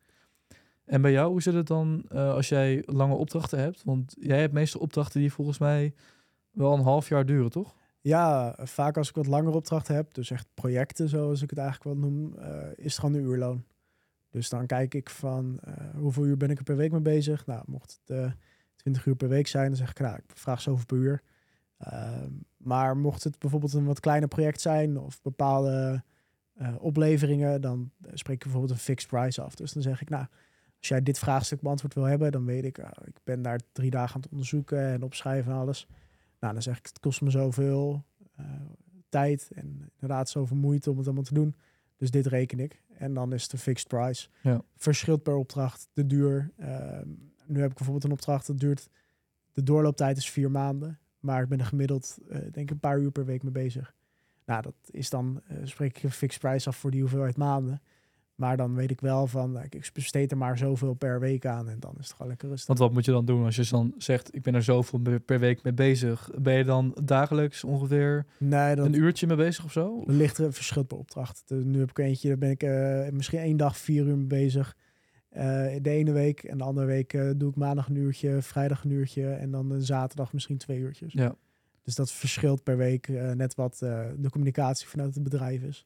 En 0.86 1.02
bij 1.02 1.12
jou, 1.12 1.32
hoe 1.32 1.42
zit 1.42 1.54
het 1.54 1.68
dan 1.68 2.04
eh, 2.10 2.34
als 2.34 2.50
jij 2.50 2.84
lange 2.86 3.16
opdrachten 3.16 3.60
hebt? 3.60 3.84
Want 3.84 4.16
jij 4.20 4.40
hebt 4.40 4.54
meestal 4.54 4.82
opdrachten 4.82 5.20
die 5.20 5.34
volgens 5.34 5.58
mij 5.58 5.94
wel 6.52 6.74
een 6.74 6.84
half 6.84 7.10
jaar 7.10 7.26
duren, 7.26 7.50
toch? 7.52 7.76
Ja, 8.02 8.56
vaak 8.60 8.98
als 8.98 9.10
ik 9.10 9.16
wat 9.16 9.28
langer 9.28 9.54
opdrachten 9.54 9.96
heb, 9.96 10.14
dus 10.14 10.32
echt 10.32 10.48
projecten 10.54 11.10
zoals 11.10 11.42
ik 11.42 11.50
het 11.50 11.60
eigenlijk 11.60 11.90
wel 12.00 12.10
noem, 12.10 12.38
eh, 12.38 12.68
is 12.76 12.92
het 12.92 13.00
gewoon 13.00 13.16
een 13.16 13.26
uurloon. 13.26 13.64
Dus 14.30 14.50
dan 14.50 14.66
kijk 14.66 14.94
ik 14.94 15.10
van 15.10 15.60
eh, 15.64 15.74
hoeveel 15.96 16.26
uur 16.26 16.38
ben 16.38 16.50
ik 16.50 16.58
er 16.58 16.64
per 16.64 16.76
week 16.76 16.92
mee 16.92 17.02
bezig. 17.02 17.46
Nou, 17.46 17.64
mocht 17.66 18.00
het 18.04 18.18
eh 18.18 18.32
20 18.76 19.06
uur 19.06 19.16
per 19.16 19.30
week 19.30 19.48
zijn, 19.48 19.68
dan 19.68 19.76
zeg 19.76 19.90
ik, 19.90 20.00
nou, 20.00 20.16
ik 20.16 20.24
vraag 20.34 20.62
zoveel 20.62 20.86
per 20.86 20.98
uur. 20.98 21.22
Ehm, 21.78 22.32
maar 22.58 22.98
mocht 22.98 23.24
het 23.24 23.40
bijvoorbeeld 23.40 23.74
een 23.74 23.86
wat 23.86 24.00
kleiner 24.00 24.28
project 24.28 24.62
zijn 24.62 24.98
of 24.98 25.22
bepaalde 25.22 26.04
eh, 26.54 26.76
opleveringen, 26.80 27.62
dan 27.62 27.92
eh, 28.02 28.12
spreek 28.14 28.36
ik 28.36 28.44
bijvoorbeeld 28.44 28.72
een 28.74 28.78
fixed 28.78 29.10
price 29.10 29.42
af. 29.42 29.56
Dus 29.56 29.74
dan 29.74 29.82
zeg 29.82 30.02
ik, 30.02 30.10
nou, 30.10 30.26
als 30.80 30.88
jij 30.88 31.04
dit 31.04 31.20
vraagstuk 31.20 31.62
beantwoord 31.62 31.94
wil 31.94 32.04
hebben, 32.04 32.32
dan 32.32 32.46
weet 32.46 32.64
ik, 32.64 32.80
ah, 32.80 32.92
ik 33.06 33.16
ben 33.24 33.42
daar 33.42 33.60
drie 33.72 33.90
dagen 33.90 34.16
aan 34.16 34.22
het 34.22 34.32
onderzoeken 34.32 34.80
en 34.80 35.04
opschrijven 35.04 35.52
en 35.52 35.58
alles. 35.58 35.88
Nou, 36.42 36.54
dan 36.54 36.62
zeg 36.62 36.78
ik, 36.78 36.86
het 36.86 37.00
kost 37.00 37.22
me 37.22 37.30
zoveel 37.30 38.06
eh, 38.36 38.46
tijd 39.10 39.52
en 39.56 39.90
inderdaad 39.94 40.30
zoveel 40.30 40.58
moeite 40.58 40.90
om 40.90 40.98
het 40.98 41.06
allemaal 41.06 41.24
te 41.24 41.34
doen. 41.34 41.56
Dus 41.98 42.12
dit 42.12 42.26
reken 42.26 42.60
ik. 42.60 42.82
En 42.94 43.14
dan 43.14 43.34
is 43.34 43.52
een 43.52 43.60
fixed 43.60 43.88
price. 43.88 44.28
Ja. 44.42 44.62
Verschilt 44.76 45.24
per 45.24 45.36
opdracht 45.36 45.90
de 45.94 46.08
duur. 46.08 46.52
Ehm, 46.58 47.08
nu 47.46 47.60
heb 47.60 47.70
ik 47.70 47.76
bijvoorbeeld 47.76 48.04
een 48.04 48.12
opdracht 48.12 48.48
dat 48.48 48.60
duurt... 48.60 48.90
De 49.54 49.64
doorlooptijd 49.64 50.18
is 50.18 50.30
vier 50.30 50.52
maanden. 50.52 51.00
Maar 51.20 51.42
ik 51.42 51.50
ben 51.50 51.60
er 51.60 51.66
gemiddeld, 51.66 52.18
eh, 52.30 52.40
denk 52.40 52.56
ik, 52.56 52.70
een 52.70 52.80
paar 52.80 53.00
uur 53.00 53.12
per 53.12 53.26
week 53.26 53.44
mee 53.44 53.52
bezig. 53.52 53.96
Nou, 54.46 54.62
dat 54.62 54.76
is 54.86 55.10
dan, 55.10 55.42
eh, 55.48 55.58
spreek 55.64 55.98
ik 55.98 56.04
een 56.04 56.12
fixed 56.12 56.42
price 56.42 56.70
af 56.70 56.78
voor 56.78 56.92
die 56.92 57.02
hoeveelheid 57.02 57.38
maanden. 57.38 57.82
Maar 58.42 58.58
dan 58.58 58.76
weet 58.76 58.92
ik 58.92 59.02
wel 59.02 59.28
van, 59.28 59.52
nou, 59.52 59.66
ik 59.70 59.90
besteed 59.94 60.32
er 60.32 60.38
maar 60.38 60.58
zoveel 60.58 60.94
per 60.94 61.20
week 61.20 61.46
aan. 61.46 61.70
En 61.70 61.80
dan 61.80 61.94
is 62.00 62.06
het 62.06 62.12
gewoon 62.12 62.28
lekker 62.28 62.50
rustig. 62.50 62.68
Want 62.68 62.80
wat 62.80 62.94
moet 62.94 63.06
je 63.06 63.12
dan 63.12 63.26
doen 63.26 63.46
als 63.46 63.56
je 63.56 63.68
dan 63.70 63.94
zegt, 63.98 64.36
ik 64.36 64.42
ben 64.42 64.56
er 64.56 64.64
zoveel 64.64 65.00
per- 65.26 65.40
week 65.40 65.64
mee 65.64 65.74
bezig? 65.74 66.30
Ben 66.40 66.54
je 66.58 66.64
dan 66.64 66.98
dagelijks 67.04 67.64
ongeveer 67.64 68.26
nee, 68.38 68.76
dat, 68.76 68.86
een 68.86 68.94
uurtje 68.94 69.28
mee 69.28 69.38
bezig 69.38 69.66
of 69.66 69.72
zo? 69.72 70.04
Er 70.08 70.14
ligt 70.14 70.38
er 70.38 70.54
verschil 70.54 70.84
per 70.84 70.98
opdracht. 70.98 71.44
Dus 71.46 71.64
nu 71.64 71.80
heb 71.80 71.90
ik 71.90 71.98
eentje, 71.98 72.28
daar 72.28 72.38
ben 72.38 72.50
ik 72.50 72.64
eh, 72.64 73.10
misschien 73.12 73.40
één 73.40 73.58
dag 73.58 73.78
vier 73.78 74.06
uur 74.06 74.18
mee 74.18 74.26
bezig. 74.26 74.78
Eh, 75.30 75.44
de 75.82 75.90
ene 75.90 76.12
week 76.12 76.44
en 76.44 76.58
de 76.58 76.64
andere 76.64 76.86
week 76.86 77.14
eh, 77.14 77.30
doe 77.36 77.50
ik 77.50 77.56
maandag 77.56 77.88
een 77.88 77.96
uurtje, 77.96 78.42
vrijdag 78.42 78.84
een 78.84 78.92
uurtje 78.92 79.32
en 79.32 79.52
dan 79.52 79.72
een 79.72 79.82
zaterdag 79.82 80.34
misschien 80.34 80.58
twee 80.58 80.80
uurtjes. 80.80 81.14
Ja. 81.14 81.36
Dus 81.84 81.96
dat 81.96 82.12
verschilt 82.12 82.64
per 82.64 82.78
week 82.78 83.08
net 83.36 83.56
wat 83.56 83.78
de 83.78 84.30
communicatie 84.30 84.88
vanuit 84.88 85.14
het 85.14 85.24
bedrijf 85.24 85.62
is. 85.62 85.86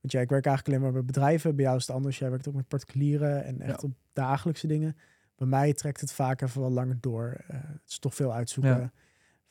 Want 0.00 0.12
ja, 0.12 0.20
ik 0.20 0.28
werk 0.28 0.46
eigenlijk 0.46 0.76
alleen 0.76 0.92
maar 0.92 1.02
bij 1.02 1.12
bedrijven. 1.12 1.56
Bij 1.56 1.64
jou 1.64 1.76
is 1.76 1.86
het 1.86 1.96
anders. 1.96 2.18
Jij 2.18 2.30
werkt 2.30 2.48
ook 2.48 2.54
met 2.54 2.68
particulieren 2.68 3.44
en 3.44 3.60
echt 3.60 3.82
Ja. 3.82 3.88
op 3.88 3.94
dagelijkse 4.12 4.66
dingen. 4.66 4.96
Bij 5.36 5.46
mij 5.46 5.72
trekt 5.72 6.00
het 6.00 6.12
vaak 6.12 6.40
even 6.40 6.60
wat 6.60 6.70
langer 6.70 6.96
door. 7.00 7.44
Eh, 7.48 7.56
het 7.62 7.82
is 7.90 7.98
toch 7.98 8.14
veel 8.14 8.32
uitzoeken. 8.34 8.78
Ja. 8.80 8.92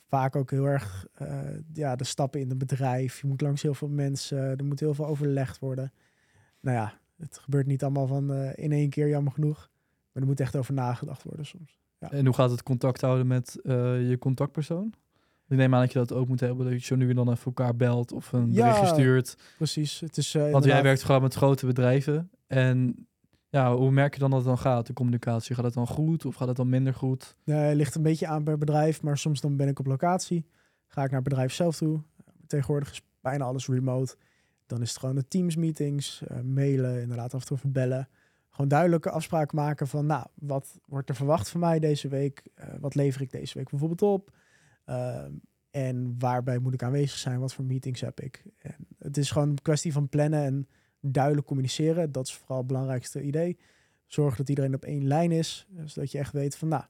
Vaak 0.07 0.35
ook 0.35 0.51
heel 0.51 0.65
erg 0.65 1.07
eh, 1.13 1.39
ja, 1.73 1.95
de 1.95 2.03
stappen 2.03 2.39
in 2.39 2.49
het 2.49 2.57
bedrijf. 2.57 3.21
Je 3.21 3.27
moet 3.27 3.41
langs 3.41 3.61
heel 3.61 3.73
veel 3.73 3.89
mensen. 3.89 4.37
Er 4.37 4.65
moet 4.65 4.79
heel 4.79 4.93
veel 4.93 5.05
overlegd 5.05 5.59
worden. 5.59 5.93
Nou 6.59 6.77
ja, 6.77 6.99
het 7.17 7.37
gebeurt 7.37 7.65
niet 7.67 7.83
allemaal 7.83 8.07
van 8.07 8.33
eh, 8.33 8.63
in 8.63 8.71
één 8.71 8.89
keer, 8.89 9.07
jammer 9.07 9.31
genoeg. 9.33 9.69
Maar 10.11 10.23
er 10.23 10.29
moet 10.29 10.39
echt 10.39 10.55
over 10.55 10.73
nagedacht 10.73 11.23
worden 11.23 11.45
soms. 11.45 11.79
En 11.99 12.25
hoe 12.25 12.35
gaat 12.35 12.51
het 12.51 12.63
contact 12.63 13.01
houden 13.01 13.27
met 13.27 13.59
je 13.63 14.15
contactpersoon? 14.19 14.93
Ik 15.49 15.57
neem 15.57 15.73
aan 15.73 15.81
dat 15.81 15.91
je 15.91 15.99
dat 15.99 16.13
ook 16.13 16.27
moet 16.27 16.39
hebben, 16.39 16.65
dat 16.65 16.73
je 16.73 16.85
zo 16.85 16.95
nu 16.95 17.09
en 17.09 17.15
dan 17.15 17.31
even 17.31 17.45
elkaar 17.45 17.75
belt 17.75 18.11
of 18.11 18.31
een 18.31 18.51
Ja, 18.51 18.61
berichtje 18.61 18.93
stuurt. 18.93 19.37
Precies. 19.57 19.99
Het 19.99 20.17
is, 20.17 20.35
eh, 20.35 20.51
Want 20.51 20.65
jij 20.65 20.83
werkt 20.83 21.03
gewoon 21.03 21.21
met 21.21 21.33
grote 21.33 21.65
bedrijven. 21.65 22.29
En 22.47 23.07
ja, 23.49 23.75
hoe 23.75 23.91
merk 23.91 24.13
je 24.13 24.19
dan 24.19 24.29
dat 24.29 24.39
het 24.39 24.47
dan 24.47 24.57
gaat, 24.57 24.87
de 24.87 24.93
communicatie? 24.93 25.55
Gaat 25.55 25.65
het 25.65 25.73
dan 25.73 25.87
goed 25.87 26.25
of 26.25 26.35
gaat 26.35 26.47
het 26.47 26.57
dan 26.57 26.69
minder 26.69 26.93
goed? 26.93 27.35
Nee, 27.43 27.75
ligt 27.75 27.95
een 27.95 28.01
beetje 28.01 28.27
aan 28.27 28.43
per 28.43 28.57
bedrijf, 28.57 29.01
maar 29.01 29.17
soms 29.17 29.41
dan 29.41 29.57
ben 29.57 29.67
ik 29.67 29.79
op 29.79 29.85
locatie. 29.85 30.45
Ga 30.87 31.03
ik 31.03 31.11
naar 31.11 31.19
het 31.19 31.29
bedrijf 31.29 31.53
zelf 31.53 31.77
toe. 31.77 32.01
Tegenwoordig 32.47 32.91
is 32.91 33.01
bijna 33.21 33.45
alles 33.45 33.67
remote. 33.67 34.15
Dan 34.65 34.81
is 34.81 34.89
het 34.89 34.99
gewoon 34.99 35.15
de 35.15 35.27
Teams 35.27 35.55
meetings, 35.55 36.23
eh, 36.27 36.39
mailen, 36.41 37.01
inderdaad 37.01 37.33
af 37.33 37.41
en 37.41 37.47
toe 37.47 37.71
bellen. 37.71 38.07
Gewoon 38.49 38.67
duidelijke 38.67 39.09
afspraken 39.09 39.55
maken 39.55 39.87
van, 39.87 40.05
nou, 40.05 40.25
wat 40.33 40.79
wordt 40.85 41.09
er 41.09 41.15
verwacht 41.15 41.49
van 41.49 41.59
mij 41.59 41.79
deze 41.79 42.07
week? 42.07 42.43
Eh, 42.53 42.67
wat 42.79 42.95
lever 42.95 43.21
ik 43.21 43.31
deze 43.31 43.57
week 43.57 43.69
bijvoorbeeld 43.69 44.01
op? 44.01 44.31
Ehm, 44.87 45.31
en 45.69 46.15
waarbij 46.19 46.57
moet 46.57 46.73
ik 46.73 46.83
aanwezig 46.83 47.17
zijn? 47.17 47.39
Wat 47.39 47.53
voor 47.53 47.65
meetings 47.65 48.01
heb 48.01 48.19
ik? 48.19 48.43
En 48.57 48.75
het 48.99 49.17
is 49.17 49.31
gewoon 49.31 49.49
een 49.49 49.61
kwestie 49.61 49.91
van 49.91 50.09
plannen 50.09 50.43
en 50.43 50.67
duidelijk 50.99 51.47
communiceren. 51.47 52.11
Dat 52.11 52.27
is 52.27 52.33
vooral 52.33 52.57
het 52.57 52.67
belangrijkste 52.67 53.21
idee. 53.21 53.57
Zorg 54.05 54.35
dat 54.35 54.49
iedereen 54.49 54.73
op 54.73 54.83
één 54.83 55.07
lijn 55.07 55.31
is, 55.31 55.67
zodat 55.85 56.11
je 56.11 56.17
echt 56.17 56.33
weet 56.33 56.57
van, 56.57 56.67
nou, 56.67 56.83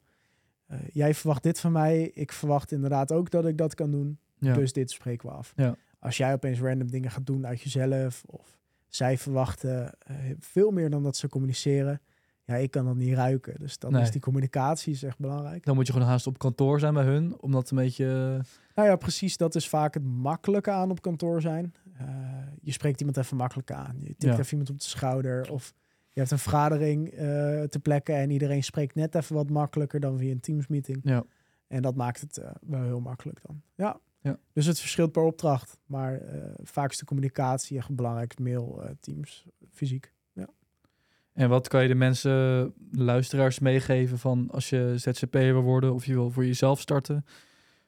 eh, 0.65 0.79
jij 0.91 1.13
verwacht 1.13 1.43
dit 1.43 1.59
van 1.59 1.71
mij. 1.71 2.03
Ik 2.03 2.31
verwacht 2.31 2.71
inderdaad 2.71 3.11
ook 3.11 3.31
dat 3.31 3.45
ik 3.45 3.57
dat 3.57 3.75
kan 3.75 3.91
doen. 3.91 4.19
Ja. 4.37 4.53
Dus 4.53 4.73
dit 4.73 4.91
spreken 4.91 5.29
we 5.29 5.35
af. 5.35 5.53
Ja. 5.55 5.75
Als 5.99 6.17
jij 6.17 6.33
opeens 6.33 6.59
random 6.59 6.91
dingen 6.91 7.11
gaat 7.11 7.25
doen 7.25 7.47
uit 7.47 7.61
jezelf, 7.61 8.23
of 8.25 8.59
zij 8.87 9.17
verwachten 9.17 9.99
eh, 9.99 10.15
veel 10.39 10.71
meer 10.71 10.89
dan 10.89 11.03
dat 11.03 11.17
ze 11.17 11.29
communiceren. 11.29 12.01
Ja, 12.47 12.55
ik 12.55 12.71
kan 12.71 12.85
dat 12.85 12.95
niet 12.95 13.13
ruiken. 13.13 13.55
Dus 13.59 13.77
dan 13.79 13.91
Nee. 13.91 14.01
is 14.01 14.11
die 14.11 14.21
communicatie 14.21 14.93
is 14.93 15.03
echt 15.03 15.19
belangrijk. 15.19 15.65
Dan 15.65 15.75
moet 15.75 15.87
je 15.87 15.93
gewoon 15.93 16.07
haast 16.07 16.27
op 16.27 16.37
kantoor 16.37 16.79
zijn 16.79 16.93
bij 16.93 17.03
hun, 17.03 17.41
om 17.41 17.51
dat 17.51 17.69
een 17.69 17.77
beetje... 17.77 18.05
Nou 18.75 18.87
ja, 18.89 18.95
precies. 18.95 19.37
Dat 19.37 19.55
is 19.55 19.69
vaak 19.69 19.93
het 19.93 20.03
makkelijke 20.03 20.71
aan 20.71 20.91
op 20.91 21.01
kantoor 21.01 21.41
zijn. 21.41 21.73
Eh, 21.97 22.07
je 22.61 22.71
spreekt 22.71 22.99
iemand 22.99 23.17
even 23.17 23.37
makkelijk 23.37 23.71
aan. 23.71 23.95
Je 23.99 24.07
tikt 24.07 24.23
Ja. 24.23 24.37
even 24.37 24.51
iemand 24.51 24.69
op 24.69 24.77
de 24.77 24.83
schouder. 24.83 25.51
Of 25.51 25.73
je 26.11 26.19
hebt 26.19 26.31
een 26.31 26.39
vergadering 26.39 27.09
eh 27.09 27.17
te 27.63 27.79
plekken 27.81 28.15
en 28.15 28.29
iedereen 28.29 28.63
spreekt 28.63 28.95
net 28.95 29.15
even 29.15 29.35
wat 29.35 29.49
makkelijker 29.49 29.99
dan 29.99 30.17
via 30.17 30.31
een 30.31 30.39
Teams 30.39 30.67
meeting. 30.67 30.99
Ja. 31.03 31.23
En 31.67 31.81
dat 31.81 31.95
maakt 31.95 32.21
het 32.21 32.37
eh, 32.37 32.51
wel 32.61 32.83
heel 32.83 32.99
makkelijk 32.99 33.39
dan. 33.47 33.61
Ja. 33.75 33.99
Ja. 34.21 34.39
Dus 34.53 34.65
het 34.65 34.79
verschilt 34.79 35.11
per 35.11 35.23
opdracht. 35.23 35.77
Maar 35.85 36.17
eh, 36.21 36.41
vaak 36.63 36.91
is 36.91 36.97
de 36.97 37.05
communicatie 37.05 37.77
echt 37.77 37.95
belangrijk. 37.95 38.39
Mail, 38.39 38.83
eh, 38.83 38.91
Teams, 38.99 39.45
fysiek. 39.71 40.13
En 41.37 41.49
wat 41.49 41.67
kan 41.67 41.81
je 41.81 41.87
de 41.87 41.95
mensen, 41.95 42.73
luisteraars 42.91 43.59
meegeven 43.59 44.19
van 44.19 44.49
als 44.51 44.69
je 44.69 44.93
ZZP'er 44.95 45.53
wil 45.53 45.61
worden 45.61 45.93
of 45.93 46.05
je 46.05 46.13
wil 46.13 46.31
voor 46.31 46.45
jezelf 46.45 46.79
starten? 46.79 47.25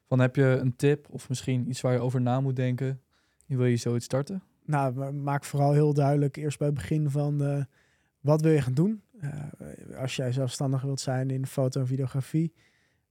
Van 0.04 0.18
heb 0.18 0.36
je 0.36 0.42
een 0.42 0.76
tip 0.76 1.06
of 1.10 1.28
misschien 1.28 1.68
iets 1.68 1.80
waar 1.80 1.92
je 1.92 1.98
over 1.98 2.20
na 2.20 2.40
moet 2.40 2.56
denken? 2.56 3.00
Wil 3.46 3.64
je 3.64 3.76
zoiets 3.76 4.04
starten? 4.04 4.42
Nou, 4.64 4.94
ma- 4.94 5.10
maak 5.10 5.44
vooral 5.44 5.72
heel 5.72 5.94
duidelijk 5.94 6.36
eerst 6.36 6.58
bij 6.58 6.66
het 6.66 6.76
begin 6.76 7.10
van 7.10 7.44
eh, 7.44 7.62
wat 8.20 8.40
wil 8.40 8.52
je 8.52 8.60
gaan 8.60 8.74
doen. 8.74 9.02
Eh, 9.20 9.98
als 10.00 10.16
jij 10.16 10.32
zelfstandig 10.32 10.82
wilt 10.82 11.00
zijn 11.00 11.30
in 11.30 11.46
foto 11.46 11.80
en 11.80 11.86
videografie, 11.86 12.52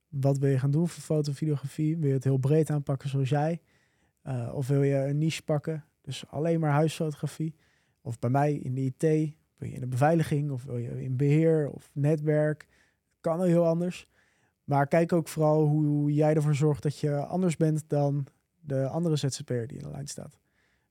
wat 0.09 0.37
wil 0.37 0.49
je 0.49 0.59
gaan 0.59 0.71
doen 0.71 0.87
voor 0.87 1.03
foto 1.03 1.29
en 1.29 1.37
videografie? 1.37 1.97
Wil 1.97 2.07
je 2.07 2.13
het 2.13 2.23
heel 2.23 2.37
breed 2.37 2.69
aanpakken 2.69 3.09
zoals 3.09 3.29
jij? 3.29 3.61
Eh, 4.21 4.51
of 4.53 4.67
wil 4.67 4.83
je 4.83 4.95
een 4.95 5.17
niche 5.17 5.43
pakken, 5.43 5.85
dus 6.01 6.27
alleen 6.27 6.59
maar 6.59 6.71
huisfotografie? 6.71 7.55
Of 8.01 8.19
bij 8.19 8.29
mij 8.29 8.53
in 8.53 8.73
de 8.73 8.81
IT, 8.81 9.37
wil 9.59 9.69
je 9.69 9.75
in 9.75 9.81
de 9.81 9.87
beveiliging 9.87 10.51
of 10.51 10.63
wil 10.63 10.77
je 10.77 11.03
in 11.03 11.17
beheer 11.17 11.69
of 11.69 11.89
netwerk? 11.93 12.67
Kan 13.21 13.43
heel 13.43 13.67
anders. 13.67 14.07
Maar 14.63 14.87
kijk 14.87 15.13
ook 15.13 15.27
vooral 15.27 15.65
hoe 15.65 16.13
jij 16.13 16.33
ervoor 16.33 16.55
zorgt 16.55 16.83
dat 16.83 16.99
je 16.99 17.15
anders 17.15 17.57
bent 17.57 17.83
dan 17.87 18.27
de 18.59 18.87
andere 18.87 19.15
ZZP'er 19.15 19.67
die 19.67 19.77
in 19.77 19.83
de 19.83 19.91
lijn 19.91 20.07
staat. 20.07 20.39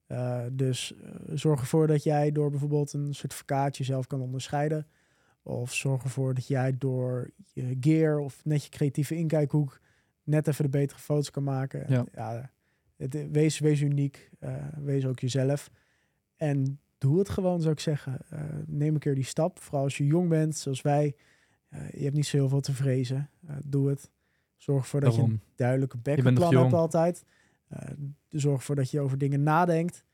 Uh, 0.08 0.44
dus 0.52 0.92
uh, 0.92 1.10
zorg 1.36 1.60
ervoor 1.60 1.86
dat 1.86 2.02
jij 2.02 2.32
door 2.32 2.50
bijvoorbeeld 2.50 2.92
een 2.92 3.14
certificaat 3.14 3.76
jezelf 3.76 4.06
kan 4.06 4.20
onderscheiden. 4.20 4.86
Of 5.42 5.74
zorg 5.74 6.02
ervoor 6.02 6.34
dat 6.34 6.46
jij 6.46 6.78
door 6.78 7.30
je 7.52 7.76
gear 7.80 8.18
of 8.18 8.44
net 8.44 8.64
je 8.64 8.70
creatieve 8.70 9.14
inkijkhoek 9.14 9.80
net 10.22 10.48
even 10.48 10.64
de 10.64 10.70
betere 10.70 11.00
foto's 11.00 11.30
kan 11.30 11.44
maken. 11.44 11.84
Ja. 11.88 12.04
ja 12.14 12.50
het, 12.96 13.30
wees, 13.30 13.58
wees 13.58 13.80
uniek. 13.80 14.30
Uh, 14.40 14.54
wees 14.76 15.06
ook 15.06 15.18
jezelf. 15.18 15.70
En 16.36 16.80
doe 16.98 17.18
het 17.18 17.28
gewoon, 17.28 17.60
zou 17.60 17.72
ik 17.72 17.80
zeggen. 17.80 18.18
neem 18.66 18.94
een 18.94 19.00
keer 19.00 19.14
die 19.14 19.24
stap. 19.24 19.58
Vooral 19.58 19.82
als 19.82 19.96
je 19.96 20.06
jong 20.06 20.28
bent, 20.28 20.56
zoals 20.56 20.82
wij. 20.82 21.14
je 21.70 22.02
hebt 22.02 22.14
niet 22.14 22.26
zo 22.26 22.36
heel 22.36 22.48
veel 22.48 22.60
te 22.60 22.72
vrezen. 22.72 23.30
doe 23.64 23.88
het. 23.88 24.10
Zorg 24.56 24.82
ervoor 24.82 25.00
dat 25.00 25.10
Daarom. 25.10 25.30
je 25.30 25.36
een 25.36 25.42
duidelijke 25.56 25.96
backuplan 25.96 26.56
hebt 26.56 26.72
altijd. 26.72 27.24
Zorg 28.28 28.56
ervoor 28.56 28.76
dat 28.76 28.90
je 28.90 29.00
over 29.00 29.18
dingen 29.18 29.42
nadenkt. 29.42 30.04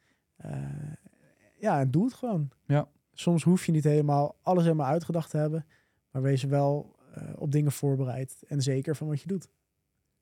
Ja, 1.59 1.81
en 1.81 1.90
doe 1.90 2.05
het 2.05 2.14
gewoon. 2.14 2.51
Ja. 2.66 2.88
Soms 3.12 3.42
hoef 3.42 3.66
je 3.66 3.73
niet 3.73 3.85
helemaal 3.85 4.37
alles 4.42 4.62
helemaal 4.62 4.87
uitgedacht 4.87 5.31
te 5.31 5.37
hebben. 5.37 5.66
Maar 6.11 6.23
wees 6.23 6.42
wel 6.42 6.97
op 7.37 7.53
dingen 7.53 7.73
voorbereid 7.73 8.42
en 8.49 8.62
zeker 8.62 8.97
van 8.97 9.07
wat 9.07 9.20
je 9.20 9.27
doet. 9.29 9.49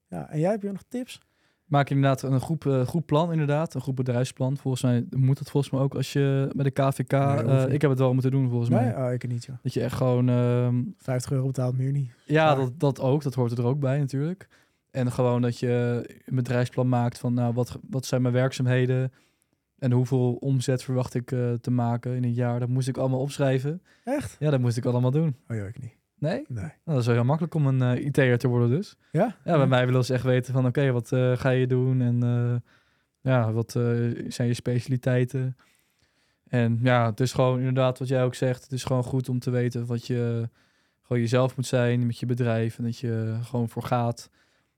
Ja, 0.06 0.30
en 0.30 0.38
jij 0.38 0.50
hebt 0.50 0.62
hier 0.62 0.72
nog 0.72 0.84
tips? 0.88 1.20
Maak 1.72 1.90
inderdaad 1.90 2.22
een 2.22 2.40
goed, 2.40 2.64
uh, 2.64 2.86
goed 2.86 3.06
plan, 3.06 3.32
inderdaad. 3.32 3.74
Een 3.74 3.80
goed 3.80 3.94
bedrijfsplan. 3.94 4.56
Volgens 4.56 4.82
mij 4.82 5.04
moet 5.10 5.38
het 5.38 5.50
volgens 5.50 5.72
mij 5.72 5.82
ook 5.82 5.94
als 5.94 6.12
je 6.12 6.50
bij 6.54 6.64
de 6.64 6.70
KVK... 6.70 7.12
Nee, 7.12 7.44
uh, 7.44 7.72
ik 7.72 7.80
heb 7.80 7.90
het 7.90 7.98
wel 7.98 8.12
moeten 8.12 8.30
doen, 8.30 8.48
volgens 8.48 8.70
nee, 8.70 8.80
mij. 8.80 9.06
Oh, 9.06 9.12
ik 9.12 9.28
niet. 9.28 9.48
Dat 9.62 9.74
je 9.74 9.82
echt 9.82 9.96
gewoon... 9.96 10.28
Uh, 10.28 10.68
50 10.98 11.32
euro 11.32 11.46
betaalt 11.46 11.78
meer 11.78 11.92
niet. 11.92 12.10
Ja, 12.24 12.54
dat, 12.54 12.80
dat 12.80 13.00
ook. 13.00 13.22
Dat 13.22 13.34
hoort 13.34 13.58
er 13.58 13.64
ook 13.64 13.80
bij 13.80 13.98
natuurlijk. 13.98 14.48
En 14.90 15.12
gewoon 15.12 15.42
dat 15.42 15.58
je 15.58 16.04
een 16.24 16.34
bedrijfsplan 16.34 16.88
maakt 16.88 17.18
van... 17.18 17.34
Nou, 17.34 17.54
wat, 17.54 17.78
wat 17.90 18.06
zijn 18.06 18.22
mijn 18.22 18.34
werkzaamheden... 18.34 19.12
En 19.78 19.92
hoeveel 19.92 20.32
omzet 20.32 20.82
verwacht 20.82 21.14
ik 21.14 21.30
uh, 21.30 21.52
te 21.52 21.70
maken 21.70 22.14
in 22.14 22.24
een 22.24 22.34
jaar? 22.34 22.60
Dat 22.60 22.68
moest 22.68 22.88
ik 22.88 22.96
allemaal 22.96 23.20
opschrijven. 23.20 23.82
Echt? 24.04 24.36
Ja, 24.38 24.50
dat 24.50 24.60
moest 24.60 24.76
ik 24.76 24.84
allemaal 24.84 25.10
doen. 25.10 25.36
Oh 25.48 25.56
ja, 25.56 25.64
ik 25.64 25.80
niet. 25.80 25.94
Nee? 26.22 26.44
Nee. 26.48 26.64
Nou, 26.64 26.72
dat 26.84 26.98
is 26.98 27.06
wel 27.06 27.14
heel 27.14 27.24
makkelijk 27.24 27.54
om 27.54 27.66
een 27.66 27.96
uh, 27.96 28.04
IT'er 28.04 28.38
te 28.38 28.48
worden 28.48 28.68
dus. 28.68 28.96
Ja? 29.12 29.36
Ja, 29.44 29.56
bij 29.56 29.66
mij 29.66 29.86
willen 29.86 30.04
ze 30.04 30.14
echt 30.14 30.24
weten 30.24 30.52
van... 30.52 30.66
Oké, 30.66 30.78
okay, 30.78 30.92
wat 30.92 31.12
uh, 31.12 31.36
ga 31.36 31.50
je 31.50 31.66
doen? 31.66 32.00
En 32.00 32.62
ja, 33.20 33.52
wat 33.52 33.76
eh, 33.76 33.84
zijn 34.28 34.48
je 34.48 34.54
specialiteiten? 34.54 35.56
En 36.48 36.78
ja, 36.82 37.06
het 37.10 37.20
is 37.20 37.32
gewoon 37.32 37.58
inderdaad 37.58 37.98
wat 37.98 38.08
jij 38.08 38.24
ook 38.24 38.34
zegt. 38.34 38.62
Het 38.62 38.72
is 38.72 38.84
gewoon 38.84 39.04
goed 39.04 39.28
om 39.28 39.38
te 39.38 39.50
weten 39.50 39.86
wat 39.86 40.06
je... 40.06 40.48
Gewoon 41.02 41.22
jezelf 41.22 41.56
moet 41.56 41.66
zijn 41.66 42.06
met 42.06 42.18
je 42.18 42.26
bedrijf. 42.26 42.78
En 42.78 42.84
dat 42.84 42.98
je 42.98 43.38
gewoon 43.42 43.68
voor 43.68 43.82
gaat. 43.82 44.30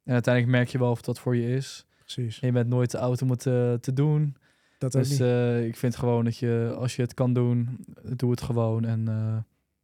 En 0.04 0.12
uiteindelijk 0.12 0.56
merk 0.56 0.68
je 0.68 0.78
wel 0.78 0.90
of 0.90 1.02
dat 1.02 1.18
voor 1.18 1.36
je 1.36 1.54
is. 1.56 1.86
Precies. 1.98 2.40
En 2.40 2.46
je 2.46 2.52
bent 2.52 2.68
nooit 2.68 2.90
te 2.90 2.98
oud 2.98 3.22
om 3.22 3.30
het 3.30 3.40
te, 3.82 3.92
doen. 3.94 4.36
Dat 4.78 4.92
dus 4.92 5.20
ik 5.60 5.76
vind 5.76 5.96
gewoon 5.96 6.24
dat 6.24 6.36
je, 6.36 6.74
als 6.78 6.96
je 6.96 7.02
het 7.02 7.14
kan 7.14 7.32
doen, 7.32 7.84
doe 8.16 8.30
het 8.30 8.42
gewoon. 8.42 8.84
En 8.84 9.04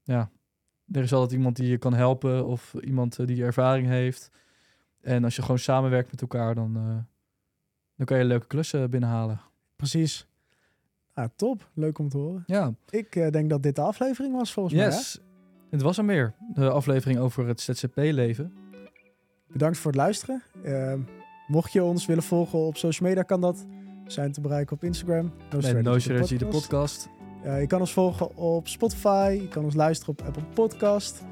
ja, 0.02 0.30
er 0.92 1.02
is 1.02 1.12
altijd 1.12 1.32
iemand 1.32 1.56
die 1.56 1.68
je 1.68 1.78
kan 1.78 1.94
helpen 1.94 2.46
of 2.46 2.74
iemand 2.80 3.18
uh, 3.18 3.26
die 3.26 3.44
ervaring 3.44 3.86
heeft. 3.86 4.30
En 5.00 5.24
als 5.24 5.36
je 5.36 5.42
gewoon 5.42 5.58
samenwerkt 5.58 6.10
met 6.10 6.20
elkaar, 6.20 6.54
dan, 6.54 6.76
uh, 6.76 6.96
dan 7.96 8.06
kan 8.06 8.18
je 8.18 8.24
leuke 8.24 8.46
klussen 8.46 8.90
binnenhalen. 8.90 9.40
Precies. 9.76 10.26
Ah, 11.12 11.28
top. 11.36 11.70
Leuk 11.74 11.98
om 11.98 12.08
te 12.08 12.16
horen. 12.16 12.42
Ja. 12.46 12.74
Ik 12.90 13.16
uh, 13.16 13.30
denk 13.30 13.50
dat 13.50 13.62
dit 13.62 13.74
de 13.76 13.80
aflevering 13.80 14.34
was 14.34 14.52
volgens 14.52 14.74
yes. 14.74 14.86
mij. 14.86 14.96
Yes. 14.96 15.20
Het 15.70 15.82
was 15.82 15.98
er 15.98 16.04
meer. 16.04 16.34
De 16.54 16.70
aflevering 16.70 17.18
over 17.18 17.46
het 17.46 17.60
ZZP-leven. 17.60 18.52
Bedankt 19.46 19.78
voor 19.78 19.90
het 19.90 20.00
luisteren. 20.00 20.42
Uh, 20.64 20.94
mocht 21.46 21.72
je 21.72 21.82
ons 21.82 22.06
willen 22.06 22.22
volgen 22.22 22.58
op 22.58 22.76
social 22.76 23.08
media, 23.08 23.22
kan 23.22 23.40
dat. 23.40 23.66
We 24.04 24.10
zijn 24.10 24.32
te 24.32 24.40
bereiken 24.40 24.76
op 24.76 24.84
Instagram. 24.84 25.32
No 25.50 25.60
Strategy, 25.60 25.82
no 25.82 25.98
Strategy 25.98 26.36
de 26.36 26.46
podcast. 26.46 27.08
Uh, 27.44 27.60
je 27.60 27.66
kan 27.66 27.80
ons 27.80 27.92
volgen 27.92 28.36
op 28.36 28.68
Spotify. 28.68 29.38
Je 29.40 29.48
kan 29.48 29.64
ons 29.64 29.74
luisteren 29.74 30.18
op 30.18 30.26
Apple 30.26 30.42
Podcast. 30.54 31.22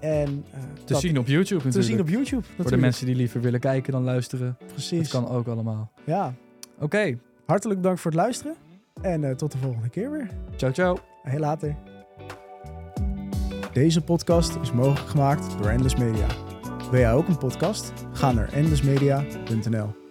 En 0.00 0.44
uh, 0.54 0.60
te 0.84 0.94
zien 0.94 1.18
op 1.18 1.26
YouTube 1.26 1.64
natuurlijk. 1.64 1.74
Te 1.74 1.82
zien 1.82 2.00
op 2.00 2.08
YouTube 2.08 2.36
natuurlijk. 2.36 2.68
Voor 2.68 2.70
de 2.70 2.76
mensen 2.76 3.06
die 3.06 3.14
liever 3.14 3.40
willen 3.40 3.60
kijken 3.60 3.92
dan 3.92 4.04
luisteren. 4.04 4.56
Precies. 4.66 5.10
Dat 5.10 5.22
kan 5.22 5.30
ook 5.36 5.46
allemaal. 5.46 5.90
Ja. 6.04 6.34
Oké. 6.74 6.84
Okay. 6.84 7.18
Hartelijk 7.46 7.80
bedankt 7.80 8.00
voor 8.00 8.10
het 8.10 8.20
luisteren. 8.20 8.54
En 9.02 9.22
uh, 9.22 9.30
tot 9.30 9.52
de 9.52 9.58
volgende 9.58 9.88
keer 9.88 10.10
weer. 10.10 10.28
Ciao, 10.56 10.72
ciao. 10.72 10.98
Heel 11.22 11.40
later. 11.40 11.76
Deze 13.72 14.00
podcast 14.00 14.56
is 14.62 14.72
mogelijk 14.72 15.10
gemaakt 15.10 15.58
door 15.58 15.68
Endless 15.68 15.96
Media. 15.96 16.26
Wil 16.90 17.00
jij 17.00 17.12
ook 17.12 17.28
een 17.28 17.38
podcast? 17.38 17.92
Ga 18.12 18.32
naar 18.32 18.52
endlessmedia.nl 18.52 20.07